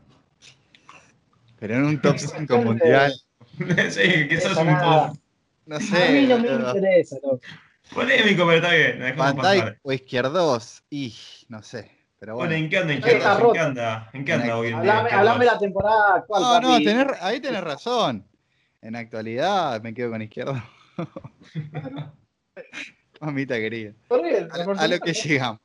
Pero 1.58 1.76
en 1.76 1.84
un 1.84 2.00
top 2.02 2.18
5 2.18 2.58
mundial. 2.58 3.14
sí, 3.90 4.28
quizás 4.28 4.56
un 4.58 4.78
poco. 4.78 5.18
No 5.64 5.80
sé. 5.80 6.08
A 6.08 6.10
mí 6.10 6.26
no 6.26 6.38
me 6.38 6.48
interesa, 6.48 7.16
no. 7.22 7.40
Polémico, 7.94 8.46
pero 8.46 8.56
está 8.56 9.52
bien. 9.52 9.78
O 9.82 9.92
izquierdos, 9.92 10.82
y 10.90 11.14
no 11.48 11.62
sé. 11.62 12.01
Pero 12.22 12.36
bueno. 12.36 12.54
¿en 12.54 12.70
qué 12.70 12.78
anda 12.78 12.94
izquierdos? 12.94 13.40
¿En 13.40 13.52
qué 13.52 13.58
anda? 13.58 14.10
¿En 14.12 14.24
qué 14.24 14.32
anda 14.32 14.56
hoy 14.56 14.68
en 14.68 14.80
día? 14.80 15.00
Hablame 15.00 15.44
la 15.44 15.58
temporada 15.58 16.14
actual. 16.18 16.40
No, 16.40 16.60
no, 16.60 17.14
ahí 17.20 17.40
tenés 17.40 17.64
razón. 17.64 18.24
En 18.80 18.94
actualidad 18.94 19.82
me 19.82 19.92
quedo 19.92 20.12
con 20.12 20.22
izquierdo. 20.22 20.62
Mamita 23.20 23.56
querida. 23.56 23.94
A, 24.08 24.84
a, 24.84 24.86
lo 24.86 25.00
que 25.00 25.12
llegamos. 25.12 25.60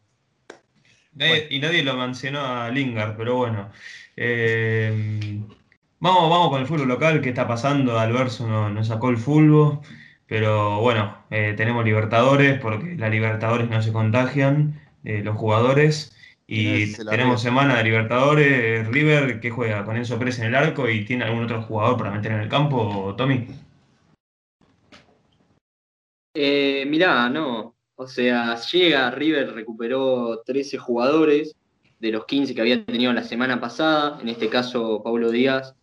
Y 1.52 1.60
nadie 1.60 1.84
lo 1.84 1.96
mencionó 1.96 2.44
a 2.44 2.72
Lingard, 2.72 3.16
pero 3.16 3.36
bueno. 3.36 3.70
Eh, 4.16 5.40
Vamos, 6.00 6.30
vamos 6.30 6.50
con 6.50 6.62
el 6.62 6.68
fútbol 6.68 6.88
local, 6.88 7.22
¿qué 7.22 7.30
está 7.30 7.48
pasando? 7.48 8.00
Alverso 8.00 8.48
nos 8.48 8.72
no 8.72 8.84
sacó 8.84 9.10
el 9.10 9.18
fútbol, 9.18 9.80
pero 10.28 10.80
bueno, 10.80 11.24
eh, 11.32 11.56
tenemos 11.58 11.84
Libertadores, 11.84 12.60
porque 12.60 12.96
las 12.96 13.10
Libertadores 13.10 13.68
no 13.68 13.82
se 13.82 13.92
contagian, 13.92 14.80
eh, 15.04 15.22
los 15.24 15.36
jugadores, 15.38 16.16
y 16.50 16.94
tenemos 16.94 17.42
semana 17.42 17.76
de 17.78 17.84
Libertadores, 17.84 18.88
River, 18.88 19.42
que 19.42 19.52
juega 19.52 19.84
con 19.84 19.98
Enzo 19.98 20.18
Pérez 20.18 20.40
en 20.40 20.46
el 20.46 20.56
arco 20.56 20.90
y 20.90 21.04
tiene 21.04 21.26
algún 21.26 21.44
otro 21.44 21.62
jugador 21.62 21.98
para 21.98 22.12
meter 22.12 22.32
en 22.32 22.40
el 22.40 22.48
campo, 22.48 23.14
Tommy. 23.18 23.48
Eh, 26.34 26.86
mirá, 26.88 27.30
no, 27.30 27.76
o 27.96 28.08
sea, 28.08 28.56
llega, 28.56 29.12
River 29.12 29.54
recuperó 29.54 30.42
13 30.46 30.78
jugadores 30.78 31.54
de 32.00 32.12
los 32.12 32.26
15 32.26 32.56
que 32.56 32.62
había 32.62 32.86
tenido 32.86 33.12
la 33.12 33.24
semana 33.24 33.60
pasada, 33.60 34.18
en 34.22 34.30
este 34.30 34.48
caso 34.48 35.02
Paulo 35.04 35.32
Díaz 35.32 35.76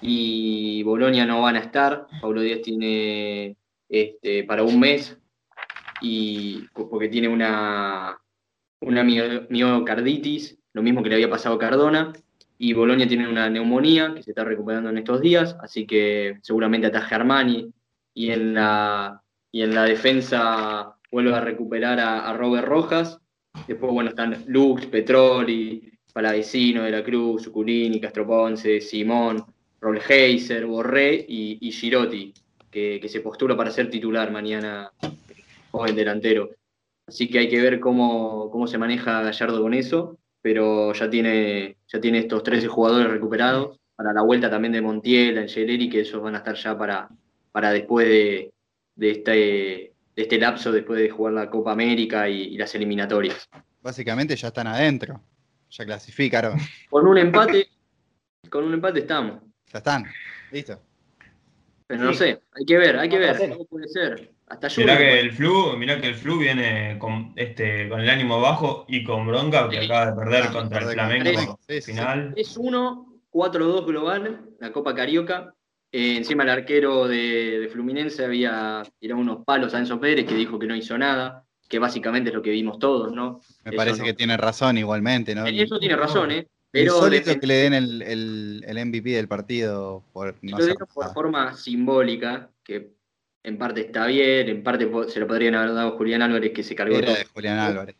y 0.00 0.84
Bolonia 0.84 1.24
no 1.24 1.42
van 1.42 1.56
a 1.56 1.60
estar. 1.60 2.06
Pablo 2.20 2.42
Díaz 2.42 2.60
tiene 2.62 3.56
este, 3.88 4.44
para 4.44 4.62
un 4.62 4.78
mes 4.78 5.18
y 6.00 6.68
porque 6.74 7.08
tiene 7.08 7.28
una, 7.28 8.21
una 8.82 9.02
miocarditis, 9.04 10.58
lo 10.72 10.82
mismo 10.82 11.02
que 11.02 11.08
le 11.08 11.16
había 11.16 11.30
pasado 11.30 11.56
a 11.56 11.58
Cardona. 11.58 12.12
Y 12.58 12.74
Bolonia 12.74 13.08
tiene 13.08 13.28
una 13.28 13.50
neumonía 13.50 14.14
que 14.14 14.22
se 14.22 14.30
está 14.30 14.44
recuperando 14.44 14.90
en 14.90 14.98
estos 14.98 15.20
días, 15.20 15.56
así 15.60 15.86
que 15.86 16.38
seguramente 16.42 16.86
ataje 16.86 17.14
Armani. 17.14 17.72
Y 18.14 18.30
en 18.30 18.54
la, 18.54 19.22
y 19.50 19.62
en 19.62 19.74
la 19.74 19.84
defensa 19.84 20.94
vuelve 21.10 21.34
a 21.34 21.40
recuperar 21.40 21.98
a, 21.98 22.32
Robert 22.34 22.66
Rojas. 22.66 23.18
Después, 23.66 23.92
bueno, 23.92 24.10
están 24.10 24.44
Lux, 24.46 24.86
Petroli, 24.86 25.92
Palavecino, 26.12 26.82
De 26.82 26.90
la 26.90 27.02
Cruz, 27.02 27.42
Suculini, 27.42 28.00
Castro 28.00 28.26
Ponce, 28.26 28.80
Simón, 28.80 29.44
Rolheiser, 29.80 30.66
Borré 30.66 31.24
y, 31.28 31.58
y 31.60 31.72
Girotti, 31.72 32.32
que, 32.72 33.08
se 33.08 33.20
postula 33.20 33.56
para 33.56 33.70
ser 33.70 33.90
titular 33.90 34.30
mañana, 34.30 34.90
joven 35.70 35.94
delantero. 35.94 36.50
Así 37.12 37.28
que 37.28 37.40
hay 37.40 37.48
que 37.50 37.60
ver 37.60 37.78
cómo, 37.78 38.50
cómo 38.50 38.66
se 38.66 38.78
maneja 38.78 39.20
Gallardo 39.20 39.60
con 39.60 39.74
eso, 39.74 40.18
pero 40.40 40.94
ya 40.94 41.10
tiene, 41.10 41.76
ya 41.86 42.00
tiene 42.00 42.20
estos 42.20 42.42
13 42.42 42.68
jugadores 42.68 43.10
recuperados. 43.10 43.78
Para 43.94 44.14
la 44.14 44.22
vuelta 44.22 44.48
también 44.48 44.72
de 44.72 44.80
Montiel, 44.80 45.36
Angeleri, 45.36 45.90
que 45.90 46.00
esos 46.00 46.22
van 46.22 46.36
a 46.36 46.38
estar 46.38 46.54
ya 46.54 46.78
para, 46.78 47.10
para 47.52 47.70
después 47.70 48.08
de, 48.08 48.54
de, 48.94 49.10
este, 49.10 49.30
de 49.30 50.22
este 50.22 50.38
lapso, 50.38 50.72
después 50.72 50.98
de 50.98 51.10
jugar 51.10 51.34
la 51.34 51.50
Copa 51.50 51.72
América 51.72 52.30
y, 52.30 52.56
las 52.56 52.74
eliminatorias. 52.74 53.46
básicamente 53.82 54.34
ya 54.34 54.48
están 54.48 54.68
adentro. 54.68 55.20
Ya 55.68 55.84
clasificaron. 55.84 56.58
Con 56.88 57.06
un 57.06 57.18
empate, 57.18 57.68
con 58.48 58.64
un 58.64 58.72
empate 58.72 59.00
estamos. 59.00 59.42
Ya 59.70 59.78
están. 59.80 60.06
Listo. 60.50 60.80
Pero 61.86 62.04
no 62.04 62.14
sé, 62.14 62.40
hay 62.52 62.64
que 62.64 62.78
ver, 62.78 62.96
hay 62.98 63.10
que 63.10 63.18
ver. 63.18 63.50
¿Cómo 63.50 63.66
puede 63.66 63.88
ser? 63.88 64.32
Hasta 64.52 64.68
Mirá 64.76 64.98
que 64.98 65.18
el 65.20 65.32
flu, 65.32 65.76
mirá 65.78 66.00
que 66.00 66.08
el 66.08 66.14
flu 66.14 66.38
viene 66.38 66.98
con 66.98 67.32
este 67.36 67.88
con 67.88 68.00
el 68.00 68.10
ánimo 68.10 68.40
bajo 68.40 68.84
y 68.88 69.02
con 69.02 69.26
bronca 69.26 69.68
que 69.70 69.78
acaba 69.78 70.06
de 70.10 70.12
perder 70.12 70.44
Ah, 70.48 70.52
contra 70.52 70.78
el 70.80 70.84
Flamengo 70.90 71.28
el 71.28 71.34
Flamengo, 71.34 71.58
sí, 71.66 71.80
sí. 71.80 71.92
final. 71.92 72.34
3-1, 72.34 73.06
4-2 73.30 73.86
global, 73.86 74.40
la 74.60 74.72
Copa 74.72 74.94
Carioca. 74.94 75.54
Eh, 75.90 76.16
encima 76.16 76.42
el 76.42 76.50
arquero 76.50 77.06
de, 77.08 77.60
de 77.60 77.68
Fluminense 77.68 78.24
había 78.24 78.82
tirado 78.98 79.20
unos 79.20 79.44
palos 79.44 79.74
a 79.74 79.78
Enzo 79.78 79.98
Pérez 80.00 80.26
que 80.26 80.34
dijo 80.34 80.58
que 80.58 80.66
no 80.66 80.74
hizo 80.76 80.96
nada, 80.98 81.44
que 81.68 81.78
básicamente 81.78 82.30
es 82.30 82.34
lo 82.34 82.42
que 82.42 82.50
vimos 82.50 82.78
todos, 82.78 83.12
¿no? 83.12 83.40
Me 83.64 83.70
Eso 83.70 83.76
parece 83.76 83.98
no. 84.00 84.04
que 84.04 84.14
tiene 84.14 84.36
razón 84.36 84.76
igualmente, 84.78 85.34
¿no? 85.34 85.46
En 85.46 85.54
eso 85.58 85.78
tiene 85.78 85.96
razón, 85.96 86.30
¿eh? 86.30 86.46
Pero 86.70 86.94
Insólito 86.94 87.30
de- 87.30 87.40
que 87.40 87.46
le 87.46 87.54
den 87.54 87.74
el, 87.74 88.00
el, 88.02 88.64
el 88.66 88.86
MVP 88.86 89.10
del 89.10 89.28
partido 89.28 90.02
por 90.14 90.34
no 90.40 90.58
lo 90.58 90.64
dieron 90.64 90.88
por 90.94 91.12
forma 91.12 91.52
simbólica, 91.54 92.48
que 92.64 92.92
en 93.44 93.58
parte 93.58 93.80
está 93.82 94.06
bien, 94.06 94.48
en 94.48 94.62
parte 94.62 94.88
se 95.08 95.20
lo 95.20 95.26
podrían 95.26 95.54
haber 95.54 95.74
dado 95.74 95.88
a 95.88 95.96
Julián 95.96 96.22
Álvarez 96.22 96.52
que 96.52 96.62
se 96.62 96.74
cargó 96.74 96.94
Era 96.96 97.08
todo. 97.08 97.16
de 97.16 97.24
Julián 97.24 97.58
Álvarez. 97.58 97.96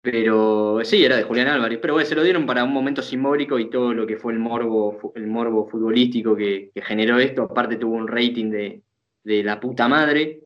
Pero 0.00 0.80
sí, 0.84 1.02
era 1.02 1.16
de 1.16 1.22
Julián 1.22 1.48
Álvarez. 1.48 1.78
Pero 1.80 1.94
bueno, 1.94 2.06
se 2.06 2.14
lo 2.14 2.22
dieron 2.22 2.44
para 2.44 2.62
un 2.62 2.72
momento 2.72 3.00
simbólico 3.00 3.58
y 3.58 3.70
todo 3.70 3.94
lo 3.94 4.06
que 4.06 4.18
fue 4.18 4.34
el 4.34 4.38
morbo, 4.38 5.12
el 5.14 5.26
morbo 5.26 5.66
futbolístico 5.66 6.36
que, 6.36 6.70
que 6.74 6.82
generó 6.82 7.18
esto. 7.18 7.44
Aparte 7.44 7.76
tuvo 7.76 7.94
un 7.94 8.06
rating 8.06 8.50
de, 8.50 8.82
de 9.22 9.42
la 9.42 9.58
puta 9.58 9.88
madre. 9.88 10.40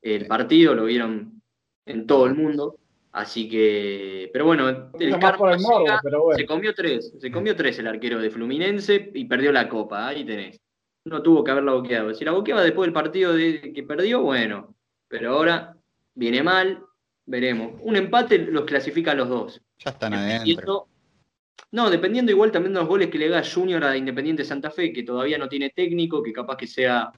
El 0.00 0.26
partido 0.26 0.74
lo 0.74 0.86
vieron 0.86 1.42
en 1.84 2.06
todo 2.06 2.24
el 2.24 2.34
mundo. 2.34 2.78
Así 3.12 3.46
que. 3.46 4.30
Pero 4.32 4.46
bueno, 4.46 4.68
el 4.98 5.10
Mucho 5.10 5.18
más 5.18 5.36
por 5.36 5.50
karma 5.50 5.54
el 5.54 5.60
morbo, 5.60 5.84
llega, 5.84 6.00
pero 6.02 6.22
bueno. 6.22 6.38
se 6.38 6.46
comió 6.46 6.74
tres. 6.74 7.12
Se 7.20 7.30
comió 7.30 7.54
tres 7.54 7.78
el 7.78 7.86
arquero 7.86 8.18
de 8.18 8.30
Fluminense 8.30 9.10
y 9.14 9.26
perdió 9.26 9.52
la 9.52 9.68
copa. 9.68 10.08
Ahí 10.08 10.24
tenés. 10.24 10.58
No 11.04 11.22
tuvo 11.22 11.44
que 11.44 11.50
haberla 11.50 11.72
boqueado. 11.72 12.14
Si 12.14 12.24
la 12.24 12.32
boqueaba 12.32 12.62
después 12.62 12.86
del 12.86 12.94
partido 12.94 13.34
de, 13.34 13.72
que 13.72 13.82
perdió, 13.82 14.22
bueno. 14.22 14.74
Pero 15.08 15.32
ahora 15.32 15.76
viene 16.14 16.42
mal. 16.42 16.82
Veremos. 17.26 17.80
Un 17.82 17.96
empate 17.96 18.38
los 18.38 18.64
clasifica 18.64 19.12
a 19.12 19.14
los 19.14 19.28
dos. 19.28 19.62
Ya 19.78 19.90
están 19.90 20.14
adentro. 20.14 20.88
No, 21.70 21.90
dependiendo 21.90 22.30
igual 22.30 22.52
también 22.52 22.72
de 22.72 22.80
los 22.80 22.88
goles 22.88 23.08
que 23.08 23.18
le 23.18 23.28
da 23.28 23.42
Junior 23.42 23.82
a 23.84 23.96
Independiente 23.96 24.44
Santa 24.44 24.70
Fe, 24.70 24.92
que 24.92 25.02
todavía 25.02 25.38
no 25.38 25.48
tiene 25.48 25.70
técnico, 25.70 26.22
que 26.22 26.32
capaz 26.32 26.56
que 26.56 26.66
sea 26.66 27.10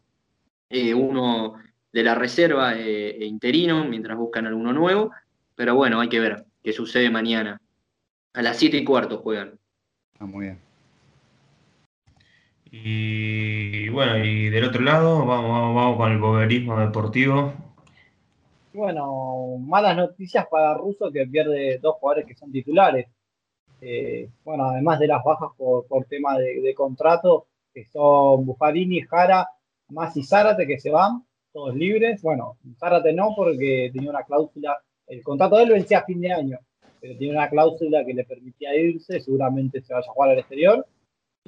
eh, 0.68 0.94
uno 0.94 1.54
de 1.92 2.02
la 2.02 2.14
reserva 2.14 2.74
eh, 2.74 3.16
e 3.18 3.24
interino, 3.24 3.84
mientras 3.84 4.16
buscan 4.16 4.46
alguno 4.46 4.72
nuevo. 4.72 5.10
Pero 5.54 5.74
bueno, 5.74 6.00
hay 6.00 6.08
que 6.08 6.20
ver 6.20 6.44
qué 6.62 6.72
sucede 6.72 7.10
mañana. 7.10 7.60
A 8.34 8.42
las 8.42 8.58
7 8.58 8.76
y 8.76 8.84
cuarto 8.84 9.18
juegan. 9.18 9.58
Ah, 10.18 10.26
muy 10.26 10.46
bien. 10.46 10.65
Y 12.70 13.88
bueno, 13.90 14.24
y 14.24 14.48
del 14.50 14.64
otro 14.64 14.82
lado, 14.82 15.24
vamos, 15.24 15.50
vamos, 15.50 15.74
vamos 15.74 15.96
con 15.96 16.12
el 16.12 16.18
boberismo 16.18 16.80
deportivo. 16.80 17.52
Bueno, 18.72 19.56
malas 19.60 19.96
noticias 19.96 20.46
para 20.50 20.74
Russo 20.74 21.10
que 21.10 21.26
pierde 21.26 21.78
dos 21.78 21.96
jugadores 21.96 22.26
que 22.26 22.34
son 22.34 22.52
titulares. 22.52 23.06
Eh, 23.80 24.28
bueno, 24.44 24.66
además 24.66 24.98
de 24.98 25.06
las 25.06 25.24
bajas 25.24 25.50
por, 25.56 25.86
por 25.86 26.04
tema 26.06 26.36
de, 26.38 26.74
contrato, 26.74 27.46
que 27.72 27.84
son 27.86 28.44
Bufarini, 28.44 29.02
Jara, 29.02 29.48
Más 29.88 30.16
y 30.16 30.22
Zárate 30.24 30.66
que 30.66 30.78
se 30.78 30.90
van, 30.90 31.24
todos 31.52 31.74
libres. 31.74 32.20
Bueno, 32.20 32.58
Zárate 32.78 33.12
no 33.12 33.32
porque 33.34 33.90
tenía 33.92 34.10
una 34.10 34.24
cláusula, 34.24 34.78
el 35.06 35.22
contrato 35.22 35.56
de 35.56 35.62
él 35.64 35.70
vencía 35.70 36.00
a 36.00 36.04
fin 36.04 36.20
de 36.20 36.32
año, 36.32 36.58
pero 37.00 37.16
tiene 37.16 37.34
una 37.34 37.48
cláusula 37.48 38.04
que 38.04 38.12
le 38.12 38.24
permitía 38.24 38.74
irse, 38.74 39.20
seguramente 39.20 39.80
se 39.80 39.94
vaya 39.94 40.06
a 40.06 40.12
jugar 40.12 40.30
al 40.30 40.38
exterior. 40.40 40.86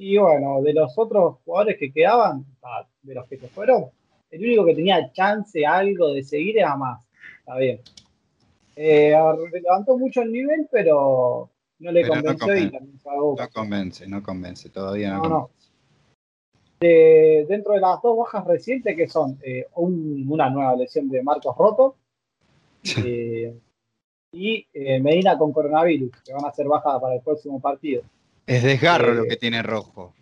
Y 0.01 0.17
bueno, 0.17 0.61
de 0.61 0.73
los 0.73 0.97
otros 0.97 1.39
jugadores 1.43 1.77
que 1.77 1.91
quedaban, 1.91 2.45
ah, 2.63 2.87
de 3.01 3.13
los 3.15 3.27
que 3.27 3.37
se 3.37 3.49
fueron, 3.49 3.87
el 4.31 4.41
único 4.45 4.65
que 4.65 4.75
tenía 4.75 5.11
chance 5.11 5.65
algo 5.65 6.13
de 6.13 6.23
seguir 6.23 6.57
era 6.57 6.77
más. 6.77 7.01
Está 7.39 7.57
bien. 7.57 7.81
Eh, 8.77 9.13
levantó 9.61 9.97
mucho 9.97 10.21
el 10.21 10.31
nivel, 10.31 10.69
pero 10.71 11.49
no 11.79 11.91
le 11.91 12.01
Pero 12.01 12.15
no 12.15 12.21
convenció 12.21 12.45
y 12.45 12.69
convence. 12.71 12.77
también. 12.77 12.99
No 13.37 13.49
convence, 13.53 14.07
no 14.07 14.23
convence, 14.23 14.69
todavía 14.69 15.09
no, 15.09 15.15
No, 15.15 15.21
convence. 15.23 15.41
no. 15.41 15.59
De- 16.79 17.45
dentro 17.49 17.73
de 17.73 17.81
las 17.81 18.01
dos 18.01 18.17
bajas 18.17 18.45
recientes, 18.47 18.95
que 18.95 19.07
son 19.09 19.37
eh, 19.43 19.65
un- 19.75 20.25
una 20.29 20.49
nueva 20.49 20.77
lesión 20.77 21.09
de 21.09 21.21
Marcos 21.21 21.57
Roto 21.57 21.95
eh, 23.03 23.53
y 24.31 24.65
eh, 24.73 24.99
Medina 25.01 25.37
con 25.37 25.51
coronavirus, 25.51 26.11
que 26.23 26.31
van 26.31 26.45
a 26.45 26.51
ser 26.53 26.67
bajas 26.69 27.01
para 27.01 27.15
el 27.15 27.21
próximo 27.21 27.59
partido. 27.59 28.03
Es 28.49 28.63
desgarro 28.63 29.11
Eh, 29.11 29.15
lo 29.15 29.25
que 29.25 29.35
tiene 29.35 29.61
rojo. 29.61 30.15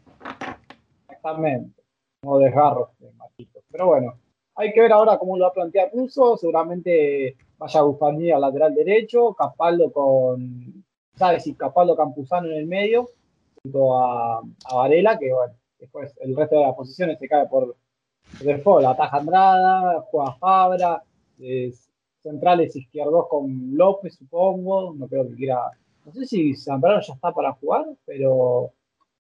Exactamente. 1.10 1.82
No 2.24 2.38
desgarro, 2.40 2.92
eh, 3.00 3.10
Marquito. 3.16 3.62
Pero 3.72 3.88
bueno, 3.88 4.20
hay 4.56 4.74
que 4.74 4.82
ver 4.82 4.92
ahora 4.92 5.18
cómo 5.18 5.38
lo 5.38 5.46
va 5.46 5.52
a 5.52 5.54
plantear 5.54 5.92
Russo. 5.94 6.36
Seguramente 6.36 7.38
vaya 7.58 7.82
Bufanini 7.84 8.32
al 8.32 8.42
lateral 8.42 8.76
derecho, 8.76 9.34
Capaldo 9.34 9.94
con, 9.94 10.84
¿sabes? 11.16 11.48
Y 11.48 11.54
Capaldo 11.54 11.96
Campuzano 11.96 12.50
en 12.50 12.58
el 12.58 12.68
medio, 12.68 13.10
junto 13.64 13.98
a, 13.98 14.40
a 14.40 14.76
Varela, 14.76 15.18
que 15.18 15.32
bueno, 15.32 15.54
después 15.80 16.14
el 16.20 16.36
resto 16.36 16.58
de 16.58 16.64
las 16.64 16.76
posiciones 16.76 17.18
se 17.20 17.30
cae 17.30 17.48
por 17.48 17.78
default. 18.42 18.88
Ataja 18.88 19.18
Andrada, 19.18 20.02
juega 20.12 20.34
Fabra, 20.34 21.02
eh, 21.40 21.72
centrales 22.22 22.76
izquierdos 22.76 23.28
con 23.30 23.74
López, 23.74 24.16
supongo. 24.16 24.94
No 24.96 25.08
creo 25.08 25.30
que 25.30 25.36
quiera. 25.36 25.62
No 26.08 26.14
sé 26.14 26.26
si 26.26 26.56
Zambrano 26.56 27.02
ya 27.02 27.14
está 27.14 27.34
para 27.34 27.52
jugar, 27.52 27.86
pero 28.06 28.72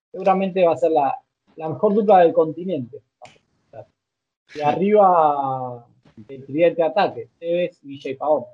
seguramente 0.09 0.65
va 0.65 0.71
a 0.71 0.77
ser 0.77 0.91
la, 0.91 1.13
la 1.57 1.67
mejor 1.67 1.93
dupla 1.93 2.19
del 2.19 2.31
continente. 2.31 3.01
Y 4.55 4.61
arriba 4.61 5.85
el 6.29 6.45
tridente 6.45 6.81
de 6.81 6.87
ataque, 6.87 7.29
Tevez, 7.37 7.77
Villa 7.81 8.09
y 8.09 8.15
Pavón. 8.15 8.45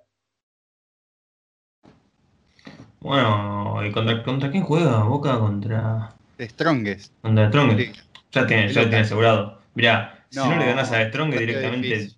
Bueno, 3.01 3.85
¿y 3.85 3.91
contra, 3.91 4.23
contra 4.23 4.49
quién 4.49 4.63
juega? 4.63 5.03
Boca 5.03 5.37
contra, 5.37 6.15
The 6.37 6.49
Strongest. 6.49 7.13
contra 7.21 7.49
Strong. 7.49 7.77
Sí. 7.77 7.91
Ya 8.31 8.47
tiene, 8.47 8.73
ya 8.73 8.81
tiene 8.81 8.97
asegurado. 8.97 9.59
Mirá, 9.75 10.25
si 10.29 10.39
No, 10.39 10.57
le 10.57 10.65
ganas 10.65 10.91
a 10.91 11.07
Strong 11.07 11.29
partido 11.29 11.39
directamente, 11.39 12.09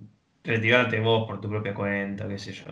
retirate 0.46 1.02
vos 1.02 1.28
por 1.28 1.42
tu 1.42 1.50
propia 1.50 1.74
cuenta, 1.74 2.26
qué 2.26 2.40
sé 2.40 2.54
yo. 2.54 2.66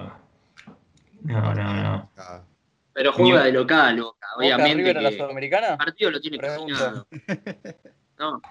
No, 1.23 1.53
no, 1.53 1.73
no. 1.83 2.52
Pero 2.93 3.11
juega 3.13 3.43
de 3.43 3.51
local, 3.51 4.01
Boca. 4.01 4.27
¿Boca 4.35 4.35
Obviamente 4.37 4.75
River 4.75 4.97
a 4.97 5.01
la 5.01 5.09
que 5.09 5.15
el 5.15 5.21
Sudamericana? 5.21 5.77
partido 5.77 6.11
lo 6.11 6.21
tiene 6.21 6.39
cocinado. 6.39 7.07
No, 8.19 8.41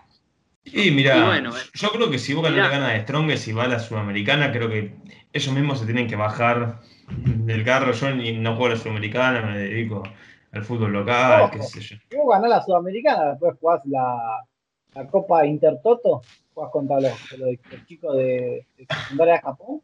Y 0.65 0.91
mirá, 0.91 1.17
Y 1.17 1.23
bueno, 1.23 1.57
eh. 1.57 1.61
yo 1.75 1.89
creo 1.91 2.11
que 2.11 2.19
si 2.19 2.35
Boca 2.35 2.51
Mirá. 2.51 2.65
no 2.65 2.69
le 2.69 2.69
gana 2.69 2.89
a 2.91 3.01
Strongest 3.03 3.49
y 3.49 3.53
va 3.53 3.65
a 3.65 3.69
la 3.69 3.79
Sudamericana, 3.81 4.53
creo 4.53 4.69
que 4.69 4.97
ellos 5.33 5.55
mismos 5.55 5.79
se 5.81 5.87
tienen 5.87 6.09
que 6.09 6.17
bajar 6.17 6.81
del 7.09 7.65
carro. 7.65 7.93
Yo 7.93 8.11
ni, 8.11 8.33
no 8.39 8.51
juego 8.57 8.67
a 8.67 8.71
la 8.71 8.77
Sudamericana, 8.77 9.43
me 9.43 9.59
dedico 9.59 10.03
al 10.53 10.65
fútbol 10.65 10.93
local, 10.93 11.51
qué 11.51 11.63
sé 11.63 11.81
yo. 11.81 11.97
Si 12.11 12.17
vos 12.17 12.29
ganás 12.31 12.51
la 12.51 12.63
Sudamericana, 12.63 13.31
después 13.31 13.57
jugás 13.61 13.83
la, 13.87 14.45
la 14.95 15.07
Copa 15.09 15.47
Intertoto, 15.47 16.23
jugás 16.55 16.71
contra 16.71 17.01
los, 17.01 17.33
los, 17.33 17.49
los 17.71 17.87
chicos 17.87 18.17
de, 18.17 18.67
de 18.77 18.87
secundaria 18.91 19.35
de 19.35 19.41
Japón. 19.41 19.83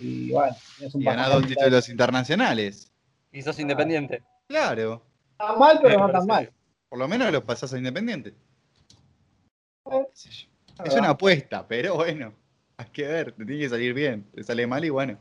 Y 0.00 0.30
bueno, 0.30 0.56
es 0.80 0.94
un 0.94 1.02
Y 1.02 1.04
ganás 1.04 1.30
dos 1.32 1.46
títulos 1.46 1.88
internacionales. 1.88 2.90
Y 3.34 3.42
sos 3.42 3.58
independiente. 3.58 4.22
Claro. 4.46 5.02
Está 5.32 5.56
mal, 5.56 5.80
pero 5.82 5.98
no 5.98 6.10
tan 6.10 6.24
mal. 6.24 6.52
Por 6.88 7.00
lo 7.00 7.08
menos 7.08 7.32
los 7.32 7.42
pasás 7.42 7.74
a 7.74 7.78
Independiente. 7.78 8.32
Eh. 9.90 10.06
Es 10.84 10.94
una 10.94 11.10
apuesta, 11.10 11.66
pero 11.66 11.96
bueno. 11.96 12.32
Hay 12.76 12.86
que 12.86 13.06
ver, 13.06 13.32
te 13.32 13.44
tiene 13.44 13.62
que 13.62 13.68
salir 13.68 13.92
bien. 13.92 14.24
Te 14.32 14.44
sale 14.44 14.66
mal 14.68 14.84
y 14.84 14.90
bueno, 14.90 15.18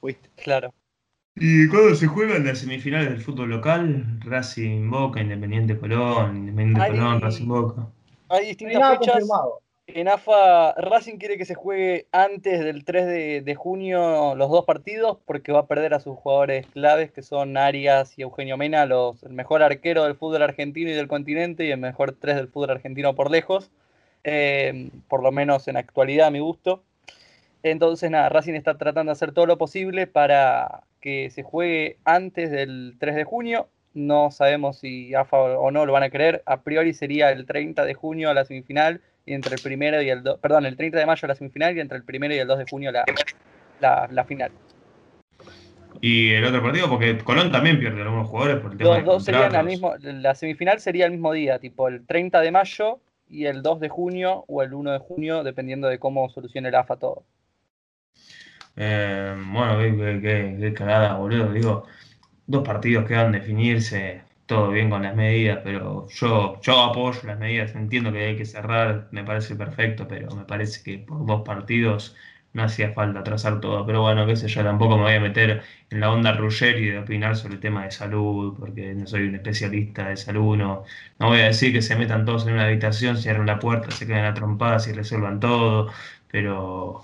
fuiste. 0.00 0.30
Claro. 0.36 0.72
¿Y 1.34 1.68
cuándo 1.68 1.96
se 1.96 2.06
juegan 2.06 2.46
las 2.46 2.60
semifinales 2.60 3.10
del 3.10 3.20
fútbol 3.20 3.50
local? 3.50 4.20
Racing 4.24 4.88
Boca, 4.88 5.20
Independiente 5.20 5.76
Colón, 5.76 6.36
Independiente. 6.36 6.90
Colón, 6.90 7.20
Racing 7.20 7.48
Boca. 7.48 7.88
Hay 8.28 8.46
distintas 8.46 8.98
fechas. 8.98 9.14
confirmado. 9.14 9.60
En 9.88 10.08
AFA, 10.08 10.72
Racing 10.74 11.16
quiere 11.16 11.38
que 11.38 11.44
se 11.44 11.54
juegue 11.54 12.08
antes 12.10 12.58
del 12.64 12.84
3 12.84 13.44
de, 13.44 13.54
junio 13.54 14.34
los 14.34 14.50
dos 14.50 14.64
partidos 14.64 15.18
porque 15.24 15.52
va 15.52 15.60
a 15.60 15.66
perder 15.68 15.94
a 15.94 16.00
sus 16.00 16.16
jugadores 16.16 16.66
claves 16.66 17.12
que 17.12 17.22
son 17.22 17.56
Arias 17.56 18.18
y 18.18 18.22
Eugenio 18.22 18.56
Mena, 18.56 18.84
los, 18.84 19.22
el 19.22 19.32
mejor 19.32 19.62
arquero 19.62 20.02
del 20.02 20.16
fútbol 20.16 20.42
argentino 20.42 20.90
y 20.90 20.94
del 20.94 21.06
continente 21.06 21.64
y 21.64 21.70
el 21.70 21.78
mejor 21.78 22.16
3 22.20 22.34
del 22.34 22.48
fútbol 22.48 22.70
argentino 22.70 23.14
por 23.14 23.30
lejos, 23.30 23.70
eh, 24.24 24.90
por 25.08 25.22
lo 25.22 25.30
menos 25.30 25.68
en 25.68 25.76
actualidad 25.76 26.26
a 26.28 26.30
mi 26.32 26.40
gusto. 26.40 26.82
Entonces, 27.62 28.10
nada, 28.10 28.28
Racing 28.28 28.54
está 28.54 28.78
tratando 28.78 29.10
de 29.10 29.14
hacer 29.14 29.32
todo 29.32 29.46
lo 29.46 29.56
posible 29.56 30.08
para 30.08 30.82
que 31.00 31.30
se 31.30 31.44
juegue 31.44 31.98
antes 32.04 32.50
del 32.50 32.96
3 32.98 33.14
de 33.14 33.24
junio. 33.24 33.68
No 33.94 34.32
sabemos 34.32 34.78
si 34.78 35.14
AFA 35.14 35.36
o 35.38 35.70
no 35.70 35.86
lo 35.86 35.92
van 35.92 36.02
a 36.02 36.10
querer. 36.10 36.42
A 36.44 36.62
priori 36.62 36.92
sería 36.92 37.30
el 37.30 37.46
30 37.46 37.84
de 37.84 37.94
junio 37.94 38.30
a 38.30 38.34
la 38.34 38.44
semifinal 38.44 39.00
y 39.26 39.34
entre 39.34 39.56
el 39.56 39.60
primero 39.62 40.00
y 40.02 40.10
el 40.10 40.22
2, 40.22 40.38
perdón, 40.40 40.66
el 40.66 40.76
30 40.76 40.98
de 40.98 41.06
mayo 41.06 41.28
la 41.28 41.34
semifinal 41.34 41.76
y 41.76 41.80
entre 41.80 41.98
el 41.98 42.04
primero 42.04 42.34
y 42.34 42.38
el 42.38 42.48
2 42.48 42.58
de 42.58 42.64
junio 42.66 42.92
la, 42.92 43.04
la, 43.80 44.08
la 44.10 44.24
final. 44.24 44.52
Y 46.00 46.32
el 46.32 46.44
otro 46.44 46.62
partido, 46.62 46.88
porque 46.88 47.18
Colón 47.18 47.50
también 47.50 47.78
pierde 47.78 48.02
algunos 48.02 48.28
jugadores 48.28 48.60
por 48.60 48.72
el 48.72 48.78
tema 48.78 48.96
Los 48.96 49.04
dos 49.04 49.24
serían 49.24 49.54
al 49.56 49.66
mismo, 49.66 49.94
la 50.00 50.34
semifinal 50.34 50.80
sería 50.80 51.06
el 51.06 51.12
mismo 51.12 51.32
día, 51.32 51.58
tipo 51.58 51.88
el 51.88 52.06
30 52.06 52.40
de 52.40 52.50
mayo 52.52 53.00
y 53.28 53.46
el 53.46 53.62
2 53.62 53.80
de 53.80 53.88
junio 53.88 54.44
o 54.48 54.62
el 54.62 54.74
1 54.74 54.92
de 54.92 54.98
junio, 54.98 55.42
dependiendo 55.42 55.88
de 55.88 55.98
cómo 55.98 56.28
solucione 56.28 56.68
el 56.68 56.74
AFA 56.74 56.96
todo. 56.96 57.24
Eh, 58.76 59.34
bueno, 59.52 59.78
qué, 59.78 59.96
qué- 59.96 60.20
qué- 60.20 60.56
qué 60.60 60.74
cagada, 60.74 61.14
boludo. 61.16 61.52
Digo, 61.52 61.86
dos 62.46 62.64
partidos 62.66 63.06
que 63.06 63.14
van 63.16 63.28
a 63.34 63.38
definirse, 63.38 64.22
todo 64.46 64.70
bien 64.70 64.90
con 64.90 65.02
las 65.02 65.14
medidas, 65.16 65.60
pero 65.64 66.08
yo, 66.08 66.60
yo 66.62 66.80
apoyo 66.82 67.20
las 67.24 67.38
medidas, 67.38 67.74
entiendo 67.74 68.12
que 68.12 68.24
hay 68.24 68.36
que 68.36 68.44
cerrar, 68.46 69.08
me 69.12 69.24
parece 69.24 69.56
perfecto, 69.56 70.06
pero 70.08 70.34
me 70.36 70.44
parece 70.44 70.82
que 70.82 70.98
por 70.98 71.26
dos 71.26 71.42
partidos 71.42 72.16
no 72.52 72.62
hacía 72.64 72.92
falta 72.92 73.22
trazar 73.22 73.60
todo. 73.60 73.84
Pero 73.86 74.02
bueno, 74.02 74.26
qué 74.26 74.36
sé 74.36 74.48
yo, 74.48 74.62
tampoco 74.64 74.96
me 74.96 75.02
voy 75.04 75.14
a 75.14 75.20
meter 75.20 75.62
en 75.90 76.00
la 76.00 76.10
onda 76.10 76.32
Ruggeri 76.32 76.90
de 76.90 76.98
opinar 76.98 77.36
sobre 77.36 77.54
el 77.54 77.60
tema 77.60 77.84
de 77.84 77.90
salud, 77.90 78.56
porque 78.58 78.94
no 78.94 79.06
soy 79.06 79.28
un 79.28 79.34
especialista 79.34 80.08
de 80.08 80.16
salud, 80.16 80.56
no, 80.56 80.84
no 81.18 81.28
voy 81.28 81.40
a 81.40 81.46
decir 81.46 81.72
que 81.72 81.82
se 81.82 81.96
metan 81.96 82.24
todos 82.24 82.46
en 82.46 82.54
una 82.54 82.64
habitación, 82.66 83.16
cierren 83.18 83.46
la 83.46 83.58
puerta, 83.58 83.90
se 83.90 84.06
queden 84.06 84.24
a 84.24 84.34
trompadas 84.34 84.88
y 84.88 84.92
resuelvan 84.92 85.40
todo, 85.40 85.92
pero 86.30 87.02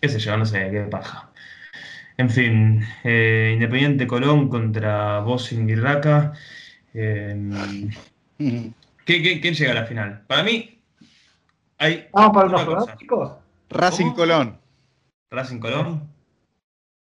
qué 0.00 0.08
sé 0.08 0.18
yo, 0.18 0.36
no 0.36 0.46
sé, 0.46 0.70
qué 0.70 0.80
paja. 0.82 1.30
En 2.16 2.30
fin, 2.30 2.82
eh, 3.04 3.52
Independiente 3.54 4.06
Colón 4.06 4.48
contra 4.48 5.20
Bossing 5.20 5.68
y. 5.70 5.74
Eh, 6.94 7.88
¿qué- 8.38 9.22
qué- 9.22 9.40
¿Quién 9.40 9.54
llega 9.54 9.72
a 9.72 9.74
la 9.74 9.84
final? 9.86 10.22
Para 10.26 10.42
mí, 10.42 10.80
hay 11.78 12.08
Vamos 12.12 12.32
para 12.34 12.48
cosa. 12.50 12.64
pronósticos. 12.66 13.32
Racing 13.70 14.04
¿Cómo? 14.06 14.16
Colón. 14.16 14.58
Racing 15.30 15.58
Colón. 15.60 16.08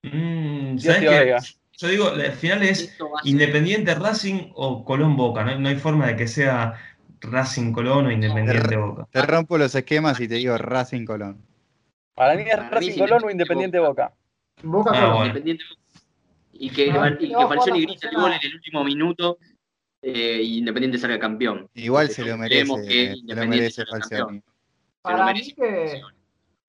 Mm, 0.03 0.77
¿sabes 0.77 0.99
qué? 0.99 1.37
Yo 1.77 1.87
digo, 1.87 2.11
la 2.11 2.31
final 2.31 2.61
es 2.61 2.95
Independiente 3.23 3.95
Racing 3.95 4.51
o 4.53 4.85
Colón 4.85 5.17
Boca. 5.17 5.43
No, 5.43 5.57
no 5.59 5.69
hay 5.69 5.77
forma 5.77 6.07
de 6.07 6.15
que 6.15 6.27
sea 6.27 6.75
Racing 7.21 7.71
Colón 7.73 8.05
o 8.07 8.11
Independiente 8.11 8.75
Boca. 8.77 9.07
Te 9.11 9.21
rompo 9.23 9.57
los 9.57 9.73
esquemas 9.73 10.19
y 10.19 10.27
te 10.27 10.35
digo 10.35 10.57
Racing 10.57 11.05
Colón. 11.05 11.41
Para 12.13 12.35
mí 12.35 12.43
es 12.43 12.55
Para 12.55 12.69
Racing 12.69 12.99
Colón 12.99 13.23
o 13.23 13.31
Independiente 13.31 13.79
Boca. 13.79 14.13
Boca 14.61 14.91
Ah, 14.93 14.99
Colón. 14.99 15.09
bueno. 15.13 15.25
Independiente. 15.27 15.63
Y 16.53 16.69
que, 16.69 16.91
Ah, 16.91 17.07
y 17.07 17.11
no, 17.11 17.17
que 17.17 17.33
Juan, 17.33 17.47
Falcioni 17.49 17.81
grita 17.85 18.09
el 18.09 18.15
gol 18.15 18.31
en 18.33 18.39
el 18.43 18.55
último 18.55 18.83
minuto 18.83 19.37
eh, 20.01 20.41
Independiente 20.43 20.97
salga 20.97 21.19
campeón. 21.19 21.69
Igual 21.73 22.09
se 22.09 22.23
lo 22.25 22.37
merece, 22.37 22.65
que 22.65 22.67
se 22.67 23.05
lo 23.11 23.17
Independiente 23.17 23.47
merece 23.57 23.85
Falcioni. 23.85 24.41
Para 25.01 25.33
mí 25.33 25.53
que 25.53 26.01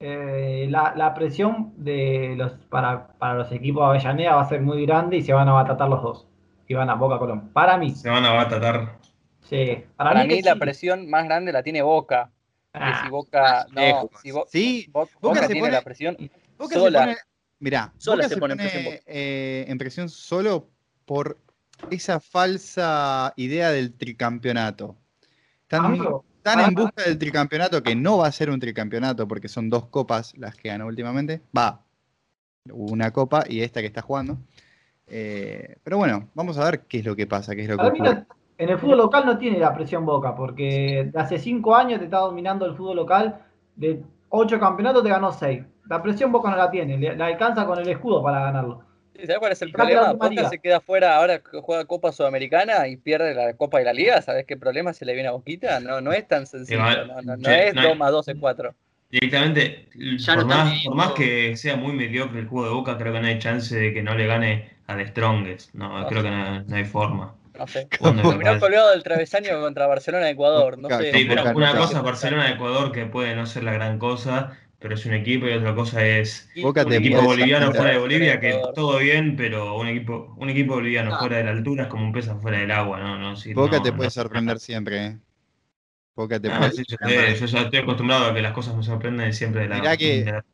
eh, 0.00 0.66
la, 0.70 0.94
la 0.96 1.14
presión 1.14 1.72
de 1.76 2.34
los 2.36 2.52
para, 2.68 3.08
para 3.18 3.34
los 3.34 3.52
equipos 3.52 3.82
de 3.82 3.86
Avellaneda 3.90 4.34
va 4.36 4.42
a 4.42 4.48
ser 4.48 4.60
muy 4.60 4.84
grande 4.86 5.18
y 5.18 5.22
se 5.22 5.32
van 5.32 5.48
a 5.48 5.52
batatar 5.52 5.88
los 5.88 6.02
dos. 6.02 6.26
Y 6.66 6.74
van 6.74 6.88
a 6.90 6.94
Boca 6.94 7.18
Colón. 7.18 7.50
Para 7.52 7.76
mí. 7.76 7.90
Se 7.94 8.08
van 8.08 8.24
a 8.24 8.32
batatar. 8.32 8.98
Sí. 9.42 9.84
Para, 9.96 10.10
Para 10.12 10.24
mí, 10.24 10.40
la 10.42 10.54
sí. 10.54 10.58
presión 10.58 11.10
más 11.10 11.24
grande 11.24 11.52
la 11.52 11.62
tiene 11.62 11.82
Boca. 11.82 12.30
Que 12.72 12.78
Ah, 12.80 13.02
si 13.04 13.10
Boca. 13.10 13.66
No, 13.70 13.80
lejos. 13.80 14.10
si 14.22 14.30
Bo- 14.30 14.46
Sí, 14.48 14.86
Bo- 14.90 15.00
Boca 15.00 15.18
Boca 15.20 15.40
se 15.42 15.46
tiene 15.48 15.60
pone- 15.60 15.72
la 15.72 15.82
presión. 15.82 16.16
Boca 16.56 16.74
Sola. 16.74 17.00
se 17.00 17.04
pone, 17.06 17.16
mirá, 17.58 17.92
Sola 17.98 18.16
Boca 18.16 18.28
se 18.28 18.34
se 18.34 18.40
pone 18.40 18.52
en 18.54 18.58
pone 18.58 18.70
presión 18.70 18.94
Boca. 18.94 19.04
eh, 19.06 19.64
en 19.68 19.78
presión 19.78 20.08
solo 20.08 20.70
por 21.04 21.36
esa 21.90 22.20
falsa 22.20 23.32
idea 23.36 23.70
del 23.70 23.94
tricampeonato. 23.94 24.96
Están, 25.62 25.94
en 26.60 26.74
busca 26.74 27.02
del 27.04 27.18
tricampeonato, 27.18 27.82
que 27.82 27.94
no 27.94 28.18
va 28.18 28.26
a 28.26 28.32
ser 28.32 28.50
un 28.50 28.60
tricampeonato 28.60 29.26
porque 29.28 29.48
son 29.48 29.70
dos 29.70 29.86
copas 29.86 30.36
las 30.36 30.56
que 30.56 30.68
ganó 30.68 30.86
últimamente. 30.86 31.40
Va, 31.56 31.84
una 32.70 33.10
copa 33.12 33.44
y 33.48 33.60
esta 33.60 33.80
que 33.80 33.86
está 33.86 34.02
jugando. 34.02 34.38
Eh, 35.06 35.76
pero 35.82 35.98
bueno, 35.98 36.28
vamos 36.34 36.58
a 36.58 36.64
ver 36.64 36.80
qué 36.82 36.98
es 36.98 37.04
lo 37.04 37.16
que 37.16 37.26
pasa, 37.26 37.54
qué 37.54 37.62
es 37.62 37.68
lo 37.68 37.74
que 37.74 37.78
Para 37.78 37.90
mí 37.92 38.00
ocurre. 38.00 38.14
no- 38.14 38.26
en 38.58 38.68
el 38.68 38.78
fútbol 38.78 38.98
local 38.98 39.26
no 39.26 39.38
tiene 39.38 39.58
la 39.58 39.74
presión 39.74 40.06
Boca, 40.06 40.36
porque 40.36 41.10
de 41.12 41.20
hace 41.20 41.38
cinco 41.38 41.74
años 41.74 41.98
te 41.98 42.04
está 42.04 42.18
dominando 42.18 42.64
el 42.66 42.76
fútbol 42.76 42.96
local. 42.96 43.40
De 43.74 44.02
ocho 44.28 44.60
campeonatos 44.60 45.02
te 45.02 45.08
ganó 45.08 45.32
seis. 45.32 45.64
La 45.88 46.00
presión 46.02 46.30
Boca 46.30 46.50
no 46.50 46.56
la 46.56 46.70
tiene, 46.70 46.96
le, 46.96 47.16
le 47.16 47.24
alcanza 47.24 47.66
con 47.66 47.78
el 47.78 47.88
escudo 47.88 48.22
para 48.22 48.40
ganarlo. 48.40 48.84
¿Sabes 49.20 49.38
cuál 49.38 49.52
es 49.52 49.62
el 49.62 49.72
problema? 49.72 50.12
Boca 50.14 50.48
se 50.48 50.58
queda 50.58 50.80
fuera 50.80 51.16
ahora 51.16 51.38
que 51.40 51.60
juega 51.60 51.84
Copa 51.84 52.12
Sudamericana 52.12 52.88
y 52.88 52.96
pierde 52.96 53.34
la 53.34 53.54
Copa 53.54 53.78
de 53.78 53.84
la 53.84 53.92
Liga. 53.92 54.20
¿Sabes 54.22 54.46
qué 54.46 54.56
problema 54.56 54.92
se 54.92 55.04
le 55.04 55.14
viene 55.14 55.28
a 55.28 55.32
Boquita? 55.32 55.80
No, 55.80 56.00
no 56.00 56.12
es 56.12 56.26
tan 56.26 56.46
sencillo. 56.46 56.80
No, 56.80 57.22
no, 57.22 57.36
no 57.36 57.50
es 57.50 57.74
no 57.74 57.80
hay- 57.80 57.88
2 57.88 57.96
más 57.98 58.10
12, 58.10 58.34
4. 58.36 58.74
Directamente, 59.10 59.88
Ya 60.18 60.34
por, 60.36 60.46
más, 60.46 60.70
viendo. 60.70 60.88
por 60.90 60.96
más 60.96 61.12
que 61.12 61.54
sea 61.56 61.76
muy 61.76 61.92
mediocre 61.92 62.40
el 62.40 62.46
juego 62.48 62.66
de 62.66 62.72
Boca, 62.74 62.96
creo 62.96 63.12
que 63.12 63.20
no 63.20 63.26
hay 63.26 63.38
chance 63.38 63.76
de 63.76 63.92
que 63.92 64.02
no 64.02 64.14
le 64.14 64.26
gane 64.26 64.70
a 64.86 64.96
The 64.96 65.06
Strongest. 65.08 65.74
No, 65.74 66.00
No 66.00 66.06
creo 66.08 66.22
sé. 66.22 66.28
que 66.28 66.34
no, 66.34 66.62
no 66.62 66.76
hay 66.76 66.84
forma. 66.86 67.34
No 67.58 67.66
sé. 67.66 67.86
Terminó 67.90 68.22
colgado 68.60 68.90
del 68.92 69.02
travesaño 69.02 69.60
contra 69.60 69.86
Barcelona 69.86 70.24
de 70.24 70.32
Ecuador. 70.32 70.78
No 70.78 70.88
sé. 70.88 71.12
Sí, 71.12 71.26
pero 71.28 71.42
una 71.54 71.72
cosa 71.72 71.82
es 71.84 71.90
está. 71.90 72.00
Barcelona 72.00 72.46
de 72.46 72.52
Ecuador 72.52 72.90
que 72.92 73.04
puede 73.04 73.36
no 73.36 73.44
ser 73.44 73.64
la 73.64 73.72
gran 73.72 73.98
cosa, 73.98 74.56
pero 74.82 74.94
es 74.94 75.06
un 75.06 75.14
equipo 75.14 75.46
y 75.46 75.52
otra 75.52 75.74
cosa 75.74 76.04
es 76.04 76.50
Boca 76.60 76.82
un 76.84 76.90
te 76.90 76.96
equipo 76.96 77.22
boliviano 77.22 77.72
fuera 77.72 77.92
de 77.92 77.98
Bolivia 77.98 78.40
que 78.40 78.60
todo 78.74 78.98
bien, 78.98 79.36
pero 79.36 79.76
un 79.78 79.86
equipo 79.88 80.34
un 80.36 80.50
equipo 80.50 80.74
boliviano 80.74 81.14
Ah. 81.14 81.18
fuera 81.18 81.36
de 81.38 81.44
la 81.44 81.50
altura 81.52 81.84
es 81.84 81.88
como 81.88 82.04
un 82.04 82.12
pez 82.12 82.28
afuera 82.28 82.58
del 82.58 82.70
agua, 82.70 82.98
¿no? 82.98 83.18
no 83.18 83.36
sí, 83.36 83.54
Boca 83.54 83.76
no, 83.78 83.82
te 83.82 83.92
puede 83.92 84.08
no- 84.08 84.10
sorprender 84.10 84.58
siempre. 84.58 85.06
¿eh? 85.06 85.18
Boca 86.14 86.38
te 86.38 86.50
Ah, 86.50 86.58
puede 86.58 86.72
sí, 86.72 86.84
yo, 86.86 86.96
sé, 87.08 87.36
yo 87.36 87.46
ya 87.46 87.60
estoy 87.62 87.78
acostumbrado 87.78 88.26
a 88.26 88.34
que 88.34 88.42
las 88.42 88.52
cosas 88.52 88.76
me 88.76 88.82
sorprenden 88.82 89.32
siempre 89.32 89.62
de 89.62 89.68
la, 89.68 89.76
Mirá 89.76 89.96
que- 89.96 90.24
de 90.24 90.32
la 90.32 90.44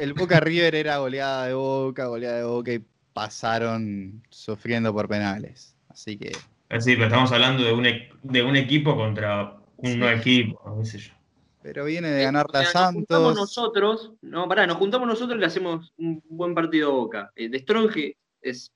el 0.00 0.12
Boca 0.12 0.40
River 0.40 0.74
era 0.74 0.98
goleada 0.98 1.46
de 1.46 1.54
Boca, 1.54 2.06
goleada 2.06 2.38
de 2.38 2.44
Boca 2.44 2.72
y 2.72 2.84
pasaron 3.12 4.22
sufriendo 4.28 4.92
por 4.92 5.08
penales. 5.08 5.76
Así 5.88 6.16
que 6.18 6.32
Ah, 6.68 6.80
Sí, 6.80 6.94
pero 6.94 7.06
estamos 7.06 7.30
hablando 7.32 7.62
de 7.64 7.72
un, 7.72 7.84
e- 7.86 8.08
de 8.22 8.42
un 8.42 8.56
equipo 8.56 8.96
contra 8.96 9.56
un 9.76 9.98
no 9.98 10.08
equipo, 10.10 10.78
qué 10.80 10.86
sé 10.86 10.98
yo. 10.98 11.12
Pero 11.62 11.84
viene 11.84 12.10
de 12.10 12.24
ganar 12.24 12.46
O 12.46 12.50
sea, 12.50 12.60
la 12.62 12.80
Nos 12.86 12.94
juntamos 12.94 13.26
Santos. 13.28 13.36
nosotros, 13.40 14.12
no, 14.22 14.48
pará, 14.48 14.66
nos 14.66 14.76
juntamos 14.78 15.06
nosotros 15.06 15.36
y 15.36 15.40
le 15.40 15.46
hacemos 15.46 15.92
un 15.96 16.22
buen 16.28 16.54
partido 16.54 16.88
a 16.90 16.94
Boca. 16.94 17.32
Eh, 17.36 17.48
de 17.48 17.58
Strong 17.60 17.92
es, 18.40 18.72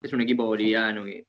es 0.00 0.12
un 0.12 0.20
equipo 0.22 0.44
boliviano 0.46 1.04
que 1.04 1.26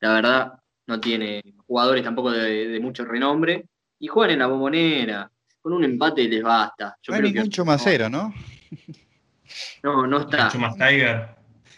la 0.00 0.12
verdad 0.14 0.52
no 0.86 1.00
tiene 1.00 1.42
jugadores 1.66 2.04
tampoco 2.04 2.30
de, 2.30 2.68
de 2.68 2.80
mucho 2.80 3.04
renombre 3.04 3.66
y 3.98 4.06
juegan 4.06 4.32
en 4.34 4.38
la 4.38 4.46
bombonera. 4.46 5.30
Con 5.60 5.72
un 5.72 5.82
empate 5.82 6.28
les 6.28 6.42
basta. 6.44 6.96
Yo 7.02 7.10
No 7.12 7.16
hay 7.16 7.22
que- 7.24 7.32
ningún 7.32 7.50
chumacero, 7.50 8.08
¿no? 8.08 8.32
No, 9.82 10.06
no 10.06 10.20
está. 10.20 10.44
Mucho 10.46 10.58
más 10.58 10.74
Tiger. 10.76 11.28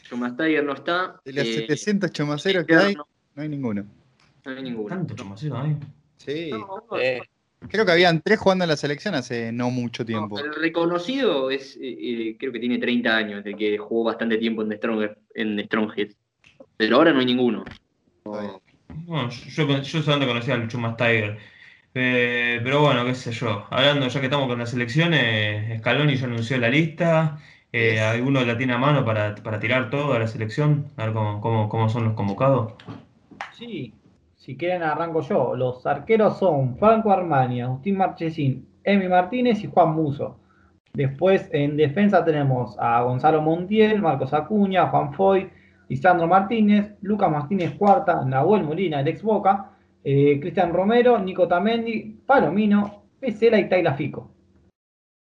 Chumas 0.04 0.36
Tiger 0.36 0.64
no 0.64 0.72
está. 0.74 1.20
De 1.24 1.32
los 1.32 1.46
eh, 1.46 1.54
700 1.54 2.10
chumaceros 2.12 2.64
que 2.64 2.74
hay, 2.76 2.94
no, 2.94 3.06
no 3.34 3.42
hay 3.42 3.48
ninguno. 3.48 3.84
no 4.44 4.50
hay 4.52 4.62
ninguno. 4.62 4.88
Tanto 4.88 5.14
chumacero 5.14 5.58
hay. 5.58 5.76
Sí. 6.16 6.50
No, 6.50 6.84
no, 6.90 6.98
Eh, 6.98 7.20
Creo 7.68 7.84
que 7.84 7.92
habían 7.92 8.22
tres 8.22 8.38
jugando 8.38 8.64
en 8.64 8.70
la 8.70 8.76
selección 8.76 9.14
hace 9.14 9.52
no 9.52 9.70
mucho 9.70 10.04
tiempo. 10.04 10.38
No, 10.38 10.44
el 10.44 10.54
reconocido 10.54 11.50
es, 11.50 11.76
eh, 11.76 11.80
eh, 11.82 12.36
creo 12.38 12.52
que 12.52 12.60
tiene 12.60 12.78
30 12.78 13.16
años, 13.16 13.44
de 13.44 13.54
que 13.54 13.76
jugó 13.78 14.04
bastante 14.04 14.38
tiempo 14.38 14.62
en 14.62 14.68
The, 14.68 14.76
Strong, 14.76 15.10
en 15.34 15.56
The 15.56 15.64
Stronghead. 15.64 16.08
Pero 16.76 16.96
ahora 16.96 17.12
no 17.12 17.20
hay 17.20 17.26
ninguno. 17.26 17.64
Está 18.24 18.40
bien. 18.40 18.52
No, 19.06 19.28
yo, 19.28 20.02
solamente 20.02 20.26
conocía 20.26 20.54
al 20.54 20.68
Chumas 20.68 20.96
Tiger. 20.96 21.38
Eh, 21.94 22.60
pero 22.62 22.80
bueno, 22.80 23.04
qué 23.04 23.14
sé 23.14 23.32
yo. 23.32 23.66
Hablando, 23.70 24.08
ya 24.08 24.20
que 24.20 24.26
estamos 24.26 24.48
con 24.48 24.58
las 24.58 24.72
elecciones, 24.72 25.80
Scaloni 25.80 26.16
ya 26.16 26.26
anunció 26.26 26.58
la 26.58 26.68
lista. 26.68 27.40
Eh, 27.72 28.00
¿Alguno 28.00 28.44
la 28.44 28.56
tiene 28.56 28.72
a 28.72 28.78
mano 28.78 29.04
para, 29.04 29.34
para 29.34 29.60
tirar 29.60 29.90
todo 29.90 30.12
a 30.12 30.18
la 30.18 30.28
selección? 30.28 30.86
A 30.96 31.04
ver 31.04 31.14
cómo, 31.14 31.40
cómo, 31.40 31.68
cómo 31.68 31.88
son 31.88 32.04
los 32.04 32.14
convocados. 32.14 32.74
Sí, 33.52 33.92
si 34.48 34.56
quieren 34.56 34.82
arranco 34.82 35.20
yo. 35.20 35.54
Los 35.54 35.86
arqueros 35.86 36.38
son 36.38 36.78
Franco 36.78 37.12
Armani, 37.12 37.60
Agustín 37.60 37.98
Marchesín, 37.98 38.66
Emi 38.82 39.06
Martínez 39.06 39.62
y 39.62 39.66
Juan 39.66 39.94
Muso. 39.94 40.38
Después 40.94 41.50
en 41.52 41.76
defensa 41.76 42.24
tenemos 42.24 42.74
a 42.78 43.02
Gonzalo 43.02 43.42
Montiel, 43.42 44.00
Marcos 44.00 44.32
Acuña, 44.32 44.86
Juan 44.86 45.12
Foy, 45.12 45.50
Lisandro 45.90 46.26
Martínez, 46.26 46.94
Lucas 47.02 47.30
Martínez 47.30 47.74
Cuarta, 47.76 48.24
Nahuel 48.24 48.64
Molina, 48.64 49.00
el 49.00 49.08
ex 49.08 49.22
Boca, 49.22 49.72
eh, 50.02 50.40
Cristian 50.40 50.72
Romero, 50.72 51.18
Nico 51.18 51.46
Tamendi, 51.46 52.18
Palomino, 52.24 53.02
Pesela 53.20 53.58
y 53.58 53.68
Taila 53.68 53.92
Fico. 53.92 54.30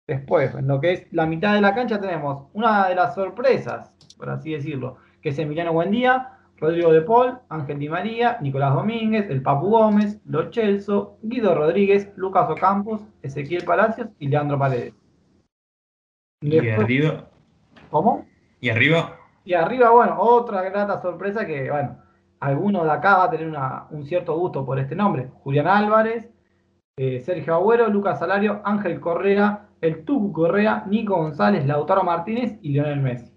Después, 0.06 0.54
en 0.54 0.68
lo 0.68 0.78
que 0.82 0.92
es 0.92 1.12
la 1.12 1.24
mitad 1.24 1.54
de 1.54 1.62
la 1.62 1.74
cancha 1.74 1.98
tenemos 1.98 2.48
una 2.52 2.88
de 2.90 2.94
las 2.94 3.14
sorpresas, 3.14 3.90
por 4.18 4.28
así 4.28 4.52
decirlo, 4.52 4.98
que 5.22 5.30
es 5.30 5.38
Emiliano 5.38 5.72
Buendía, 5.72 6.33
Rodrigo 6.58 6.92
de 6.92 7.02
Paul, 7.02 7.38
Ángel 7.48 7.78
Di 7.78 7.88
María, 7.88 8.38
Nicolás 8.40 8.74
Domínguez, 8.74 9.28
el 9.28 9.42
Papu 9.42 9.70
Gómez, 9.70 10.20
Lo 10.24 10.52
Celso, 10.52 11.18
Guido 11.22 11.54
Rodríguez, 11.54 12.12
Lucas 12.16 12.48
Ocampos, 12.48 13.02
Ezequiel 13.22 13.64
Palacios 13.64 14.08
y 14.18 14.28
Leandro 14.28 14.58
Paredes. 14.58 14.94
Y 16.40 16.68
arriba, 16.68 17.28
¿Cómo? 17.90 18.26
y 18.60 18.68
arriba, 18.70 19.16
Y 19.46 19.52
arriba, 19.54 19.90
bueno, 19.90 20.16
otra 20.20 20.62
grata 20.62 21.02
sorpresa 21.02 21.46
que, 21.46 21.70
bueno, 21.70 21.98
alguno 22.40 22.82
de 22.84 22.90
acá 22.92 23.18
va 23.18 23.24
a 23.24 23.30
tener 23.30 23.46
una- 23.46 23.86
un 23.90 24.04
cierto 24.06 24.38
gusto 24.38 24.64
por 24.64 24.78
este 24.78 24.94
nombre. 24.94 25.28
Julián 25.42 25.66
Álvarez, 25.66 26.30
eh, 26.96 27.20
Sergio 27.20 27.54
Agüero, 27.54 27.88
Lucas 27.88 28.18
Salario, 28.20 28.62
Ángel 28.64 29.00
Correa, 29.00 29.68
el 29.82 30.04
Tucu 30.04 30.32
Correa, 30.32 30.84
Nico 30.86 31.16
González, 31.16 31.66
Lautaro 31.66 32.04
Martínez 32.04 32.58
y 32.62 32.70
Lionel 32.70 33.00
Messi. 33.00 33.33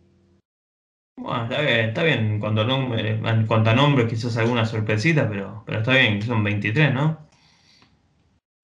Bueno, 1.18 1.44
está 1.44 1.62
bien, 1.62 1.80
está 1.90 2.04
bien. 2.04 2.20
En 2.34 2.40
cuanto 2.40 2.62
a, 2.62 2.66
nombre, 2.66 3.10
en 3.10 3.48
cuanto 3.48 3.70
a 3.72 3.74
nombres, 3.74 4.08
quizás 4.08 4.38
alguna 4.38 4.66
sorpresita, 4.66 5.28
pero, 5.28 5.64
pero 5.66 5.80
está 5.80 5.94
bien, 5.94 6.22
son 6.22 6.44
23, 6.44 6.94
¿no? 6.94 7.18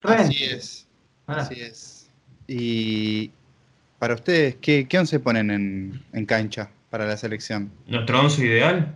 Así 0.02 0.44
es. 0.44 0.88
Ah. 1.26 1.36
Así 1.38 1.60
es. 1.60 2.10
Y 2.46 3.30
para 3.98 4.14
ustedes, 4.14 4.56
¿qué, 4.60 4.86
qué 4.88 4.98
once 4.98 5.18
ponen 5.18 5.50
en, 5.50 6.04
en 6.12 6.26
cancha 6.26 6.70
para 6.90 7.06
la 7.06 7.16
selección? 7.16 7.72
Nuestro 7.86 8.20
once 8.20 8.44
ideal. 8.44 8.94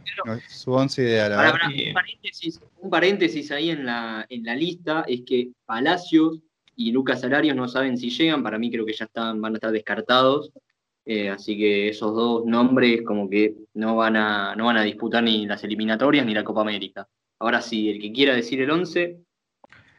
Su 0.49 0.73
once 0.73 1.03
ideal. 1.03 1.33
a 1.33 1.37
Pará, 1.37 1.51
ver. 1.53 1.61
pará, 1.61 1.75
un, 1.89 1.95
paréntesis, 1.95 2.61
un 2.81 2.91
paréntesis 2.91 3.51
ahí 3.51 3.71
en 3.71 3.87
la, 3.87 4.25
en 4.29 4.45
la 4.45 4.55
lista 4.55 5.05
es 5.09 5.23
que 5.23 5.49
Palacios 5.67 6.39
y 6.77 6.93
Lucas 6.93 7.23
Salarios 7.23 7.57
no 7.57 7.67
saben 7.67 7.99
si 7.99 8.11
llegan, 8.11 8.43
para 8.45 8.59
mí 8.59 8.71
creo 8.71 8.87
que 8.87 8.93
ya 8.93 9.07
están, 9.07 9.41
van 9.41 9.55
a 9.55 9.57
estar 9.57 9.73
descartados, 9.73 10.53
eh, 11.11 11.31
así 11.31 11.57
que 11.57 11.89
esos 11.89 12.15
dos 12.15 12.45
nombres 12.45 13.01
como 13.03 13.31
que 13.31 13.55
no 13.75 13.97
van, 13.97 14.15
a, 14.17 14.55
no 14.57 14.67
van 14.67 14.77
a 14.77 14.83
disputar 14.83 15.23
ni 15.23 15.47
las 15.47 15.65
eliminatorias 15.65 16.27
ni 16.27 16.35
la 16.35 16.45
Copa 16.45 16.61
América. 16.61 17.09
Ahora 17.41 17.63
sí, 17.63 17.89
el 17.89 17.99
que 18.01 18.13
quiera 18.13 18.35
decir 18.35 18.61
el 18.61 18.71
11, 18.71 19.17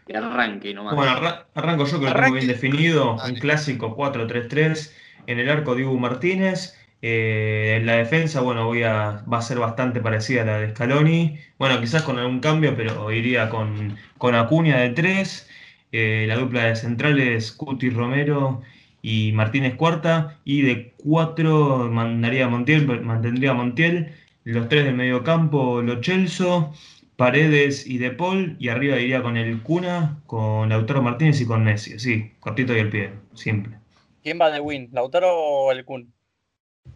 que 0.06 0.16
arranque 0.18 0.74
nomás. 0.74 0.96
Bueno, 0.96 1.12
arra- 1.12 1.48
arranco 1.56 1.86
yo 1.86 2.00
que 2.00 2.06
lo 2.06 2.14
tengo 2.14 2.34
bien 2.34 2.48
definido. 2.48 3.16
Un 3.28 3.36
clásico 3.36 3.96
4-3-3. 3.96 4.94
En 5.26 5.40
el 5.40 5.50
arco 5.50 5.74
Dibu 5.76 5.98
Martínez. 5.98 6.76
Eh, 7.02 7.78
en 7.78 7.86
la 7.86 7.94
defensa, 7.94 8.42
bueno, 8.42 8.66
voy 8.66 8.84
a, 8.84 9.24
va 9.32 9.38
a 9.38 9.42
ser 9.42 9.58
bastante 9.58 10.02
parecida 10.02 10.42
a 10.42 10.46
la 10.46 10.60
de 10.60 10.72
Scaloni. 10.72 11.40
Bueno, 11.58 11.80
quizás 11.80 12.04
con 12.04 12.20
algún 12.20 12.40
cambio, 12.40 12.76
pero 12.76 13.12
iría 13.12 13.50
con, 13.50 13.98
con 14.18 14.36
Acuña 14.36 14.78
de 14.78 14.90
3. 14.90 15.50
la 15.92 16.36
dupla 16.36 16.66
de 16.66 16.76
centrales 16.76 17.52
Cuti 17.54 17.90
Romero 17.90 18.62
y 19.02 19.32
Martínez 19.34 19.76
Cuarta. 19.76 20.40
Y 20.44 20.62
de 20.62 20.94
4 21.04 21.90
mandaría 21.92 22.46
a 22.46 22.50
Montiel, 22.50 22.86
mantendría 23.02 23.52
a 23.52 23.56
Montiel. 23.56 24.14
Los 24.44 24.70
tres 24.70 24.86
del 24.86 24.96
medio 24.96 25.24
campo, 25.24 25.82
Lo 25.82 26.02
Celso. 26.04 26.74
Paredes 27.16 27.86
y 27.86 27.98
De 27.98 28.12
Paul, 28.12 28.56
y 28.60 28.70
arriba 28.70 28.98
iría 28.98 29.22
con 29.22 29.36
el 29.36 29.62
Cuna, 29.62 30.22
con 30.26 30.70
Lautaro 30.70 31.02
Martínez 31.02 31.42
y 31.42 31.46
con 31.46 31.66
Messi. 31.66 32.00
Sí, 32.00 32.32
cortito 32.40 32.74
y 32.74 32.80
al 32.80 32.90
pie, 32.90 33.12
simple. 33.34 33.78
¿Quién 34.24 34.40
va 34.40 34.50
de 34.50 34.62
win? 34.62 34.88
¿Lautaro 34.94 35.38
o 35.38 35.72
el 35.74 35.84
Kun? 35.84 36.14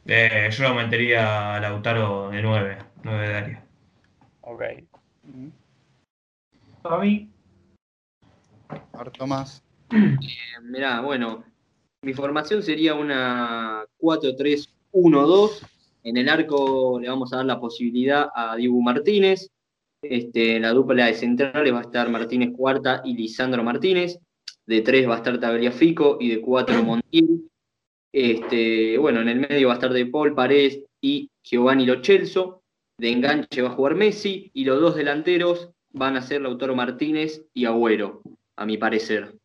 Eh, 0.06 0.48
yo 0.50 0.64
lo 0.64 0.76
metería 0.76 1.56
a 1.56 1.60
Lautaro 1.60 2.30
de 2.30 2.42
9, 2.42 2.78
9 3.04 3.28
de 3.28 3.36
área. 3.36 3.66
Ok. 4.40 4.64
Tommy, 6.84 7.30
Harto 8.94 9.28
más. 9.28 9.64
Mirá, 10.62 11.02
bueno, 11.02 11.44
mi 12.04 12.14
formación 12.14 12.62
sería 12.62 12.94
una 12.94 13.86
4-3-1-2. 14.00 15.66
En 16.04 16.18
el 16.18 16.30
arco 16.30 17.00
le 17.00 17.10
vamos 17.10 17.32
a 17.34 17.38
dar 17.38 17.46
la 17.46 17.60
posibilidad 17.60 18.28
a 18.36 18.56
Dibu 18.56 18.82
Martínez. 18.82 19.50
Este, 20.02 20.58
en 20.58 20.64
la 20.64 20.72
dupla 20.72 21.06
de 21.06 21.14
centrales 21.14 21.74
va 21.74 21.80
a 21.80 21.84
estar 21.84 22.10
Martínez 22.10 22.52
Cuarta 22.56 23.02
y 23.06 23.16
Lisandro 23.16 23.64
Martínez. 23.64 24.20
De 24.66 24.82
3 24.82 25.10
va 25.10 25.16
a 25.16 25.18
estar 25.18 25.40
Tagliafico 25.40 26.18
y 26.20 26.30
de 26.30 26.42
4 26.42 26.84
Montiel. 26.84 27.50
Este, 28.12 28.98
bueno, 28.98 29.22
en 29.22 29.30
el 29.30 29.40
medio 29.40 29.68
va 29.68 29.74
a 29.74 29.78
estar 29.78 29.94
De 29.94 30.06
Paul, 30.06 30.36
Paredes 30.36 30.84
y 31.02 31.30
Giovanni 31.42 31.86
Lo 31.86 32.04
Celso. 32.04 32.62
De 32.98 33.12
enganche 33.12 33.62
va 33.62 33.70
a 33.70 33.76
jugar 33.76 33.96
Messi 33.96 34.52
y 34.54 34.66
los 34.66 34.80
dos 34.80 34.96
delanteros 34.96 35.70
van 35.94 36.18
a 36.18 36.22
ser 36.22 36.42
Lautaro 36.42 36.76
Martínez 36.76 37.46
y 37.54 37.66
Agüero, 37.66 38.22
a 38.56 38.66
mi 38.66 38.78
parecer. 38.78 39.36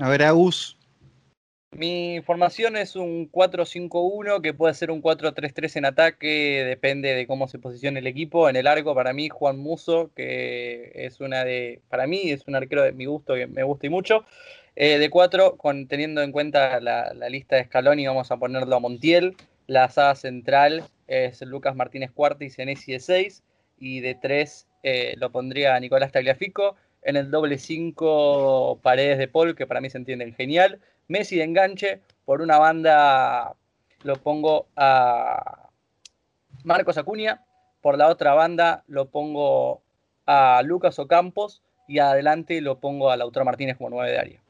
A 0.00 0.08
ver, 0.08 0.22
Agus. 0.22 0.76
Mi 1.70 2.20
formación 2.24 2.76
es 2.76 2.94
un 2.94 3.30
4-5-1 3.30 4.40
que 4.42 4.54
puede 4.54 4.74
ser 4.74 4.92
un 4.92 5.02
4-3-3 5.02 5.76
en 5.76 5.84
ataque, 5.86 6.64
depende 6.64 7.14
de 7.14 7.26
cómo 7.26 7.48
se 7.48 7.58
posicione 7.58 7.98
el 7.98 8.06
equipo. 8.06 8.48
En 8.48 8.54
el 8.54 8.68
arco, 8.68 8.94
para 8.94 9.12
mí, 9.12 9.28
Juan 9.28 9.58
Muso, 9.58 10.12
que 10.14 10.92
es 10.94 11.20
una 11.20 11.44
de, 11.44 11.80
para 11.88 12.06
mí, 12.06 12.30
es 12.30 12.46
un 12.46 12.54
arquero 12.54 12.82
de 12.82 12.92
mi 12.92 13.06
gusto, 13.06 13.34
que 13.34 13.48
me 13.48 13.64
gusta 13.64 13.86
y 13.86 13.90
mucho. 13.90 14.24
Eh, 14.76 14.98
de 14.98 15.10
4, 15.10 15.56
con, 15.56 15.88
teniendo 15.88 16.22
en 16.22 16.30
cuenta 16.30 16.80
la, 16.80 17.12
lista 17.28 17.56
de 17.56 17.64
Scaloni, 17.64 18.06
vamos 18.06 18.30
a 18.30 18.36
ponerlo 18.36 18.76
a 18.76 18.80
Montiel. 18.80 19.36
La 19.66 19.84
asada 19.84 20.14
central 20.14 20.84
es 21.08 21.40
Lucas 21.42 21.74
Martínez 21.74 22.12
Cuarta 22.12 22.44
y 22.44 22.50
Senesi 22.50 22.92
de 22.92 23.00
6. 23.00 23.42
Y 23.78 24.00
de 24.00 24.14
3 24.14 24.68
eh, 24.84 25.14
lo 25.16 25.30
pondría 25.30 25.78
Nicolás 25.80 26.12
Tagliafico. 26.12 26.76
En 27.04 27.16
el 27.16 27.30
doble 27.30 27.58
5, 27.58 28.80
Paredes 28.82 29.18
de 29.18 29.28
Paul, 29.28 29.54
que 29.54 29.66
para 29.66 29.80
mí 29.80 29.90
se 29.90 29.98
entienden 29.98 30.34
genial. 30.34 30.80
Messi 31.06 31.36
de 31.36 31.44
enganche, 31.44 32.00
por 32.24 32.40
una 32.40 32.58
banda 32.58 33.54
lo 34.02 34.16
pongo 34.16 34.66
a 34.74 35.68
Marcos 36.64 36.96
Acuña, 36.96 37.44
por 37.82 37.98
la 37.98 38.08
otra 38.08 38.32
banda 38.32 38.84
lo 38.88 39.10
pongo 39.10 39.82
a 40.26 40.62
Lucas 40.64 40.98
Ocampos 40.98 41.62
y 41.86 41.98
adelante 41.98 42.60
lo 42.62 42.80
pongo 42.80 43.10
a 43.10 43.16
Lautaro 43.18 43.44
Martínez 43.44 43.76
como 43.76 43.90
9 43.90 44.10
de 44.10 44.18
área. 44.18 44.40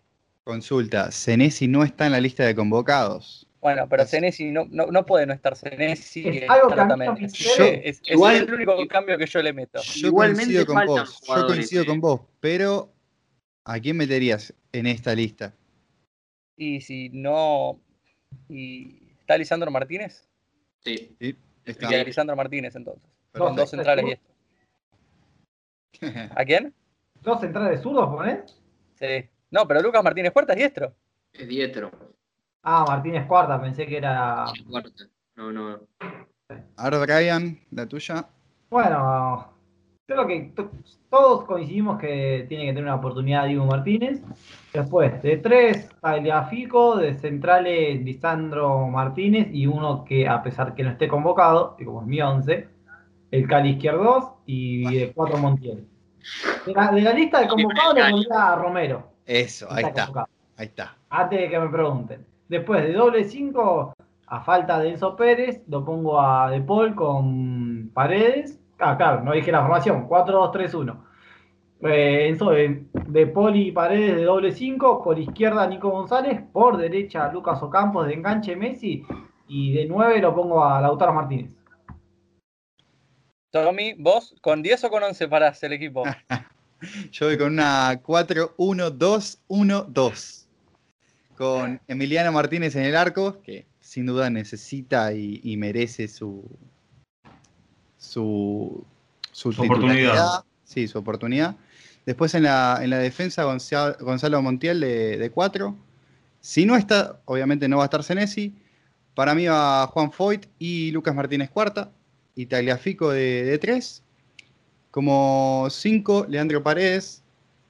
Consulta, 0.44 1.10
Senesi 1.10 1.66
no 1.66 1.82
está 1.82 2.06
en 2.06 2.12
la 2.12 2.20
lista 2.20 2.44
de 2.44 2.54
convocados. 2.54 3.48
Bueno, 3.64 3.88
pero 3.88 4.04
Senesi 4.04 4.50
no, 4.50 4.66
no, 4.70 4.88
no 4.88 5.06
puede 5.06 5.24
no 5.24 5.32
estar 5.32 5.56
Senesi. 5.56 6.28
Es 6.28 6.46
no 6.46 6.96
me 6.98 7.06
es, 7.24 8.02
el 8.06 8.52
único 8.52 8.76
cambio 8.86 9.16
que 9.16 9.24
yo 9.24 9.40
le 9.40 9.54
meto. 9.54 9.80
Yo 9.80 10.08
Igualmente 10.08 10.52
coincido 10.52 10.66
con 10.66 10.84
vos. 10.84 11.22
Yo 11.26 11.46
coincido 11.46 11.82
eh. 11.82 11.86
con 11.86 11.98
vos, 11.98 12.20
pero 12.40 12.92
¿a 13.64 13.80
quién 13.80 13.96
meterías 13.96 14.52
en 14.70 14.86
esta 14.86 15.14
lista? 15.14 15.54
Y 16.58 16.82
si 16.82 17.08
no. 17.08 17.80
Y, 18.50 19.00
¿Está 19.20 19.38
Lisandro 19.38 19.70
Martínez? 19.70 20.28
Sí. 20.80 21.16
Sí, 21.18 21.34
está. 21.64 21.90
Y 21.90 21.94
a 21.94 22.04
Lisandro 22.04 22.36
Martínez 22.36 22.76
entonces. 22.76 23.08
Pero 23.32 23.46
Con 23.46 23.56
dos 23.56 23.70
centrales 23.70 24.04
y 24.06 24.10
esto. 24.12 24.30
¿A 26.36 26.44
quién? 26.44 26.74
¿Dos 27.22 27.40
centrales 27.40 27.80
zurdos 27.80 28.14
ponés? 28.14 28.60
Sí. 29.00 29.26
No, 29.50 29.66
pero 29.66 29.80
Lucas 29.80 30.04
Martínez 30.04 30.32
Puerta 30.32 30.52
es 30.52 30.58
diestro. 30.58 30.94
Es 31.32 31.48
diestro. 31.48 32.03
Ah, 32.64 32.84
Martínez 32.88 33.26
Cuarta, 33.26 33.60
pensé 33.60 33.86
que 33.86 33.98
era. 33.98 34.46
Cuarta. 34.68 34.90
No, 35.36 35.52
no. 35.52 35.80
Ahora, 36.76 36.98
Brian, 37.00 37.58
la 37.70 37.86
tuya. 37.86 38.26
Bueno, 38.70 39.48
creo 40.06 40.26
que 40.26 40.52
to- 40.56 40.70
todos 41.10 41.44
coincidimos 41.44 41.98
que 41.98 42.46
tiene 42.48 42.64
que 42.64 42.70
tener 42.70 42.84
una 42.84 42.94
oportunidad 42.96 43.46
Diego 43.46 43.66
Martínez. 43.66 44.22
Después, 44.72 45.22
de 45.22 45.36
tres, 45.38 45.88
Tagliafico, 46.00 46.96
de 46.96 47.14
centrales 47.14 48.00
Lisandro 48.02 48.88
Martínez 48.88 49.48
y 49.52 49.66
uno 49.66 50.04
que, 50.04 50.28
a 50.28 50.42
pesar 50.42 50.74
que 50.74 50.82
no 50.82 50.90
esté 50.90 51.06
convocado, 51.08 51.76
y 51.78 51.84
como 51.84 52.00
es 52.00 52.06
mi 52.06 52.20
once, 52.20 52.68
el 53.30 53.46
Cali 53.48 53.70
Izquierdos 53.70 54.30
y 54.46 54.98
de 54.98 55.12
cuatro 55.12 55.38
Montiel. 55.38 55.86
De 56.66 56.72
la, 56.72 56.90
de 56.90 57.02
la 57.02 57.12
lista 57.12 57.40
de 57.40 57.48
convocados 57.48 57.94
le 57.94 58.10
pondría 58.10 58.52
a 58.52 58.56
Romero. 58.56 59.08
Eso, 59.26 59.66
ahí 59.70 59.84
está. 59.84 60.06
convocado. 60.06 60.28
Ahí 60.56 60.66
está. 60.66 60.96
Antes 61.10 61.38
de 61.40 61.50
que 61.50 61.58
me 61.60 61.68
pregunten. 61.68 62.26
Después 62.48 62.82
de 62.82 62.92
doble 62.92 63.24
5, 63.24 63.94
a 64.26 64.40
falta 64.42 64.80
de 64.80 64.90
Enzo 64.90 65.16
Pérez, 65.16 65.62
lo 65.68 65.84
pongo 65.84 66.20
a 66.20 66.50
De 66.50 66.60
Paul 66.60 66.94
con 66.94 67.90
Paredes. 67.94 68.60
Ah, 68.78 68.96
claro, 68.96 69.22
no 69.22 69.32
dije 69.32 69.50
la 69.52 69.62
formación. 69.62 70.08
4-2-3-1. 70.08 70.96
Eh, 71.82 72.28
Enzo, 72.28 72.54
eh, 72.54 72.84
de 72.92 73.26
Paul 73.26 73.56
y 73.56 73.72
Paredes 73.72 74.16
de 74.16 74.24
doble 74.24 74.52
5. 74.52 75.02
Por 75.02 75.18
izquierda 75.18 75.66
Nico 75.66 75.90
González. 75.90 76.42
Por 76.52 76.76
derecha 76.76 77.32
Lucas 77.32 77.62
Ocampos 77.62 78.06
de 78.06 78.14
enganche 78.14 78.56
Messi. 78.56 79.04
Y 79.48 79.72
de 79.74 79.86
9 79.86 80.20
lo 80.20 80.34
pongo 80.34 80.64
a 80.64 80.80
Lautaro 80.80 81.12
Martínez. 81.12 81.54
Tommy, 83.50 83.94
vos, 83.96 84.34
¿con 84.40 84.62
10 84.62 84.84
o 84.84 84.90
con 84.90 85.02
11 85.04 85.28
parás 85.28 85.62
el 85.62 85.74
equipo? 85.74 86.02
Yo 87.12 87.26
voy 87.26 87.38
con 87.38 87.52
una 87.52 88.02
4-1-2-1-2. 88.02 90.43
Con 91.36 91.80
Emiliano 91.88 92.30
Martínez 92.32 92.76
en 92.76 92.84
el 92.84 92.96
arco, 92.96 93.40
que 93.42 93.66
sin 93.80 94.06
duda 94.06 94.30
necesita 94.30 95.12
y, 95.12 95.40
y 95.42 95.56
merece 95.56 96.06
su, 96.08 96.44
su, 97.98 98.84
su 99.32 99.52
Su 99.52 99.62
oportunidad. 99.62 99.96
titularidad. 99.96 100.44
Sí, 100.64 100.88
su 100.88 100.98
oportunidad. 100.98 101.56
Después 102.06 102.34
en 102.34 102.44
la, 102.44 102.78
en 102.82 102.90
la 102.90 102.98
defensa, 102.98 103.44
Gonza- 103.44 103.96
Gonzalo 104.00 104.40
Montiel 104.42 104.80
de 104.80 105.30
4. 105.32 105.76
Si 106.40 106.66
no 106.66 106.76
está, 106.76 107.20
obviamente 107.24 107.68
no 107.68 107.78
va 107.78 107.84
a 107.84 107.86
estar 107.86 108.02
Senesi. 108.04 108.54
Para 109.14 109.34
mí 109.34 109.46
va 109.46 109.86
Juan 109.86 110.12
Foyt 110.12 110.46
y 110.58 110.90
Lucas 110.90 111.14
Martínez 111.14 111.50
cuarta. 111.50 111.90
Y 112.36 112.46
Tagliafico 112.46 113.10
de 113.10 113.58
3. 113.58 114.02
Como 114.90 115.66
5, 115.70 116.26
Leandro 116.28 116.62
Paredes. 116.62 117.22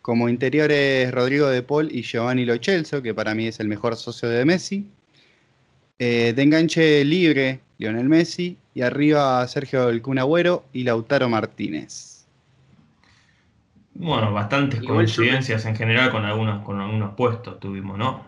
Como 0.04 0.28
interiores, 0.28 1.10
Rodrigo 1.12 1.48
de 1.48 1.62
Paul 1.62 1.88
y 1.90 2.02
Giovanni 2.02 2.44
Lo 2.44 2.58
Celso, 2.58 3.00
que 3.00 3.14
para 3.14 3.34
mí 3.34 3.46
es 3.46 3.58
el 3.58 3.68
mejor 3.68 3.96
socio 3.96 4.28
de 4.28 4.44
Messi. 4.44 4.86
Eh, 5.98 6.34
de 6.36 6.42
enganche 6.42 7.02
libre, 7.06 7.60
Lionel 7.78 8.10
Messi. 8.10 8.58
Y 8.74 8.82
arriba, 8.82 9.48
Sergio 9.48 9.88
El 9.88 10.02
Kun 10.02 10.18
Agüero 10.18 10.64
y 10.74 10.84
Lautaro 10.84 11.30
Martínez. 11.30 12.26
Bueno, 13.94 14.30
bastantes 14.30 14.82
Igual 14.82 15.06
yo- 15.06 15.14
coincidencias 15.16 15.64
en 15.64 15.74
general 15.74 16.10
con 16.10 16.26
algunos, 16.26 16.62
con 16.66 16.82
algunos 16.82 17.14
puestos 17.14 17.58
tuvimos, 17.58 17.96
¿no? 17.96 18.26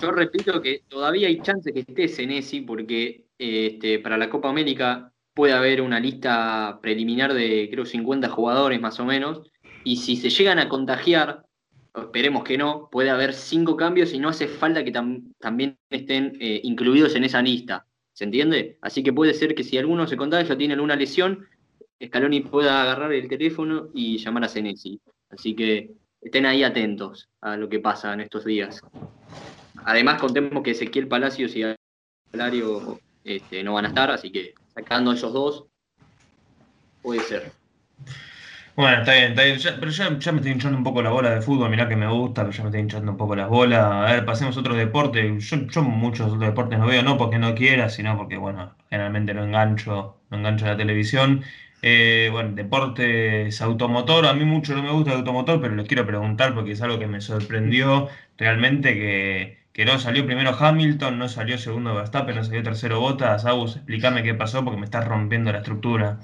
Yo 0.00 0.10
repito 0.12 0.62
que 0.62 0.80
todavía 0.88 1.28
hay 1.28 1.42
chance 1.42 1.70
que 1.74 1.80
esté 1.80 2.08
Senesi 2.08 2.62
porque 2.62 3.26
este, 3.38 3.98
para 3.98 4.16
la 4.16 4.30
Copa 4.30 4.48
América 4.48 5.12
puede 5.34 5.52
haber 5.52 5.82
una 5.82 6.00
lista 6.00 6.78
preliminar 6.80 7.34
de 7.34 7.68
creo 7.70 7.84
50 7.84 8.30
jugadores 8.30 8.80
más 8.80 8.98
o 8.98 9.04
menos 9.04 9.42
y 9.84 9.96
si 9.96 10.16
se 10.16 10.30
llegan 10.30 10.58
a 10.58 10.68
contagiar, 10.68 11.44
esperemos 11.94 12.44
que 12.44 12.58
no, 12.58 12.88
puede 12.90 13.10
haber 13.10 13.34
cinco 13.34 13.76
cambios 13.76 14.12
y 14.12 14.18
no 14.18 14.28
hace 14.28 14.48
falta 14.48 14.84
que 14.84 14.92
también 14.92 15.78
estén 15.90 16.36
eh, 16.40 16.60
incluidos 16.64 17.14
en 17.14 17.24
esa 17.24 17.42
lista. 17.42 17.86
¿Se 18.12 18.24
entiende? 18.24 18.78
Así 18.80 19.02
que 19.02 19.12
puede 19.12 19.32
ser 19.32 19.54
que 19.54 19.62
si 19.62 19.78
alguno 19.78 20.06
se 20.06 20.16
contagia 20.16 20.54
o 20.54 20.58
tiene 20.58 20.74
alguna 20.74 20.96
lesión, 20.96 21.46
Scaloni 22.04 22.40
pueda 22.40 22.82
agarrar 22.82 23.12
el 23.12 23.28
teléfono 23.28 23.90
y 23.94 24.18
llamar 24.18 24.44
a 24.44 24.48
Senesi. 24.48 25.00
Así 25.30 25.54
que 25.54 25.92
estén 26.20 26.46
ahí 26.46 26.64
atentos 26.64 27.28
a 27.40 27.56
lo 27.56 27.68
que 27.68 27.78
pasa 27.78 28.12
en 28.12 28.20
estos 28.20 28.44
días. 28.44 28.80
Además, 29.84 30.20
contemos 30.20 30.62
que 30.62 30.72
Ezequiel 30.72 31.08
Palacios 31.08 31.54
y 31.54 31.64
Alario 32.32 33.00
este, 33.24 33.62
no 33.62 33.74
van 33.74 33.86
a 33.86 33.88
estar, 33.88 34.10
así 34.10 34.30
que 34.30 34.54
sacando 34.74 35.12
esos 35.12 35.32
dos, 35.32 35.64
puede 37.02 37.20
ser. 37.20 37.52
Bueno, 38.78 38.98
está 38.98 39.12
bien, 39.12 39.30
está 39.32 39.42
bien. 39.42 39.58
pero 39.80 39.90
ya, 39.90 40.08
me 40.08 40.18
estoy 40.18 40.52
hinchando 40.52 40.78
un 40.78 40.84
poco 40.84 41.02
la 41.02 41.10
bola 41.10 41.30
de 41.30 41.42
fútbol, 41.42 41.68
mirá 41.68 41.88
que 41.88 41.96
me 41.96 42.06
gusta, 42.06 42.42
pero 42.42 42.52
ya 42.56 42.62
me 42.62 42.68
estoy 42.68 42.80
hinchando 42.82 43.10
un 43.10 43.18
poco 43.18 43.34
las 43.34 43.48
bolas. 43.48 43.80
A 43.82 44.12
ver, 44.12 44.24
pasemos 44.24 44.56
a 44.56 44.60
otro 44.60 44.74
deporte. 44.76 45.36
Yo, 45.40 45.82
muchos 45.82 46.28
otros 46.28 46.40
deportes 46.40 46.78
no 46.78 46.86
veo, 46.86 47.02
no 47.02 47.18
porque 47.18 47.38
no 47.40 47.56
quiera, 47.56 47.88
sino 47.88 48.16
porque, 48.16 48.36
bueno, 48.36 48.76
generalmente 48.88 49.34
no 49.34 49.42
engancho, 49.42 50.20
no 50.30 50.36
engancho 50.38 50.66
la 50.66 50.76
televisión. 50.76 51.42
Eh, 51.82 52.28
bueno, 52.30 52.52
deportes 52.54 53.60
automotor, 53.60 54.26
a 54.26 54.34
mí 54.34 54.44
mucho 54.44 54.74
no 54.76 54.82
me 54.84 54.92
gusta 54.92 55.10
el 55.10 55.18
automotor, 55.18 55.60
pero 55.60 55.74
les 55.74 55.88
quiero 55.88 56.06
preguntar 56.06 56.54
porque 56.54 56.72
es 56.72 56.82
algo 56.82 57.00
que 57.00 57.08
me 57.08 57.20
sorprendió 57.20 58.08
realmente 58.36 58.94
que, 58.94 59.58
que 59.72 59.84
no 59.86 59.98
salió 59.98 60.24
primero 60.24 60.54
Hamilton, 60.56 61.18
no 61.18 61.28
salió 61.28 61.58
segundo 61.58 61.94
Verstappen, 61.96 62.36
no 62.36 62.44
salió 62.44 62.62
tercero 62.62 63.00
Bottas. 63.00 63.44
Agus, 63.44 63.74
explícame 63.76 64.22
qué 64.22 64.34
pasó 64.34 64.64
porque 64.64 64.78
me 64.78 64.84
estás 64.84 65.04
rompiendo 65.06 65.50
la 65.50 65.58
estructura. 65.58 66.20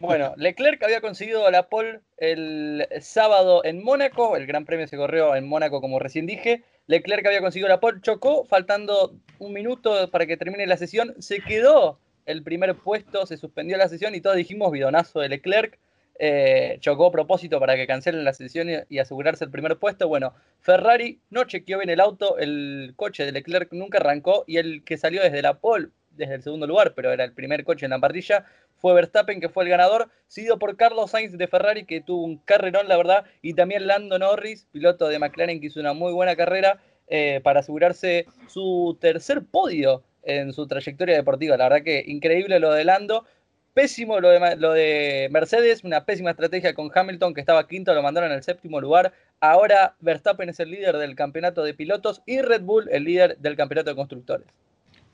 Bueno, 0.00 0.34
Leclerc 0.36 0.82
había 0.82 1.00
conseguido 1.00 1.50
la 1.50 1.68
pole 1.68 2.00
el 2.16 2.86
sábado 3.00 3.64
en 3.64 3.82
Mónaco, 3.82 4.36
el 4.36 4.46
Gran 4.46 4.64
Premio 4.64 4.86
se 4.86 4.96
corrió 4.96 5.34
en 5.36 5.46
Mónaco 5.46 5.80
como 5.80 5.98
recién 5.98 6.26
dije. 6.26 6.62
Leclerc 6.86 7.26
había 7.26 7.40
conseguido 7.40 7.68
la 7.68 7.80
pole, 7.80 8.00
chocó, 8.02 8.44
faltando 8.44 9.14
un 9.38 9.52
minuto 9.52 10.10
para 10.10 10.26
que 10.26 10.36
termine 10.36 10.66
la 10.66 10.76
sesión, 10.76 11.14
se 11.18 11.40
quedó 11.40 11.98
el 12.26 12.42
primer 12.42 12.74
puesto, 12.74 13.26
se 13.26 13.36
suspendió 13.36 13.76
la 13.76 13.88
sesión 13.88 14.14
y 14.14 14.20
todos 14.20 14.36
dijimos 14.36 14.72
bidonazo 14.72 15.20
de 15.20 15.28
Leclerc. 15.28 15.78
Eh, 16.16 16.76
chocó 16.78 17.06
a 17.06 17.10
propósito 17.10 17.58
para 17.58 17.74
que 17.74 17.88
cancelen 17.88 18.24
la 18.24 18.32
sesión 18.32 18.68
y, 18.88 18.98
asegurarse 18.98 19.44
el 19.44 19.50
primer 19.50 19.78
puesto. 19.78 20.06
Bueno, 20.06 20.32
Ferrari 20.60 21.20
no 21.30 21.44
chequeó 21.44 21.78
bien 21.78 21.90
el 21.90 22.00
auto, 22.00 22.38
el 22.38 22.92
coche 22.94 23.24
de 23.24 23.32
Leclerc 23.32 23.72
nunca 23.72 23.98
arrancó 23.98 24.44
y 24.46 24.58
el 24.58 24.84
que 24.84 24.96
salió 24.96 25.22
desde 25.22 25.42
la 25.42 25.58
pole, 25.58 25.88
desde 26.10 26.34
el 26.34 26.42
segundo 26.42 26.68
lugar, 26.68 26.94
pero 26.94 27.12
era 27.12 27.24
el 27.24 27.32
primer 27.32 27.64
coche 27.64 27.86
en 27.86 27.90
la 27.90 27.98
parrilla, 27.98 28.44
fue 28.84 28.92
Verstappen, 28.92 29.40
que 29.40 29.48
fue 29.48 29.64
el 29.64 29.70
ganador, 29.70 30.10
seguido 30.26 30.58
por 30.58 30.76
Carlos 30.76 31.12
Sainz 31.12 31.38
de 31.38 31.48
Ferrari, 31.48 31.86
que 31.86 32.02
tuvo 32.02 32.22
un 32.22 32.36
carrerón, 32.36 32.86
la 32.86 32.98
verdad, 32.98 33.24
y 33.40 33.54
también 33.54 33.86
Lando 33.86 34.18
Norris, 34.18 34.66
piloto 34.72 35.08
de 35.08 35.18
McLaren, 35.18 35.58
que 35.58 35.68
hizo 35.68 35.80
una 35.80 35.94
muy 35.94 36.12
buena 36.12 36.36
carrera 36.36 36.82
eh, 37.08 37.40
para 37.42 37.60
asegurarse 37.60 38.26
su 38.46 38.98
tercer 39.00 39.42
podio 39.42 40.02
en 40.22 40.52
su 40.52 40.66
trayectoria 40.66 41.14
deportiva. 41.14 41.56
La 41.56 41.70
verdad 41.70 41.82
que 41.82 42.04
increíble 42.06 42.60
lo 42.60 42.72
de 42.72 42.84
Lando. 42.84 43.24
Pésimo 43.72 44.20
lo 44.20 44.28
de, 44.28 44.56
lo 44.56 44.74
de 44.74 45.28
Mercedes, 45.30 45.82
una 45.82 46.04
pésima 46.04 46.32
estrategia 46.32 46.74
con 46.74 46.90
Hamilton, 46.94 47.32
que 47.32 47.40
estaba 47.40 47.66
quinto, 47.66 47.94
lo 47.94 48.02
mandaron 48.02 48.32
al 48.32 48.42
séptimo 48.42 48.82
lugar. 48.82 49.14
Ahora 49.40 49.96
Verstappen 50.00 50.50
es 50.50 50.60
el 50.60 50.70
líder 50.70 50.98
del 50.98 51.16
campeonato 51.16 51.64
de 51.64 51.72
pilotos 51.72 52.20
y 52.26 52.42
Red 52.42 52.60
Bull 52.60 52.90
el 52.92 53.04
líder 53.04 53.38
del 53.38 53.56
campeonato 53.56 53.88
de 53.88 53.96
constructores. 53.96 54.46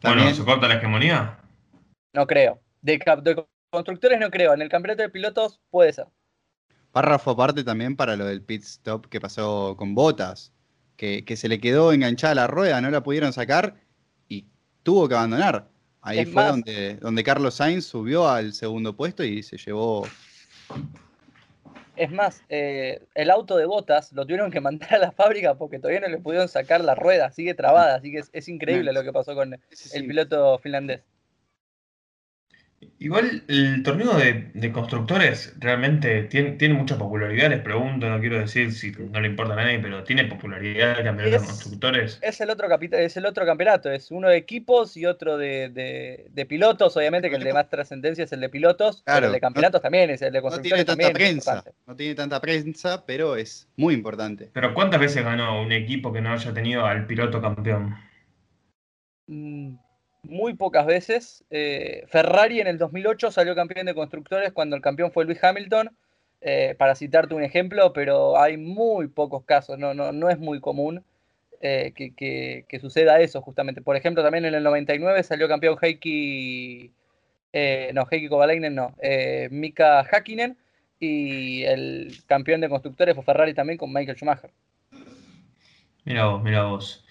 Bueno, 0.02 0.28
¿se 0.34 0.44
corta 0.44 0.66
la 0.66 0.74
hegemonía? 0.74 1.38
No 2.12 2.26
creo. 2.26 2.60
De, 2.82 2.98
de, 3.22 3.44
constructores 3.70 4.18
no 4.20 4.30
creo. 4.30 4.52
En 4.52 4.62
el 4.62 4.68
campeonato 4.68 5.02
de 5.02 5.08
pilotos 5.08 5.60
puede 5.70 5.92
ser. 5.92 6.06
Párrafo 6.92 7.30
aparte 7.30 7.64
también 7.64 7.96
para 7.96 8.16
lo 8.16 8.26
del 8.26 8.42
pit 8.42 8.62
stop 8.62 9.06
que 9.06 9.20
pasó 9.20 9.76
con 9.76 9.94
Botas, 9.94 10.52
que, 10.96 11.24
que 11.24 11.36
se 11.36 11.48
le 11.48 11.60
quedó 11.60 11.92
enganchada 11.92 12.34
la 12.34 12.46
rueda, 12.48 12.80
no 12.80 12.90
la 12.90 13.02
pudieron 13.02 13.32
sacar 13.32 13.76
y 14.28 14.46
tuvo 14.82 15.08
que 15.08 15.14
abandonar. 15.14 15.68
Ahí 16.02 16.24
fue 16.24 16.44
donde, 16.44 16.96
donde 16.96 17.22
Carlos 17.22 17.54
Sainz 17.54 17.84
subió 17.84 18.28
al 18.28 18.54
segundo 18.54 18.96
puesto 18.96 19.22
y 19.22 19.42
se 19.42 19.58
llevó. 19.58 20.06
Es 21.94 22.10
más, 22.10 22.42
eh, 22.48 23.02
el 23.14 23.30
auto 23.30 23.58
de 23.58 23.66
botas 23.66 24.10
lo 24.12 24.24
tuvieron 24.24 24.50
que 24.50 24.60
mandar 24.60 24.94
a 24.94 24.98
la 24.98 25.12
fábrica 25.12 25.56
porque 25.56 25.78
todavía 25.78 26.00
no 26.00 26.08
le 26.08 26.18
pudieron 26.18 26.48
sacar 26.48 26.82
la 26.82 26.94
rueda, 26.94 27.30
sigue 27.30 27.52
trabada, 27.52 27.96
así 27.96 28.10
que 28.10 28.22
es, 28.32 28.48
increíble 28.48 28.92
lo 28.94 29.02
que 29.02 29.12
pasó 29.12 29.34
con 29.34 29.52
el 29.52 30.06
piloto 30.06 30.58
finlandés. 30.58 31.02
Igual 32.98 33.44
el 33.48 33.82
torneo 33.82 34.14
de, 34.14 34.72
constructores 34.72 35.54
realmente 35.58 36.22
tiene, 36.24 36.52
tiene, 36.52 36.74
mucha 36.74 36.96
popularidad, 36.96 37.50
les 37.50 37.60
pregunto, 37.60 38.08
no 38.08 38.20
quiero 38.20 38.38
decir 38.38 38.72
si 38.72 38.92
no 38.92 39.20
le 39.20 39.28
importa 39.28 39.52
a 39.52 39.56
nadie, 39.56 39.78
pero 39.80 40.02
tiene 40.02 40.24
popularidad 40.24 40.98
el 40.98 41.04
campeonato 41.04 41.42
de 41.42 41.46
constructores. 41.46 42.18
Es 42.22 42.40
el, 42.40 42.48
otro 42.48 42.68
es 42.92 43.16
el 43.18 43.26
otro 43.26 43.44
campeonato, 43.44 43.90
es 43.90 44.10
uno 44.10 44.28
de 44.28 44.38
equipos 44.38 44.96
y 44.96 45.04
otro 45.04 45.36
de, 45.36 46.46
pilotos, 46.48 46.96
obviamente 46.96 47.28
que 47.28 47.36
el 47.36 47.44
de 47.44 47.52
más 47.52 47.68
trascendencia 47.68 48.24
es 48.24 48.32
el 48.32 48.40
de 48.40 48.48
pilotos, 48.48 49.02
pero 49.04 49.26
el 49.26 49.32
de 49.32 49.40
campeonatos 49.40 49.82
también 49.82 50.08
es 50.08 50.22
el 50.22 50.32
de 50.32 50.40
constructores. 50.40 50.86
No 50.86 50.96
tiene 50.96 51.04
tanta 51.04 51.18
prensa, 51.18 51.64
no 51.86 51.96
tiene 51.96 52.14
tanta 52.14 52.40
prensa, 52.40 53.04
pero 53.04 53.36
es 53.36 53.68
muy 53.76 53.92
importante. 53.92 54.50
Pero 54.54 54.72
¿cuántas 54.72 55.00
veces 55.00 55.22
ganó 55.22 55.60
un 55.60 55.72
equipo 55.72 56.14
que 56.14 56.22
no 56.22 56.32
haya 56.32 56.54
tenido 56.54 56.86
al 56.86 57.06
piloto 57.06 57.42
campeón? 57.42 57.94
Mm, 59.26 59.74
muy 60.22 60.54
pocas 60.54 60.86
veces. 60.86 61.44
Eh, 61.50 62.04
Ferrari 62.08 62.60
en 62.60 62.66
el 62.66 62.78
2008 62.78 63.30
salió 63.30 63.54
campeón 63.54 63.86
de 63.86 63.94
constructores 63.94 64.52
cuando 64.52 64.76
el 64.76 64.82
campeón 64.82 65.12
fue 65.12 65.24
Luis 65.24 65.42
Hamilton, 65.42 65.90
eh, 66.40 66.74
para 66.78 66.94
citarte 66.94 67.34
un 67.34 67.42
ejemplo, 67.42 67.92
pero 67.92 68.38
hay 68.38 68.56
muy 68.56 69.08
pocos 69.08 69.44
casos, 69.44 69.78
no, 69.78 69.92
no, 69.92 70.12
no 70.12 70.30
es 70.30 70.38
muy 70.38 70.60
común 70.60 71.04
eh, 71.60 71.92
que, 71.94 72.78
suceda 72.80 73.20
eso 73.20 73.42
justamente. 73.42 73.82
Por 73.82 73.96
ejemplo, 73.96 74.22
también 74.22 74.46
en 74.46 74.54
el 74.54 74.62
99 74.62 75.22
salió 75.22 75.48
campeón 75.48 75.76
Heikki, 75.80 76.92
no, 77.92 78.06
Heikki 78.10 78.28
Kovalainen, 78.28 78.74
no, 78.74 78.94
Mika 79.50 80.00
Hakkinen, 80.00 80.56
y 80.98 81.64
el 81.64 82.12
campeón 82.26 82.60
de 82.60 82.68
constructores 82.68 83.14
fue 83.14 83.24
Ferrari 83.24 83.54
también 83.54 83.78
con 83.78 83.92
Michael 83.92 84.16
Schumacher. 84.16 84.50
Mira 86.04 86.26
vos, 86.26 86.42
mira 86.42 86.64
vos. 86.64 87.04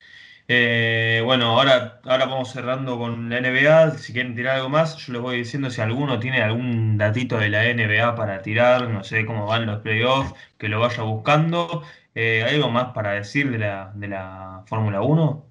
Eh, 0.52 1.22
bueno, 1.24 1.46
ahora, 1.60 2.02
ahora 2.06 2.26
vamos 2.26 2.52
cerrando 2.52 2.98
con 2.98 3.30
la 3.30 3.38
NBA. 3.40 3.92
Si 4.00 4.14
quieren 4.14 4.34
tirar 4.36 4.56
algo 4.56 4.70
más, 4.70 4.98
yo 4.98 5.14
les 5.14 5.22
voy 5.22 5.38
diciendo 5.38 5.70
si 5.70 5.80
alguno 5.80 6.20
tiene 6.20 6.42
algún 6.42 6.98
datito 6.98 7.38
de 7.38 7.50
la 7.50 7.66
NBA 7.66 8.16
para 8.16 8.42
tirar, 8.42 8.90
no 8.90 9.04
sé 9.04 9.28
cómo 9.28 9.46
van 9.46 9.68
los 9.68 9.82
playoffs, 9.82 10.34
que 10.58 10.68
lo 10.68 10.80
vaya 10.80 11.04
buscando. 11.04 11.84
Eh, 12.16 12.44
¿Algo 12.44 12.72
más 12.72 12.94
para 12.94 13.12
decir 13.14 13.52
de 13.52 13.60
la, 13.60 13.92
de 13.94 14.08
la 14.08 14.64
Fórmula 14.66 15.02
1? 15.02 15.46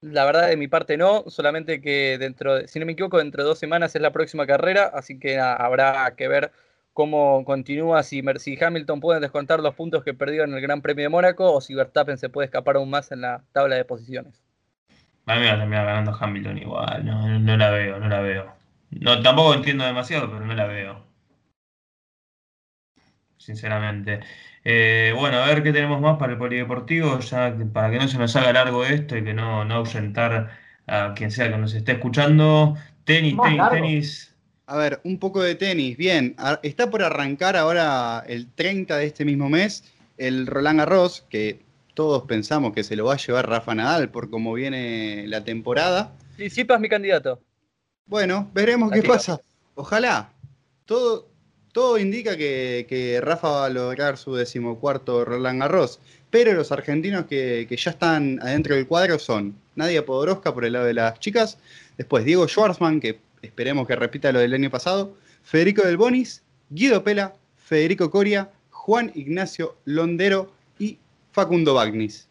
La 0.00 0.24
verdad, 0.24 0.48
de 0.48 0.56
mi 0.56 0.68
parte 0.68 0.96
no, 0.96 1.24
solamente 1.28 1.80
que 1.80 2.18
dentro, 2.18 2.56
de, 2.56 2.68
si 2.68 2.80
no 2.80 2.86
me 2.86 2.92
equivoco, 2.92 3.18
dentro 3.18 3.42
de 3.42 3.48
dos 3.48 3.58
semanas 3.58 3.94
es 3.94 4.02
la 4.02 4.12
próxima 4.12 4.46
carrera, 4.46 4.90
así 4.92 5.18
que 5.18 5.38
habrá 5.38 6.14
que 6.16 6.28
ver 6.28 6.52
cómo 6.94 7.44
continúa, 7.44 8.02
si, 8.04 8.22
Mercy 8.22 8.56
Hamilton 8.58 9.00
puede 9.00 9.20
descontar 9.20 9.60
los 9.60 9.74
puntos 9.74 10.04
que 10.04 10.14
perdió 10.14 10.44
en 10.44 10.54
el 10.54 10.60
Gran 10.62 10.80
Premio 10.80 11.02
de 11.02 11.08
Mónaco 11.10 11.52
o 11.52 11.60
si 11.60 11.74
Verstappen 11.74 12.16
se 12.16 12.30
puede 12.30 12.46
escapar 12.46 12.76
aún 12.76 12.88
más 12.88 13.12
en 13.12 13.20
la 13.20 13.44
tabla 13.52 13.74
de 13.74 13.84
posiciones. 13.84 14.42
A 15.26 15.36
mí 15.36 15.44
va 15.44 15.52
a 15.52 15.58
terminar 15.58 15.86
ganando 15.86 16.16
Hamilton 16.18 16.58
igual, 16.58 17.04
no, 17.04 17.56
la 17.56 17.70
veo, 17.70 17.98
no 17.98 18.08
la 18.08 18.20
veo. 18.20 18.54
No, 18.90 19.20
tampoco 19.20 19.54
entiendo 19.54 19.84
demasiado, 19.84 20.30
pero 20.30 20.46
no 20.46 20.54
la 20.54 20.66
veo. 20.66 21.04
Sinceramente. 23.36 24.20
Eh, 24.62 25.12
bueno, 25.18 25.38
a 25.38 25.46
ver 25.46 25.62
qué 25.62 25.72
tenemos 25.72 26.00
más 26.00 26.16
para 26.16 26.32
el 26.32 26.38
polideportivo, 26.38 27.18
ya 27.18 27.54
para 27.72 27.90
que 27.90 27.98
no 27.98 28.08
se 28.08 28.18
nos 28.18 28.34
haga 28.36 28.52
largo 28.52 28.84
esto 28.84 29.16
y 29.16 29.24
que 29.24 29.34
no, 29.34 29.64
no 29.64 29.74
ausentar 29.74 30.50
a 30.86 31.12
quien 31.14 31.30
sea 31.30 31.50
que 31.50 31.58
nos 31.58 31.74
esté 31.74 31.92
escuchando. 31.92 32.76
Tenis, 33.04 33.36
tenis, 33.42 33.62
tenis. 33.70 34.33
A 34.66 34.76
ver, 34.78 35.00
un 35.04 35.18
poco 35.18 35.42
de 35.42 35.54
tenis. 35.54 35.96
Bien, 35.96 36.34
está 36.62 36.90
por 36.90 37.02
arrancar 37.02 37.56
ahora 37.56 38.24
el 38.26 38.50
30 38.50 38.96
de 38.96 39.06
este 39.06 39.24
mismo 39.24 39.48
mes 39.50 39.84
el 40.16 40.46
Roland 40.46 40.78
Garros, 40.78 41.24
que 41.28 41.60
todos 41.94 42.24
pensamos 42.24 42.72
que 42.72 42.84
se 42.84 42.96
lo 42.96 43.04
va 43.04 43.14
a 43.14 43.18
llevar 43.18 43.48
Rafa 43.48 43.74
Nadal 43.74 44.10
por 44.10 44.30
cómo 44.30 44.54
viene 44.54 45.26
la 45.28 45.44
temporada. 45.44 46.12
Es 46.38 46.56
mi 46.80 46.88
candidato. 46.88 47.40
Bueno, 48.06 48.50
veremos 48.52 48.90
qué 48.90 49.02
pasa. 49.02 49.40
Ojalá. 49.74 50.30
Todo, 50.84 51.28
todo 51.72 51.98
indica 51.98 52.36
que, 52.36 53.20
Rafa 53.22 53.48
va 53.48 53.66
a 53.66 53.70
lograr 53.70 54.16
su 54.16 54.34
decimocuarto 54.34 55.24
Roland 55.24 55.60
Garros. 55.60 56.00
Pero 56.30 56.52
los 56.52 56.72
argentinos 56.72 57.26
que, 57.26 57.66
que, 57.68 57.76
ya 57.76 57.92
están 57.92 58.40
adentro 58.42 58.74
del 58.74 58.88
cuadro 58.88 59.18
son 59.18 59.54
Nadia 59.76 60.04
Podoroska 60.04 60.52
por 60.52 60.64
el 60.64 60.72
lado 60.72 60.86
de 60.86 60.94
las 60.94 61.20
chicas, 61.20 61.58
después 61.96 62.24
Diego 62.24 62.48
Schwartzman, 62.48 63.00
que 63.00 63.20
esperemos 63.44 63.86
que 63.86 63.96
repita 63.96 64.32
lo 64.32 64.38
del 64.40 64.54
año 64.54 64.70
pasado, 64.70 65.16
Federico 65.42 65.82
Del 65.82 65.96
Bonis, 65.96 66.42
Guido 66.70 67.02
Pela, 67.04 67.34
Federico 67.56 68.10
Coria, 68.10 68.50
Juan 68.70 69.10
Ignacio 69.14 69.76
Londero 69.84 70.52
y 70.78 70.98
Facundo 71.32 71.74
Bagnis. 71.74 72.28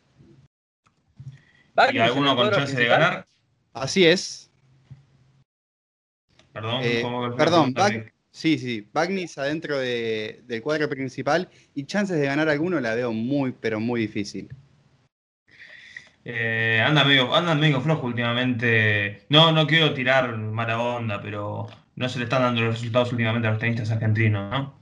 ¿Y 1.91 1.97
alguno 1.97 2.35
con 2.35 2.51
chance 2.51 2.75
de 2.75 2.85
ganar? 2.85 3.25
Así 3.73 4.05
es. 4.05 4.49
Perdón, 6.51 6.81
Eh, 6.83 6.99
¿cómo- 7.01 7.35
perdón, 7.35 7.73
Bag- 7.73 8.11
sí, 8.29 8.59
sí, 8.59 8.87
Bagnis 8.93 9.37
adentro 9.39 9.79
de- 9.79 10.41
del 10.45 10.61
cuadro 10.61 10.87
principal 10.87 11.49
y 11.73 11.85
chances 11.85 12.19
de 12.19 12.25
ganar 12.27 12.47
alguno 12.49 12.79
la 12.79 12.93
veo 12.93 13.11
muy, 13.11 13.53
pero 13.59 13.79
muy 13.79 14.01
difícil. 14.01 14.49
Eh, 16.25 16.81
anda 16.85 17.03
medio, 17.03 17.33
anda 17.35 17.55
medio 17.55 17.81
flojo 17.81 18.07
últimamente. 18.07 19.25
No, 19.29 19.51
no 19.51 19.67
quiero 19.67 19.93
tirar 19.93 20.37
mala 20.37 20.79
onda, 20.79 21.21
pero 21.21 21.67
no 21.95 22.09
se 22.09 22.19
le 22.19 22.25
están 22.25 22.43
dando 22.43 22.61
los 22.61 22.75
resultados 22.75 23.11
últimamente 23.11 23.47
a 23.47 23.51
los 23.51 23.59
tenistas 23.59 23.91
argentinos, 23.91 24.49
¿no? 24.49 24.73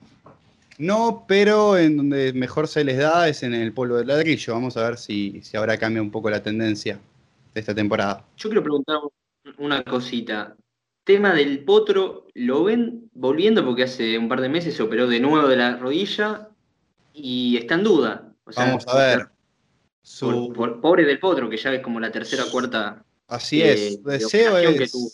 No, 0.77 1.25
pero 1.27 1.77
en 1.77 1.97
donde 1.97 2.33
mejor 2.33 2.67
se 2.67 2.83
les 2.83 2.97
da 2.97 3.27
es 3.27 3.43
en 3.43 3.53
el 3.53 3.73
polvo 3.73 3.97
de 3.97 4.05
ladrillo. 4.05 4.53
Vamos 4.53 4.77
a 4.77 4.83
ver 4.83 4.97
si, 4.97 5.41
si 5.43 5.57
ahora 5.57 5.77
cambia 5.77 6.01
un 6.01 6.09
poco 6.09 6.29
la 6.29 6.41
tendencia 6.41 6.99
de 7.53 7.59
esta 7.59 7.75
temporada. 7.75 8.23
Yo 8.37 8.49
quiero 8.49 8.63
preguntar 8.63 8.97
una 9.57 9.83
cosita. 9.83 10.55
Tema 11.03 11.33
del 11.33 11.63
potro, 11.63 12.27
¿lo 12.35 12.63
ven 12.63 13.09
volviendo? 13.13 13.65
Porque 13.65 13.83
hace 13.83 14.17
un 14.17 14.29
par 14.29 14.41
de 14.41 14.49
meses 14.49 14.75
se 14.75 14.83
operó 14.83 15.07
de 15.07 15.19
nuevo 15.19 15.47
de 15.47 15.57
la 15.57 15.77
rodilla 15.77 16.49
y 17.13 17.57
está 17.57 17.75
en 17.75 17.83
duda. 17.83 18.33
O 18.45 18.51
sea, 18.51 18.65
Vamos 18.65 18.87
a 18.87 18.97
ver. 18.97 19.27
Su, 20.03 20.51
por- 20.53 20.81
pobre 20.81 21.05
del 21.05 21.19
potro, 21.19 21.49
que 21.49 21.57
ya 21.57 21.73
es 21.73 21.81
como 21.81 21.99
la 21.99 22.11
tercera 22.11 22.45
o 22.45 22.51
cuarta. 22.51 23.03
así 23.27 23.61
eh, 23.61 23.73
es, 23.73 23.93
su 23.95 24.03
de 24.03 24.13
deseo 24.17 24.57
es, 24.57 24.91
tuvo. 24.91 25.09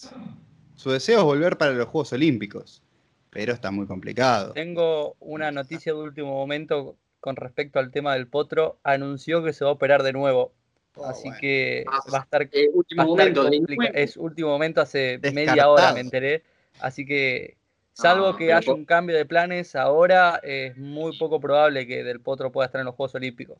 su 0.75 0.91
deseo 0.91 1.19
es 1.19 1.23
volver 1.25 1.57
para 1.57 1.73
los 1.73 1.87
Juegos 1.87 2.13
Olímpicos, 2.13 2.81
pero 3.29 3.53
está 3.53 3.69
muy 3.71 3.85
complicado. 3.85 4.53
Tengo 4.53 5.15
una 5.19 5.51
noticia 5.51 5.93
de 5.93 5.99
último 5.99 6.31
momento 6.33 6.95
con 7.19 7.35
respecto 7.35 7.79
al 7.79 7.91
tema 7.91 8.13
del 8.13 8.27
potro. 8.27 8.79
Anunció 8.83 9.43
que 9.43 9.53
se 9.53 9.65
va 9.65 9.71
a 9.71 9.73
operar 9.73 10.03
de 10.03 10.13
nuevo. 10.13 10.53
Oh, 10.95 11.05
Así 11.05 11.23
bueno. 11.27 11.37
que 11.41 11.83
Ah, 11.87 11.99
va 12.11 12.19
a 12.19 12.21
estar, 12.23 12.49
Eh, 12.51 12.69
último 12.73 13.15
va 13.15 13.23
a 13.23 13.27
estar 13.27 13.43
momento. 13.45 13.89
Es 13.93 14.17
último 14.17 14.49
momento, 14.49 14.81
hace 14.81 15.19
media 15.33 15.69
hora 15.69 15.93
me 15.93 15.99
enteré. 15.99 16.43
Así 16.79 17.05
que, 17.05 17.57
salvo 17.93 18.29
Ah, 18.29 18.35
que 18.37 18.53
haya 18.53 18.73
un 18.73 18.85
cambio 18.85 19.15
de 19.15 19.25
planes 19.25 19.75
ahora, 19.75 20.39
es 20.43 20.77
muy 20.77 21.17
poco 21.17 21.39
probable 21.39 21.85
que 21.85 22.03
Del 22.03 22.19
Potro 22.21 22.51
pueda 22.51 22.67
estar 22.67 22.79
en 22.79 22.85
los 22.85 22.95
Juegos 22.95 23.13
Olímpicos. 23.15 23.57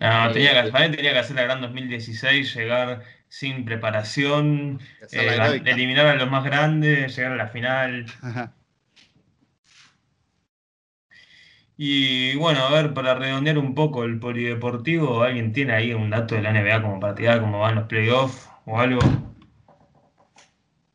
No, 0.00 0.30
Eh, 0.30 0.32
tenía 0.32 0.64
que, 0.64 0.70
para 0.70 0.88
mí 0.88 0.96
tenía 0.96 1.12
que 1.12 1.18
hacer 1.18 1.36
la 1.36 1.42
gran 1.42 1.60
2016, 1.60 2.54
llegar 2.54 3.02
sin 3.28 3.64
preparación, 3.64 4.80
Hacer 5.02 5.40
eh, 5.40 5.62
eliminar 5.66 6.06
a 6.06 6.14
los 6.14 6.30
más 6.30 6.44
grandes, 6.44 7.16
llegar 7.16 7.32
a 7.32 7.36
la 7.36 7.48
final. 7.48 8.06
Y 11.76 12.36
bueno, 12.36 12.60
a 12.66 12.70
ver, 12.72 12.94
para 12.94 13.14
redondear 13.14 13.58
un 13.58 13.74
poco 13.74 14.04
el 14.04 14.18
polideportivo, 14.20 15.22
¿alguien 15.22 15.52
tiene 15.52 15.72
ahí 15.74 15.92
un 15.92 16.10
dato 16.10 16.34
de 16.34 16.42
la 16.42 16.50
NBA 16.50 16.82
como 16.82 17.00
para 17.00 17.14
tirar 17.14 17.40
cómo 17.40 17.60
van 17.60 17.74
los 17.76 17.86
playoffs 17.86 18.48
o 18.66 18.78
algo? 18.80 19.00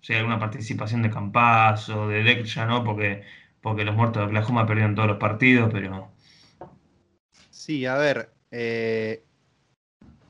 Si 0.01 0.11
hay 0.11 0.19
alguna 0.19 0.39
participación 0.39 1.01
de 1.03 1.09
Campazo, 1.09 2.07
de 2.09 2.23
Deck 2.23 2.43
ya 2.45 2.65
no, 2.65 2.83
porque, 2.83 3.23
porque 3.61 3.85
los 3.85 3.95
muertos 3.95 4.21
de 4.21 4.27
Oklahoma 4.27 4.65
perdieron 4.65 4.93
todos 4.95 5.07
los 5.07 5.17
partidos, 5.19 5.69
pero 5.71 6.11
Sí, 7.51 7.85
a 7.85 7.95
ver. 7.97 8.33
Eh, 8.51 9.23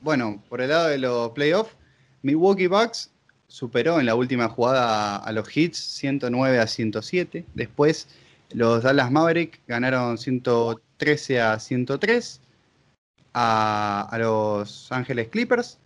bueno, 0.02 0.42
por 0.48 0.60
el 0.60 0.70
lado 0.70 0.88
de 0.88 0.98
los 0.98 1.30
playoffs, 1.30 1.76
Milwaukee 2.22 2.66
Bucks 2.66 3.10
superó 3.48 3.98
en 4.00 4.06
la 4.06 4.14
última 4.14 4.48
jugada 4.48 5.16
a 5.16 5.32
los 5.32 5.54
Hits 5.54 5.78
109 5.78 6.58
a 6.58 6.66
107. 6.66 7.44
Después 7.54 8.08
los 8.52 8.82
Dallas 8.82 9.10
Mavericks 9.10 9.58
ganaron 9.66 10.18
113 10.18 11.40
a 11.40 11.58
103 11.58 12.40
a, 13.34 14.08
a 14.10 14.18
los 14.18 14.90
Ángeles 14.92 15.28
Clippers. 15.28 15.78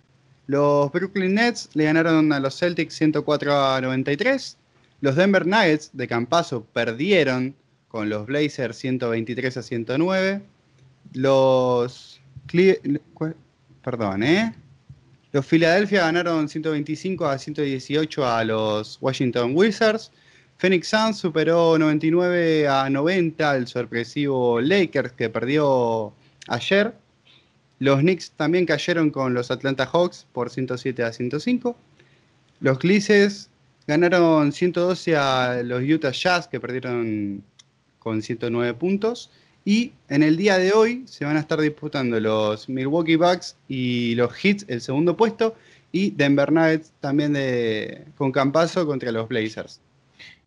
Los 0.46 0.92
Brooklyn 0.92 1.34
Nets 1.34 1.70
le 1.74 1.84
ganaron 1.84 2.32
a 2.32 2.40
los 2.40 2.58
Celtics 2.58 2.94
104 2.94 3.52
a 3.52 3.80
93. 3.80 4.58
Los 5.00 5.16
Denver 5.16 5.46
Nuggets 5.46 5.90
de 5.92 6.06
Campaso 6.06 6.64
perdieron 6.72 7.54
con 7.88 8.08
los 8.10 8.26
Blazers 8.26 8.76
123 8.76 9.56
a 9.56 9.62
109. 9.62 10.42
Los 11.12 12.20
Perdón, 13.82 14.22
¿eh? 14.22 14.54
Los 15.32 15.46
Philadelphia 15.46 16.02
ganaron 16.02 16.48
125 16.48 17.26
a 17.26 17.38
118 17.38 18.26
a 18.26 18.44
los 18.44 18.98
Washington 19.00 19.52
Wizards. 19.54 20.12
Phoenix 20.58 20.88
Suns 20.88 21.18
superó 21.18 21.76
99 21.76 22.68
a 22.68 22.88
90 22.88 23.50
al 23.50 23.66
sorpresivo 23.66 24.60
Lakers 24.60 25.12
que 25.12 25.28
perdió 25.28 26.12
ayer. 26.46 26.94
Los 27.80 28.00
Knicks 28.00 28.30
también 28.30 28.64
cayeron 28.64 29.10
con 29.10 29.34
los 29.34 29.50
Atlanta 29.50 29.84
Hawks 29.84 30.26
por 30.32 30.50
107 30.50 31.02
a 31.02 31.12
105. 31.12 31.76
Los 32.60 32.78
Grizzlies 32.78 33.50
ganaron 33.86 34.52
112 34.52 35.16
a 35.16 35.62
los 35.64 35.82
Utah 35.82 36.12
Jazz 36.12 36.48
que 36.48 36.60
perdieron 36.60 37.42
con 37.98 38.22
109 38.22 38.74
puntos. 38.74 39.30
Y 39.64 39.92
en 40.08 40.22
el 40.22 40.36
día 40.36 40.58
de 40.58 40.72
hoy 40.72 41.04
se 41.06 41.24
van 41.24 41.36
a 41.36 41.40
estar 41.40 41.60
disputando 41.60 42.20
los 42.20 42.68
Milwaukee 42.68 43.16
Bucks 43.16 43.56
y 43.68 44.14
los 44.14 44.44
Hits 44.44 44.66
el 44.68 44.80
segundo 44.80 45.16
puesto 45.16 45.54
y 45.92 46.10
Denver 46.10 46.52
Nuggets 46.52 46.92
también 47.00 47.32
de, 47.32 48.06
con 48.16 48.32
Campaso 48.32 48.86
contra 48.86 49.10
los 49.12 49.28
Blazers. 49.28 49.80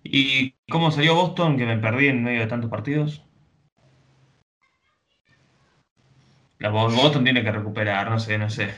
¿Y 0.04 0.54
cómo 0.70 0.90
salió 0.92 1.16
Boston, 1.16 1.58
que 1.58 1.66
me 1.66 1.78
perdí 1.78 2.08
en 2.08 2.24
medio 2.24 2.40
de 2.42 2.48
tantos 2.48 2.70
partidos? 2.70 3.24
La 6.60 6.70
Bo- 6.70 6.90
Boston 6.90 7.24
tiene 7.24 7.44
que 7.44 7.52
recuperar, 7.52 8.10
no 8.10 8.20
sé, 8.20 8.38
no 8.38 8.50
sé. 8.50 8.70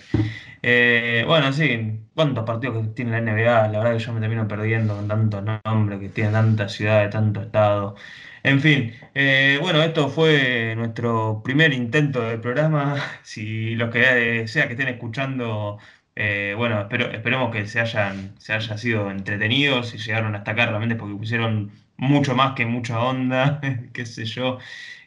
Eh, 0.62 1.24
bueno, 1.28 1.53
sí, 1.53 2.01
¿cuántos 2.14 2.43
partidos 2.45 2.86
que 2.88 2.93
tiene 2.93 3.12
la 3.12 3.18
NBA? 3.20 3.68
La 3.70 3.80
verdad 3.80 3.93
que 3.93 3.99
yo 4.03 4.14
me 4.14 4.20
termino 4.20 4.47
perdiendo 4.47 4.95
con 4.95 5.07
tantos 5.07 5.43
nombres, 5.66 5.99
que 5.99 6.10
tiene 6.10 6.32
tanta 6.32 6.68
ciudad, 6.70 7.01
de 7.03 7.10
tanto 7.10 7.41
estado. 7.41 7.95
En 8.43 8.60
fin, 8.62 8.93
eh, 9.14 9.57
bueno, 9.62 9.82
esto 9.82 10.10
fue 10.10 10.74
nuestro 10.76 11.41
primer 11.43 11.74
intento 11.74 12.22
del 12.22 12.41
programa. 12.41 12.95
Si 13.24 13.76
los 13.76 13.89
que 13.91 14.41
eh, 14.43 14.47
sea 14.47 14.68
que 14.68 14.74
estén 14.74 14.88
escuchando, 14.89 15.78
eh, 16.16 16.53
bueno, 16.57 16.82
espero, 16.82 17.12
esperemos 17.12 17.51
que 17.51 17.66
se 17.68 17.80
hayan, 17.80 18.36
se 18.39 18.53
hayan 18.53 18.78
sido 18.78 19.12
entretenidos 19.12 19.93
y 19.93 19.97
llegaron 19.97 20.36
hasta 20.36 20.51
acá 20.51 20.66
realmente 20.68 20.95
porque 20.95 21.16
pusieron 21.16 21.72
mucho 21.97 22.36
más 22.36 22.53
que 22.55 22.66
mucha 22.66 22.99
onda, 23.01 23.62
qué 23.93 24.05
sé 24.05 24.26
yo. 24.26 24.60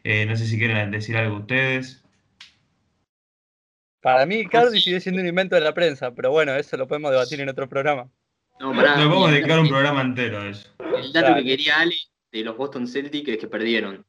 No 0.05 0.37
sé 0.37 0.47
si 0.47 0.59
quieren 0.59 0.91
decir 0.91 1.17
algo 1.17 1.37
ustedes. 1.39 2.02
Para 4.03 4.27
mí, 4.27 4.45
Cardi 4.47 4.81
sigue 4.81 5.01
siendo 5.01 5.21
un 5.21 5.29
invento 5.29 5.55
de 5.55 5.61
la 5.61 5.73
prensa, 5.73 6.13
pero 6.13 6.31
bueno, 6.33 6.55
eso 6.55 6.77
lo 6.77 6.89
podemos 6.89 7.11
debatir 7.13 7.41
en 7.41 7.49
otro 7.49 7.69
programa. 7.69 8.09
No, 8.59 8.75
pará, 8.75 8.97
Nos 8.97 9.09
vamos 9.09 9.29
a 9.29 9.33
dedicar 9.33 9.59
un 9.61 9.69
programa 9.69 10.01
entero 10.03 10.41
a 10.41 10.49
eso. 10.49 10.69
El 10.97 11.13
dato 11.13 11.35
que 11.37 11.45
quería 11.45 11.81
Ale 11.81 11.95
de 12.33 12.43
los 12.45 12.57
Boston 12.57 12.87
Celtics 12.87 13.29
es 13.29 13.39
que 13.39 13.47
perdieron. 13.47 14.05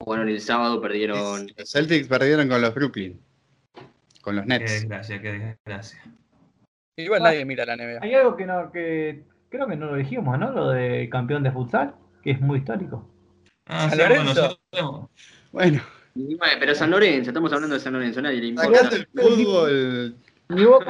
Jugaron 0.00 0.28
el 0.28 0.40
sábado, 0.40 0.80
perdieron. 0.80 1.48
Los 1.56 1.70
Celtics 1.70 2.08
perdieron 2.08 2.48
con 2.48 2.60
los 2.60 2.74
Brooklyn, 2.74 3.20
con 4.20 4.36
los 4.36 4.44
Qué 4.44 4.48
Nets. 4.48 4.72
desgracia, 4.72 5.20
qué 5.20 5.32
desgracia. 5.32 6.02
Igual 6.96 7.22
nadie 7.22 7.44
mira 7.44 7.64
la 7.64 7.76
NBA. 7.76 7.98
Hay 8.02 8.14
algo 8.14 8.36
que 8.36 8.46
no, 8.46 8.70
que 8.70 9.24
creo 9.48 9.66
que 9.66 9.76
no 9.76 9.86
lo 9.86 9.96
dijimos, 9.96 10.38
¿no? 10.38 10.50
Lo 10.52 10.68
de 10.70 11.08
campeón 11.08 11.42
de 11.42 11.50
futsal, 11.52 11.94
que 12.22 12.32
es 12.32 12.40
muy 12.40 12.58
histórico. 12.58 13.08
Ah, 13.66 13.88
sí, 13.90 13.96
bueno, 13.98 14.24
nosotros- 14.24 14.60
Bueno, 14.72 15.10
bueno, 15.52 15.82
Pero 16.14 16.74
San 16.74 16.90
Lorenzo, 16.90 17.30
estamos 17.30 17.52
hablando 17.52 17.74
de 17.74 17.80
San 17.80 17.92
Lorenzo, 17.94 18.20
nadie 18.22 18.40
le 18.40 18.46
importa. 18.48 18.96
el 18.96 19.06
fútbol 19.14 20.16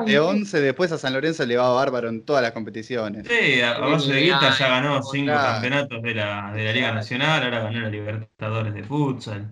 de 0.06 0.18
11, 0.18 0.60
después 0.60 0.90
a 0.90 0.98
San 0.98 1.12
Lorenzo 1.12 1.46
le 1.46 1.56
va 1.56 1.72
bárbaro 1.72 2.08
en 2.08 2.24
todas 2.24 2.42
las 2.42 2.50
competiciones. 2.52 3.26
Sí, 3.28 3.60
a 3.60 3.78
base 3.78 4.12
de 4.12 4.20
guita 4.22 4.50
ya 4.58 4.68
ganó 4.68 5.02
cinco 5.02 5.26
Claro. 5.32 5.52
campeonatos 5.52 6.02
de 6.02 6.14
la, 6.14 6.52
de 6.52 6.64
la 6.64 6.72
Liga 6.72 6.92
Nacional, 6.92 7.42
ahora 7.44 7.60
ganó 7.60 7.80
la 7.80 7.88
Libertadores 7.90 8.74
de 8.74 8.82
Futsal. 8.82 9.48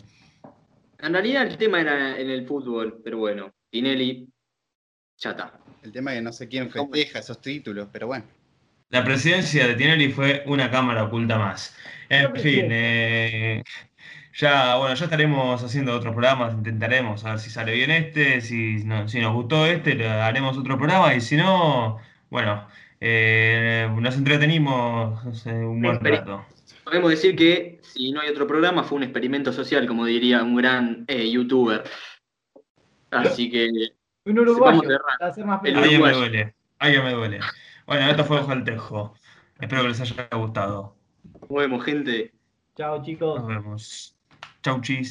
En 0.98 1.12
realidad 1.12 1.46
el 1.46 1.56
tema 1.56 1.80
era 1.80 2.18
en 2.18 2.28
el 2.28 2.46
fútbol, 2.46 3.00
pero 3.04 3.18
bueno, 3.18 3.52
Tinelli, 3.70 4.28
ya 5.18 5.30
está. 5.30 5.52
El 5.82 5.92
tema 5.92 6.12
es 6.12 6.18
que 6.18 6.22
no 6.22 6.32
sé 6.32 6.48
quién 6.48 6.70
festeja 6.70 7.20
esos 7.20 7.40
títulos, 7.40 7.88
pero 7.92 8.08
bueno. 8.08 8.24
La 8.90 9.04
presidencia 9.04 9.68
de 9.68 9.74
Tinelli 9.76 10.10
fue 10.10 10.42
una 10.46 10.68
cámara 10.68 11.04
oculta 11.04 11.38
más. 11.38 11.74
En 12.08 12.34
fin, 12.34 12.66
eh, 12.70 13.62
ya, 14.34 14.76
bueno, 14.76 14.94
ya 14.94 15.04
estaremos 15.04 15.62
haciendo 15.62 15.94
otros 15.94 16.12
programas, 16.12 16.54
intentaremos 16.54 17.24
a 17.24 17.30
ver 17.30 17.38
si 17.40 17.50
sale 17.50 17.72
bien 17.72 17.90
este, 17.90 18.40
si, 18.40 18.84
no- 18.84 19.08
si 19.08 19.20
nos 19.20 19.32
gustó 19.34 19.66
este, 19.66 20.06
haremos 20.08 20.56
otro 20.58 20.76
programa 20.78 21.14
y 21.14 21.20
si 21.20 21.36
no, 21.36 21.98
bueno, 22.30 22.66
eh, 23.00 23.88
nos 24.00 24.16
entretenimos 24.16 25.24
no 25.24 25.34
sé, 25.34 25.50
un 25.52 25.80
buen 25.82 26.00
rato. 26.00 26.44
Podemos 26.84 27.10
decir 27.10 27.36
que 27.36 27.78
si 27.82 28.10
no 28.12 28.20
hay 28.20 28.28
otro 28.30 28.46
programa 28.46 28.82
fue 28.82 28.96
un 28.96 29.04
experimento 29.04 29.52
social, 29.52 29.86
como 29.86 30.06
diría 30.06 30.42
un 30.42 30.56
gran 30.56 31.04
eh, 31.08 31.30
youtuber. 31.30 31.84
Así 33.10 33.50
que 33.50 33.68
Un 34.24 34.38
uruguayo, 34.38 34.64
Vamos 34.64 34.84
a 34.84 34.86
cerrar. 34.88 35.18
para 35.18 35.30
hacer 35.30 35.44
más. 35.44 35.60
Ahí 35.64 35.92
ya 35.92 35.98
me 36.00 36.12
duele, 36.12 36.54
ahí 36.78 36.94
ya 36.94 37.02
me 37.02 37.12
duele. 37.12 37.40
Bueno, 37.86 38.08
esto 38.10 38.24
fue 38.24 38.38
Ojo 38.38 38.52
al 38.52 38.64
Tejo. 38.64 39.14
Espero 39.60 39.82
que 39.82 39.88
les 39.88 40.00
haya 40.00 40.28
gustado. 40.32 40.96
nos 41.40 41.48
vemos, 41.50 41.84
gente. 41.84 42.32
Chao, 42.76 43.02
chicos. 43.02 43.40
Nos 43.40 43.48
vemos. 43.48 44.16
dodgy 44.62 45.04